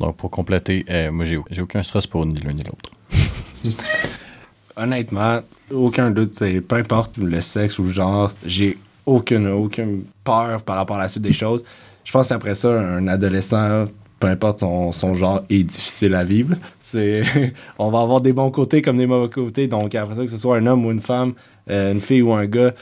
Donc, 0.00 0.16
pour 0.16 0.30
compléter, 0.30 0.84
euh, 0.88 1.10
moi, 1.10 1.24
j'ai 1.24 1.38
j'ai 1.50 1.62
aucun 1.62 1.82
stress 1.82 2.06
pour 2.06 2.24
ni 2.26 2.40
l'un 2.40 2.52
ni 2.52 2.62
l'autre. 2.62 2.92
Honnêtement, 4.76 5.40
aucun 5.70 6.10
doute, 6.10 6.34
c'est 6.34 6.60
peu 6.60 6.76
importe 6.76 7.18
le 7.18 7.40
sexe 7.40 7.78
ou 7.78 7.84
le 7.84 7.90
genre, 7.90 8.32
j'ai 8.44 8.78
aucune, 9.06 9.48
aucune 9.48 10.04
peur 10.24 10.62
par 10.62 10.76
rapport 10.76 10.96
à 10.96 11.00
la 11.00 11.08
suite 11.08 11.22
des 11.22 11.32
choses. 11.32 11.62
Je 12.04 12.12
pense 12.12 12.28
qu'après 12.28 12.54
ça, 12.54 12.68
un 12.68 13.06
adolescent, 13.08 13.86
peu 14.18 14.28
importe 14.28 14.60
son, 14.60 14.92
son 14.92 15.14
genre, 15.14 15.42
est 15.50 15.64
difficile 15.64 16.14
à 16.14 16.24
vivre. 16.24 16.56
C'est, 16.80 17.24
on 17.78 17.90
va 17.90 18.00
avoir 18.00 18.20
des 18.20 18.32
bons 18.32 18.50
côtés 18.50 18.82
comme 18.82 18.98
des 18.98 19.06
mauvais 19.06 19.30
côtés. 19.30 19.66
Donc 19.68 19.94
après 19.94 20.14
ça, 20.14 20.22
que 20.22 20.30
ce 20.30 20.38
soit 20.38 20.56
un 20.56 20.66
homme 20.66 20.86
ou 20.86 20.90
une 20.90 21.00
femme, 21.00 21.34
euh, 21.70 21.92
une 21.92 22.00
fille 22.00 22.22
ou 22.22 22.32
un 22.32 22.46
gars, 22.46 22.72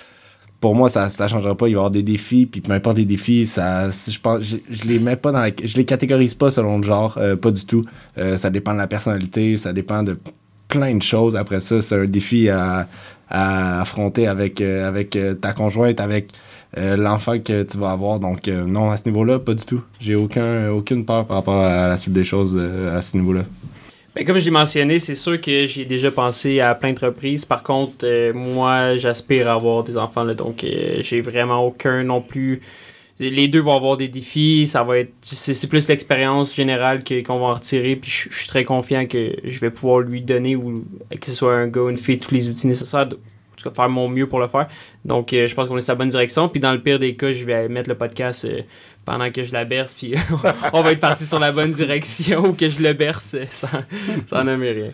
pour 0.60 0.74
moi, 0.74 0.90
ça 0.90 1.06
ne 1.06 1.28
changera 1.28 1.56
pas. 1.56 1.68
Il 1.68 1.72
va 1.72 1.76
y 1.76 1.78
avoir 1.78 1.90
des 1.90 2.02
défis, 2.02 2.46
puis 2.46 2.60
peu 2.60 2.72
importe 2.72 2.98
les 2.98 3.06
défis, 3.06 3.46
ça, 3.46 3.88
je 3.90 4.18
pense, 4.20 4.42
je, 4.42 4.84
les 4.84 4.98
mets 4.98 5.16
pas 5.16 5.32
dans 5.32 5.50
je 5.64 5.76
les 5.76 5.86
catégorise 5.86 6.34
pas 6.34 6.50
selon 6.50 6.78
le 6.78 6.82
genre, 6.82 7.16
euh, 7.16 7.34
pas 7.34 7.50
du 7.50 7.64
tout. 7.64 7.84
Euh, 8.18 8.36
ça 8.36 8.50
dépend 8.50 8.74
de 8.74 8.78
la 8.78 8.86
personnalité, 8.86 9.56
ça 9.56 9.72
dépend 9.72 10.02
de 10.02 10.18
plein 10.70 10.94
de 10.94 11.02
choses. 11.02 11.36
Après 11.36 11.60
ça, 11.60 11.82
c'est 11.82 11.96
un 11.96 12.06
défi 12.06 12.48
à, 12.48 12.88
affronter 13.28 14.26
avec, 14.26 14.60
euh, 14.60 14.88
avec 14.88 15.14
euh, 15.14 15.34
ta 15.34 15.52
conjointe, 15.52 16.00
avec 16.00 16.30
euh, 16.76 16.96
l'enfant 16.96 17.38
que 17.38 17.62
tu 17.62 17.76
vas 17.78 17.90
avoir. 17.90 18.18
Donc, 18.18 18.48
non, 18.48 18.90
à 18.90 18.96
ce 18.96 19.04
niveau-là, 19.04 19.38
pas 19.38 19.54
du 19.54 19.64
tout. 19.64 19.82
J'ai 20.00 20.14
aucun, 20.14 20.70
aucune 20.70 21.04
peur 21.04 21.26
par 21.26 21.36
rapport 21.36 21.62
à 21.62 21.88
la 21.88 21.96
suite 21.96 22.14
des 22.14 22.24
choses 22.24 22.56
à 22.56 23.02
ce 23.02 23.16
niveau-là. 23.16 23.42
Ben, 24.14 24.24
comme 24.24 24.38
je 24.38 24.44
l'ai 24.44 24.50
mentionné, 24.50 24.98
c'est 24.98 25.14
sûr 25.14 25.40
que 25.40 25.66
j'y 25.66 25.82
ai 25.82 25.84
déjà 25.84 26.10
pensé 26.10 26.58
à 26.58 26.74
plein 26.74 26.92
de 26.92 26.98
reprises. 26.98 27.44
Par 27.44 27.62
contre, 27.62 28.32
moi, 28.32 28.96
j'aspire 28.96 29.48
à 29.48 29.52
avoir 29.52 29.84
des 29.84 29.96
enfants, 29.96 30.24
là, 30.24 30.34
donc 30.34 30.64
j'ai 30.64 31.20
vraiment 31.20 31.64
aucun 31.64 32.02
non 32.02 32.20
plus. 32.20 32.60
Les 33.20 33.48
deux 33.48 33.60
vont 33.60 33.76
avoir 33.76 33.98
des 33.98 34.08
défis, 34.08 34.66
ça 34.66 34.82
va 34.82 34.98
être. 34.98 35.12
C'est 35.20 35.68
plus 35.68 35.86
l'expérience 35.88 36.54
générale 36.54 37.04
qu'on 37.04 37.38
va 37.38 37.46
en 37.46 37.54
retirer, 37.54 37.96
puis 37.96 38.10
je 38.10 38.30
je 38.30 38.38
suis 38.38 38.48
très 38.48 38.64
confiant 38.64 39.06
que 39.06 39.36
je 39.44 39.60
vais 39.60 39.70
pouvoir 39.70 40.00
lui 40.00 40.22
donner, 40.22 40.56
ou 40.56 40.86
que 41.10 41.26
ce 41.26 41.32
soit 41.32 41.54
un 41.54 41.66
gars 41.66 41.90
une 41.90 41.98
fille, 41.98 42.18
tous 42.18 42.32
les 42.32 42.48
outils 42.48 42.66
nécessaires, 42.66 43.02
en 43.02 43.56
tout 43.56 43.68
cas 43.68 43.74
faire 43.74 43.90
mon 43.90 44.08
mieux 44.08 44.26
pour 44.26 44.40
le 44.40 44.48
faire. 44.48 44.68
Donc, 45.04 45.34
euh, 45.34 45.46
je 45.46 45.54
pense 45.54 45.68
qu'on 45.68 45.76
est 45.76 45.82
sur 45.82 45.92
la 45.92 45.98
bonne 45.98 46.08
direction. 46.08 46.48
Puis, 46.48 46.60
dans 46.60 46.72
le 46.72 46.80
pire 46.80 46.98
des 46.98 47.14
cas, 47.14 47.30
je 47.32 47.44
vais 47.44 47.68
mettre 47.68 47.90
le 47.90 47.94
podcast 47.94 48.46
euh, 48.46 48.62
pendant 49.04 49.30
que 49.30 49.42
je 49.42 49.52
la 49.52 49.66
berce, 49.66 49.92
puis 49.92 50.14
on 50.72 50.80
va 50.80 50.92
être 50.92 51.00
parti 51.00 51.26
sur 51.26 51.38
la 51.38 51.52
bonne 51.52 51.72
direction 51.72 52.46
ou 52.46 52.52
que 52.54 52.70
je 52.70 52.82
le 52.82 52.94
berce 52.94 53.34
euh, 53.34 53.44
sans, 53.50 53.68
sans 54.26 54.44
nommer 54.44 54.70
rien. 54.70 54.90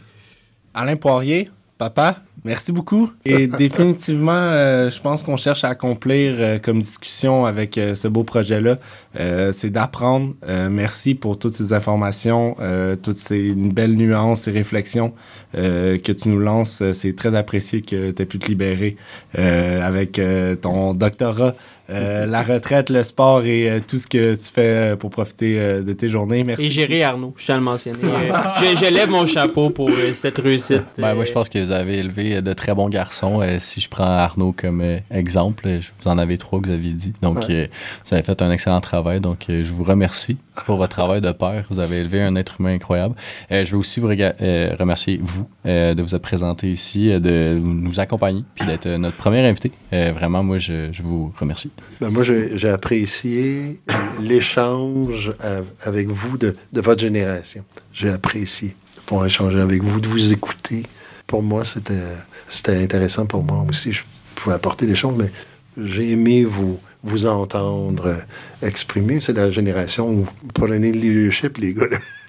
Alain 0.75 0.97
Poirier, 0.97 1.49
papa, 1.79 2.23
merci 2.47 2.73
beaucoup. 2.73 3.11
Et 3.27 3.47
définitivement, 3.65 4.33
euh, 4.33 4.89
je 4.89 5.01
pense 5.01 5.23
qu'on 5.23 5.37
cherche 5.37 5.65
à 5.65 5.69
accomplir 5.69 6.37
euh, 6.39 6.59
comme 6.59 6.79
discussion 6.79 7.45
avec 7.45 7.77
euh, 7.77 7.95
ce 7.95 8.09
beau 8.09 8.25
projet-là, 8.25 8.79
euh, 9.19 9.53
c'est 9.53 9.71
d'apprendre. 9.71 10.35
Euh, 10.49 10.69
merci 10.71 11.15
pour 11.15 11.39
toutes 11.39 11.53
ces 11.55 11.73
informations, 11.73 12.57
euh, 12.61 12.97
toutes 12.97 13.15
ces 13.15 13.53
belles 13.55 13.95
nuances 13.95 14.49
et 14.49 14.51
réflexions 14.53 15.13
euh, 15.57 15.99
que 15.99 16.13
tu 16.13 16.29
nous 16.29 16.39
lances. 16.39 16.83
C'est 16.93 17.15
très 17.17 17.35
apprécié 17.35 17.81
que 17.83 18.11
tu 18.11 18.23
aies 18.23 18.27
pu 18.27 18.39
te 18.39 18.47
libérer 18.49 18.97
euh, 19.39 19.81
avec 19.87 20.19
euh, 20.19 20.55
ton 20.57 20.95
doctorat. 20.95 21.55
euh, 21.89 22.27
la 22.27 22.43
retraite, 22.43 22.91
le 22.91 23.05
sport 23.05 23.45
et 23.45 23.71
euh, 23.71 23.79
tout 23.87 23.97
ce 23.97 24.09
que 24.09 24.35
tu 24.35 24.51
fais 24.53 24.67
euh, 24.93 24.97
pour 24.97 25.11
profiter 25.11 25.57
euh, 25.57 25.83
de 25.83 25.93
tes 25.93 26.09
journées. 26.11 26.43
Merci. 26.45 26.65
Et 26.65 26.69
gérer 26.69 27.05
Arnaud, 27.05 27.33
je 27.37 27.45
tiens 27.47 27.55
à 27.55 27.59
le 27.59 27.65
mentionner. 27.65 27.99
Euh, 28.03 28.75
je, 28.75 28.85
je 28.87 28.93
lève 28.93 29.09
mon 29.09 29.25
chapeau 29.27 29.71
pour 29.71 29.89
euh, 29.91 30.13
cette 30.13 30.39
réussite. 30.39 30.83
Ben, 30.99 31.15
moi, 31.15 31.25
je 31.25 31.31
pense 31.31 31.49
que 31.49 31.61
vous 31.61 31.71
avez 31.71 31.99
élevé 31.99 32.43
de 32.43 32.53
très 32.55 32.75
bons 32.75 32.89
garçons. 32.89 33.41
Euh, 33.41 33.59
si 33.61 33.81
je 33.81 33.89
prends 33.89 34.03
Arnaud 34.05 34.53
comme 34.53 34.81
euh, 34.81 34.99
exemple, 35.13 35.69
je- 35.81 35.91
vous 36.01 36.09
en 36.09 36.19
avez 36.19 36.39
trois 36.39 36.61
que 36.61 36.67
vous 36.67 36.73
aviez 36.73 36.93
dit. 36.93 37.13
Donc, 37.23 37.37
Ouais. 37.39 37.45
euh, 37.51 37.67
vous 38.05 38.15
avez 38.15 38.25
fait 38.25 38.43
un 38.43 38.51
excellent 38.51 38.81
travail. 38.81 39.06
Donc, 39.21 39.47
euh, 39.49 39.63
je 39.63 39.73
vous 39.73 39.85
remercie 39.85 40.37
pour 40.65 40.77
votre 40.77 40.93
travail 40.93 41.21
de 41.21 41.31
père. 41.31 41.65
Vous 41.71 41.79
avez 41.79 41.99
élevé 41.99 42.21
un 42.23 42.35
être 42.35 42.57
humain 42.61 42.75
incroyable. 42.75 43.15
Euh, 43.53 43.65
je 43.65 43.73
veux 43.73 43.79
aussi 43.79 44.01
vous 44.01 44.09
euh, 44.11 44.77
remercier, 44.79 45.21
vous, 45.23 45.49
de 45.65 46.01
vous 46.01 46.15
être 46.15 46.23
présenté 46.23 46.71
ici, 46.71 47.09
de 47.09 47.59
nous 47.61 48.01
accompagner, 48.01 48.43
puis 48.55 48.67
d'être 48.67 48.89
notre 48.89 49.17
premier 49.17 49.47
invité. 49.47 49.71
Vraiment, 49.93 50.43
moi, 50.43 50.59
je, 50.59 50.91
vous 51.03 51.33
remercie. 51.39 51.71
Ben, 52.01 52.11
moi, 52.11 52.25
j'ai 52.25 52.69
apprécié 52.69 53.81
l'échange 54.21 55.33
avec 55.81 56.09
vous 56.09 56.37
de, 56.37 56.57
votre 56.73 57.01
génération. 57.01 57.65
J'ai 57.93 58.11
apprécié 58.11 58.75
pouvoir 59.07 59.27
échanger 59.27 59.61
avec 59.61 59.83
vous, 59.85 60.01
de 60.01 60.09
vous 60.09 60.33
écouter. 60.33 60.83
Pour 61.29 61.43
moi, 61.43 61.63
c'était 61.65 62.83
intéressant 62.83 63.27
pour 63.27 63.45
moi 63.45 63.65
aussi. 63.69 63.93
Je 63.93 64.03
pouvais 64.35 64.57
apporter 64.57 64.87
des 64.87 64.97
choses, 64.97 65.15
mais 65.17 65.31
j'ai 65.77 66.11
aimé 66.13 66.45
vous, 66.45 66.81
vous 67.07 67.27
entendre 67.27 68.17
exprimer. 68.63 69.21
C'est 69.21 69.37
la 69.37 69.51
génération 69.51 70.09
où 70.09 70.25
vous 70.25 70.53
prenez 70.55 70.93
le 70.93 70.99
leadership, 70.99 71.57
les 71.59 71.75
gars. 71.75 71.87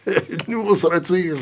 Nous, 0.47 0.59
on 0.59 0.75
se 0.75 0.87
retire. 0.87 1.35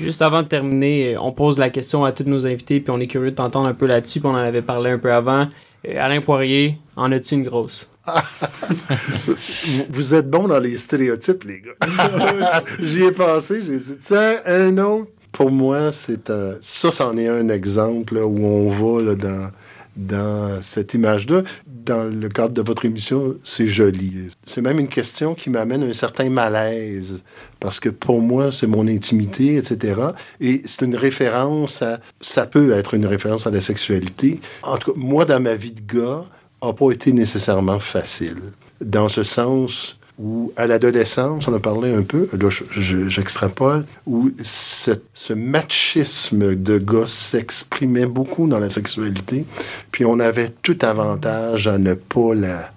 Juste 0.00 0.22
avant 0.22 0.42
de 0.42 0.48
terminer, 0.48 1.14
euh, 1.14 1.20
on 1.20 1.32
pose 1.32 1.58
la 1.58 1.70
question 1.70 2.04
à 2.04 2.12
tous 2.12 2.24
nos 2.24 2.46
invités, 2.46 2.80
puis 2.80 2.90
on 2.90 3.00
est 3.00 3.06
curieux 3.06 3.30
de 3.30 3.36
t'entendre 3.36 3.68
un 3.68 3.74
peu 3.74 3.86
là-dessus, 3.86 4.20
puis 4.20 4.28
on 4.28 4.32
en 4.32 4.36
avait 4.36 4.62
parlé 4.62 4.90
un 4.90 4.98
peu 4.98 5.12
avant. 5.12 5.48
Euh, 5.88 5.94
Alain 5.98 6.20
Poirier, 6.20 6.78
en 6.96 7.10
as-tu 7.12 7.34
une 7.34 7.44
grosse? 7.44 7.88
vous, 8.06 9.84
vous 9.90 10.14
êtes 10.14 10.28
bon 10.28 10.48
dans 10.48 10.58
les 10.58 10.76
stéréotypes, 10.76 11.44
les 11.44 11.60
gars. 11.60 12.62
J'y 12.80 13.04
ai 13.04 13.12
pensé, 13.12 13.62
j'ai 13.62 13.78
dit, 13.78 13.96
tiens, 14.00 14.36
un 14.46 14.76
autre. 14.78 15.10
Pour 15.30 15.50
moi, 15.50 15.92
c'est 15.92 16.28
un. 16.28 16.56
Ça, 16.60 16.92
c'en 16.92 17.16
est 17.16 17.28
un 17.28 17.48
exemple 17.48 18.16
là, 18.16 18.26
où 18.26 18.44
on 18.44 18.68
va 18.68 19.02
là, 19.02 19.14
dans, 19.14 19.50
dans 19.96 20.62
cette 20.62 20.92
image-là. 20.92 21.42
Dans 21.84 22.04
le 22.04 22.28
cadre 22.28 22.54
de 22.54 22.62
votre 22.62 22.84
émission, 22.84 23.34
c'est 23.42 23.66
joli. 23.66 24.28
C'est 24.44 24.60
même 24.60 24.78
une 24.78 24.88
question 24.88 25.34
qui 25.34 25.50
m'amène 25.50 25.82
un 25.82 25.92
certain 25.92 26.30
malaise. 26.30 27.22
Parce 27.58 27.80
que 27.80 27.88
pour 27.88 28.20
moi, 28.20 28.52
c'est 28.52 28.66
mon 28.66 28.86
intimité, 28.86 29.56
etc. 29.56 30.00
Et 30.40 30.62
c'est 30.64 30.84
une 30.84 30.96
référence 30.96 31.82
à. 31.82 31.98
Ça 32.20 32.46
peut 32.46 32.72
être 32.72 32.94
une 32.94 33.06
référence 33.06 33.46
à 33.46 33.50
la 33.50 33.60
sexualité. 33.60 34.40
En 34.62 34.76
tout 34.76 34.92
cas, 34.92 34.98
moi, 34.98 35.24
dans 35.24 35.40
ma 35.40 35.54
vie 35.54 35.72
de 35.72 35.80
gars, 35.80 36.24
n'a 36.62 36.72
pas 36.72 36.90
été 36.92 37.12
nécessairement 37.12 37.80
facile. 37.80 38.52
Dans 38.80 39.08
ce 39.08 39.22
sens 39.22 39.98
où, 40.18 40.52
à 40.56 40.66
l'adolescence, 40.66 41.48
on 41.48 41.54
a 41.54 41.58
parlé 41.58 41.92
un 41.94 42.02
peu, 42.02 42.28
là, 42.38 42.48
je- 42.50 42.64
je- 42.70 43.08
j'extrapole, 43.08 43.84
où 44.06 44.30
ce 44.42 45.32
machisme 45.32 46.54
de 46.54 46.78
gars 46.78 47.06
s'exprimait 47.06 48.06
beaucoup 48.06 48.46
dans 48.46 48.58
la 48.58 48.70
sexualité, 48.70 49.44
puis 49.90 50.04
on 50.04 50.20
avait 50.20 50.50
tout 50.62 50.78
avantage 50.82 51.66
à 51.68 51.78
ne 51.78 51.94
pas 51.94 52.34
la, 52.34 52.70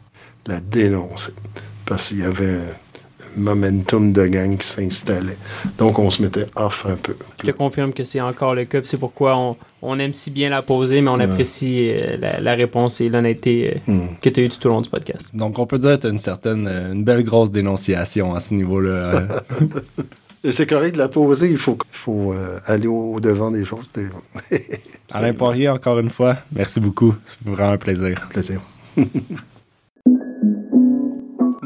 la 0.47 0.59
dénoncer, 0.59 1.33
parce 1.85 2.09
qu'il 2.09 2.19
y 2.19 2.23
avait 2.23 2.57
momentum 3.37 4.11
de 4.11 4.25
gang 4.27 4.57
qui 4.57 4.67
s'installait. 4.67 5.37
Donc, 5.77 5.99
on 5.99 6.09
se 6.09 6.21
mettait 6.21 6.45
off 6.55 6.85
un 6.89 6.95
peu. 6.95 7.15
Je 7.41 7.51
te 7.51 7.55
confirme 7.55 7.93
que 7.93 8.03
c'est 8.03 8.21
encore 8.21 8.55
le 8.55 8.65
cas, 8.65 8.79
c'est 8.83 8.97
pourquoi 8.97 9.37
on, 9.37 9.55
on 9.81 9.99
aime 9.99 10.13
si 10.13 10.31
bien 10.31 10.49
la 10.49 10.61
poser, 10.61 11.01
mais 11.01 11.09
on 11.09 11.17
Ouais. 11.17 11.23
apprécie 11.25 11.89
euh, 11.91 12.17
la, 12.17 12.39
la 12.39 12.53
réponse 12.53 13.01
et 13.01 13.09
l'honnêteté 13.09 13.75
euh, 13.87 13.91
Hmm. 13.91 14.07
que 14.21 14.29
tu 14.29 14.39
as 14.39 14.43
eu 14.43 14.49
tout 14.49 14.65
au 14.67 14.69
long 14.69 14.81
du 14.81 14.89
podcast. 14.89 15.35
Donc, 15.35 15.59
on 15.59 15.65
peut 15.65 15.77
dire 15.77 15.95
que 15.97 16.01
tu 16.01 16.07
as 16.07 16.09
une 16.11 16.17
certaine, 16.19 16.67
euh, 16.67 16.93
une 16.93 17.03
belle 17.03 17.23
grosse 17.23 17.51
dénonciation 17.51 18.33
à 18.35 18.39
ce 18.39 18.53
niveau-là. 18.53 18.89
euh. 18.89 19.27
C'est 20.51 20.67
correct 20.67 20.93
de 20.93 20.99
la 20.99 21.07
poser, 21.07 21.49
il 21.49 21.57
faut, 21.57 21.75
faut 21.89 22.31
euh, 22.33 22.59
aller 22.67 22.85
au, 22.85 23.19
devant 23.19 23.49
des 23.49 23.65
choses. 23.65 23.91
Alain 25.11 25.33
Poirier, 25.33 25.69
encore 25.69 25.97
une 25.97 26.11
fois, 26.11 26.37
merci 26.51 26.79
beaucoup. 26.79 27.15
C'est 27.25 27.49
vraiment 27.49 27.71
un 27.71 27.77
plaisir. 27.79 28.21
un 28.23 28.27
plaisir. 28.27 28.61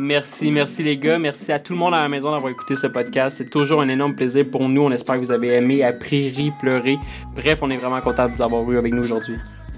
Merci, 0.02 0.50
merci 0.50 0.82
les 0.82 0.98
gars. 0.98 1.20
Merci 1.20 1.52
à 1.52 1.60
tout 1.60 1.74
le 1.74 1.80
monde 1.80 1.94
à 1.94 2.02
la 2.02 2.08
maison 2.08 2.32
d'avoir 2.32 2.50
écouté 2.50 2.74
ce 2.74 2.88
podcast. 2.88 3.36
C'est 3.38 3.50
toujours 3.50 3.82
un 3.82 3.90
énorme 3.90 4.16
plaisir 4.16 4.46
pour 4.50 4.70
nous. 4.70 4.84
On 4.84 4.92
espère 4.92 5.16
que 5.16 5.26
vous 5.26 5.32
avez 5.32 5.58
aimé, 5.58 5.84
appris, 5.84 6.30
ri, 6.30 6.54
pleuré. 6.58 6.98
Bref, 7.36 7.60
on 7.62 7.70
est 7.70 7.76
vraiment 7.76 8.00
content 8.00 8.30
de 8.30 8.34
vous 8.34 8.42
avoir 8.42 8.72
eu 8.72 8.78
avec 8.78 8.94
nous 8.94 9.04
aujourd'hui. 9.04 9.36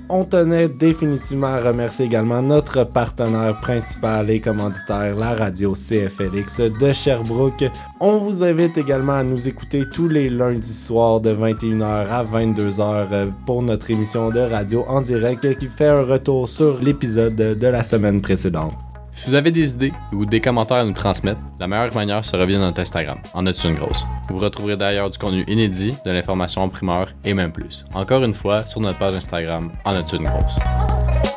On 0.09 0.23
tenait 0.23 0.69
définitivement 0.69 1.47
à 1.47 1.57
remercier 1.57 2.05
également 2.05 2.43
notre 2.43 2.83
partenaire 2.83 3.57
principal 3.57 4.29
et 4.29 4.39
commanditaire, 4.39 5.15
la 5.15 5.33
radio 5.33 5.73
CFLX 5.73 6.59
de 6.79 6.93
Sherbrooke. 6.93 7.65
On 7.99 8.17
vous 8.17 8.43
invite 8.43 8.77
également 8.77 9.13
à 9.13 9.23
nous 9.23 9.47
écouter 9.47 9.89
tous 9.89 10.07
les 10.07 10.29
lundis 10.29 10.71
soirs 10.71 11.19
de 11.19 11.33
21h 11.33 12.07
à 12.09 12.23
22h 12.23 13.07
euh, 13.11 13.27
pour 13.47 13.63
notre 13.63 13.89
émission 13.89 14.29
de 14.29 14.41
radio 14.41 14.85
en 14.87 15.01
direct 15.01 15.57
qui 15.57 15.67
fait 15.67 15.87
un 15.87 16.03
retour 16.03 16.47
sur 16.47 16.79
l'épisode 16.79 17.35
de 17.35 17.67
la 17.67 17.81
semaine 17.81 18.21
précédente. 18.21 18.90
Si 19.13 19.27
vous 19.27 19.35
avez 19.35 19.51
des 19.51 19.73
idées 19.73 19.91
ou 20.13 20.25
des 20.25 20.39
commentaires 20.39 20.77
à 20.77 20.85
nous 20.85 20.93
transmettre, 20.93 21.39
la 21.59 21.67
meilleure 21.67 21.93
manière 21.93 22.23
sera 22.23 22.45
via 22.45 22.57
notre 22.57 22.79
Instagram, 22.79 23.19
en 23.33 23.45
as 23.45 23.63
une 23.65 23.75
grosse? 23.75 24.05
Vous 24.29 24.39
retrouverez 24.39 24.77
d'ailleurs 24.77 25.09
du 25.09 25.17
contenu 25.17 25.43
inédit, 25.47 25.93
de 26.05 26.11
l'information 26.11 26.61
en 26.61 26.69
primeur 26.69 27.09
et 27.25 27.33
même 27.33 27.51
plus. 27.51 27.85
Encore 27.93 28.23
une 28.23 28.33
fois, 28.33 28.63
sur 28.63 28.79
notre 28.79 28.97
page 28.97 29.15
Instagram, 29.15 29.71
en 29.83 29.91
as 29.91 30.13
une 30.13 30.23
grosse? 30.23 31.30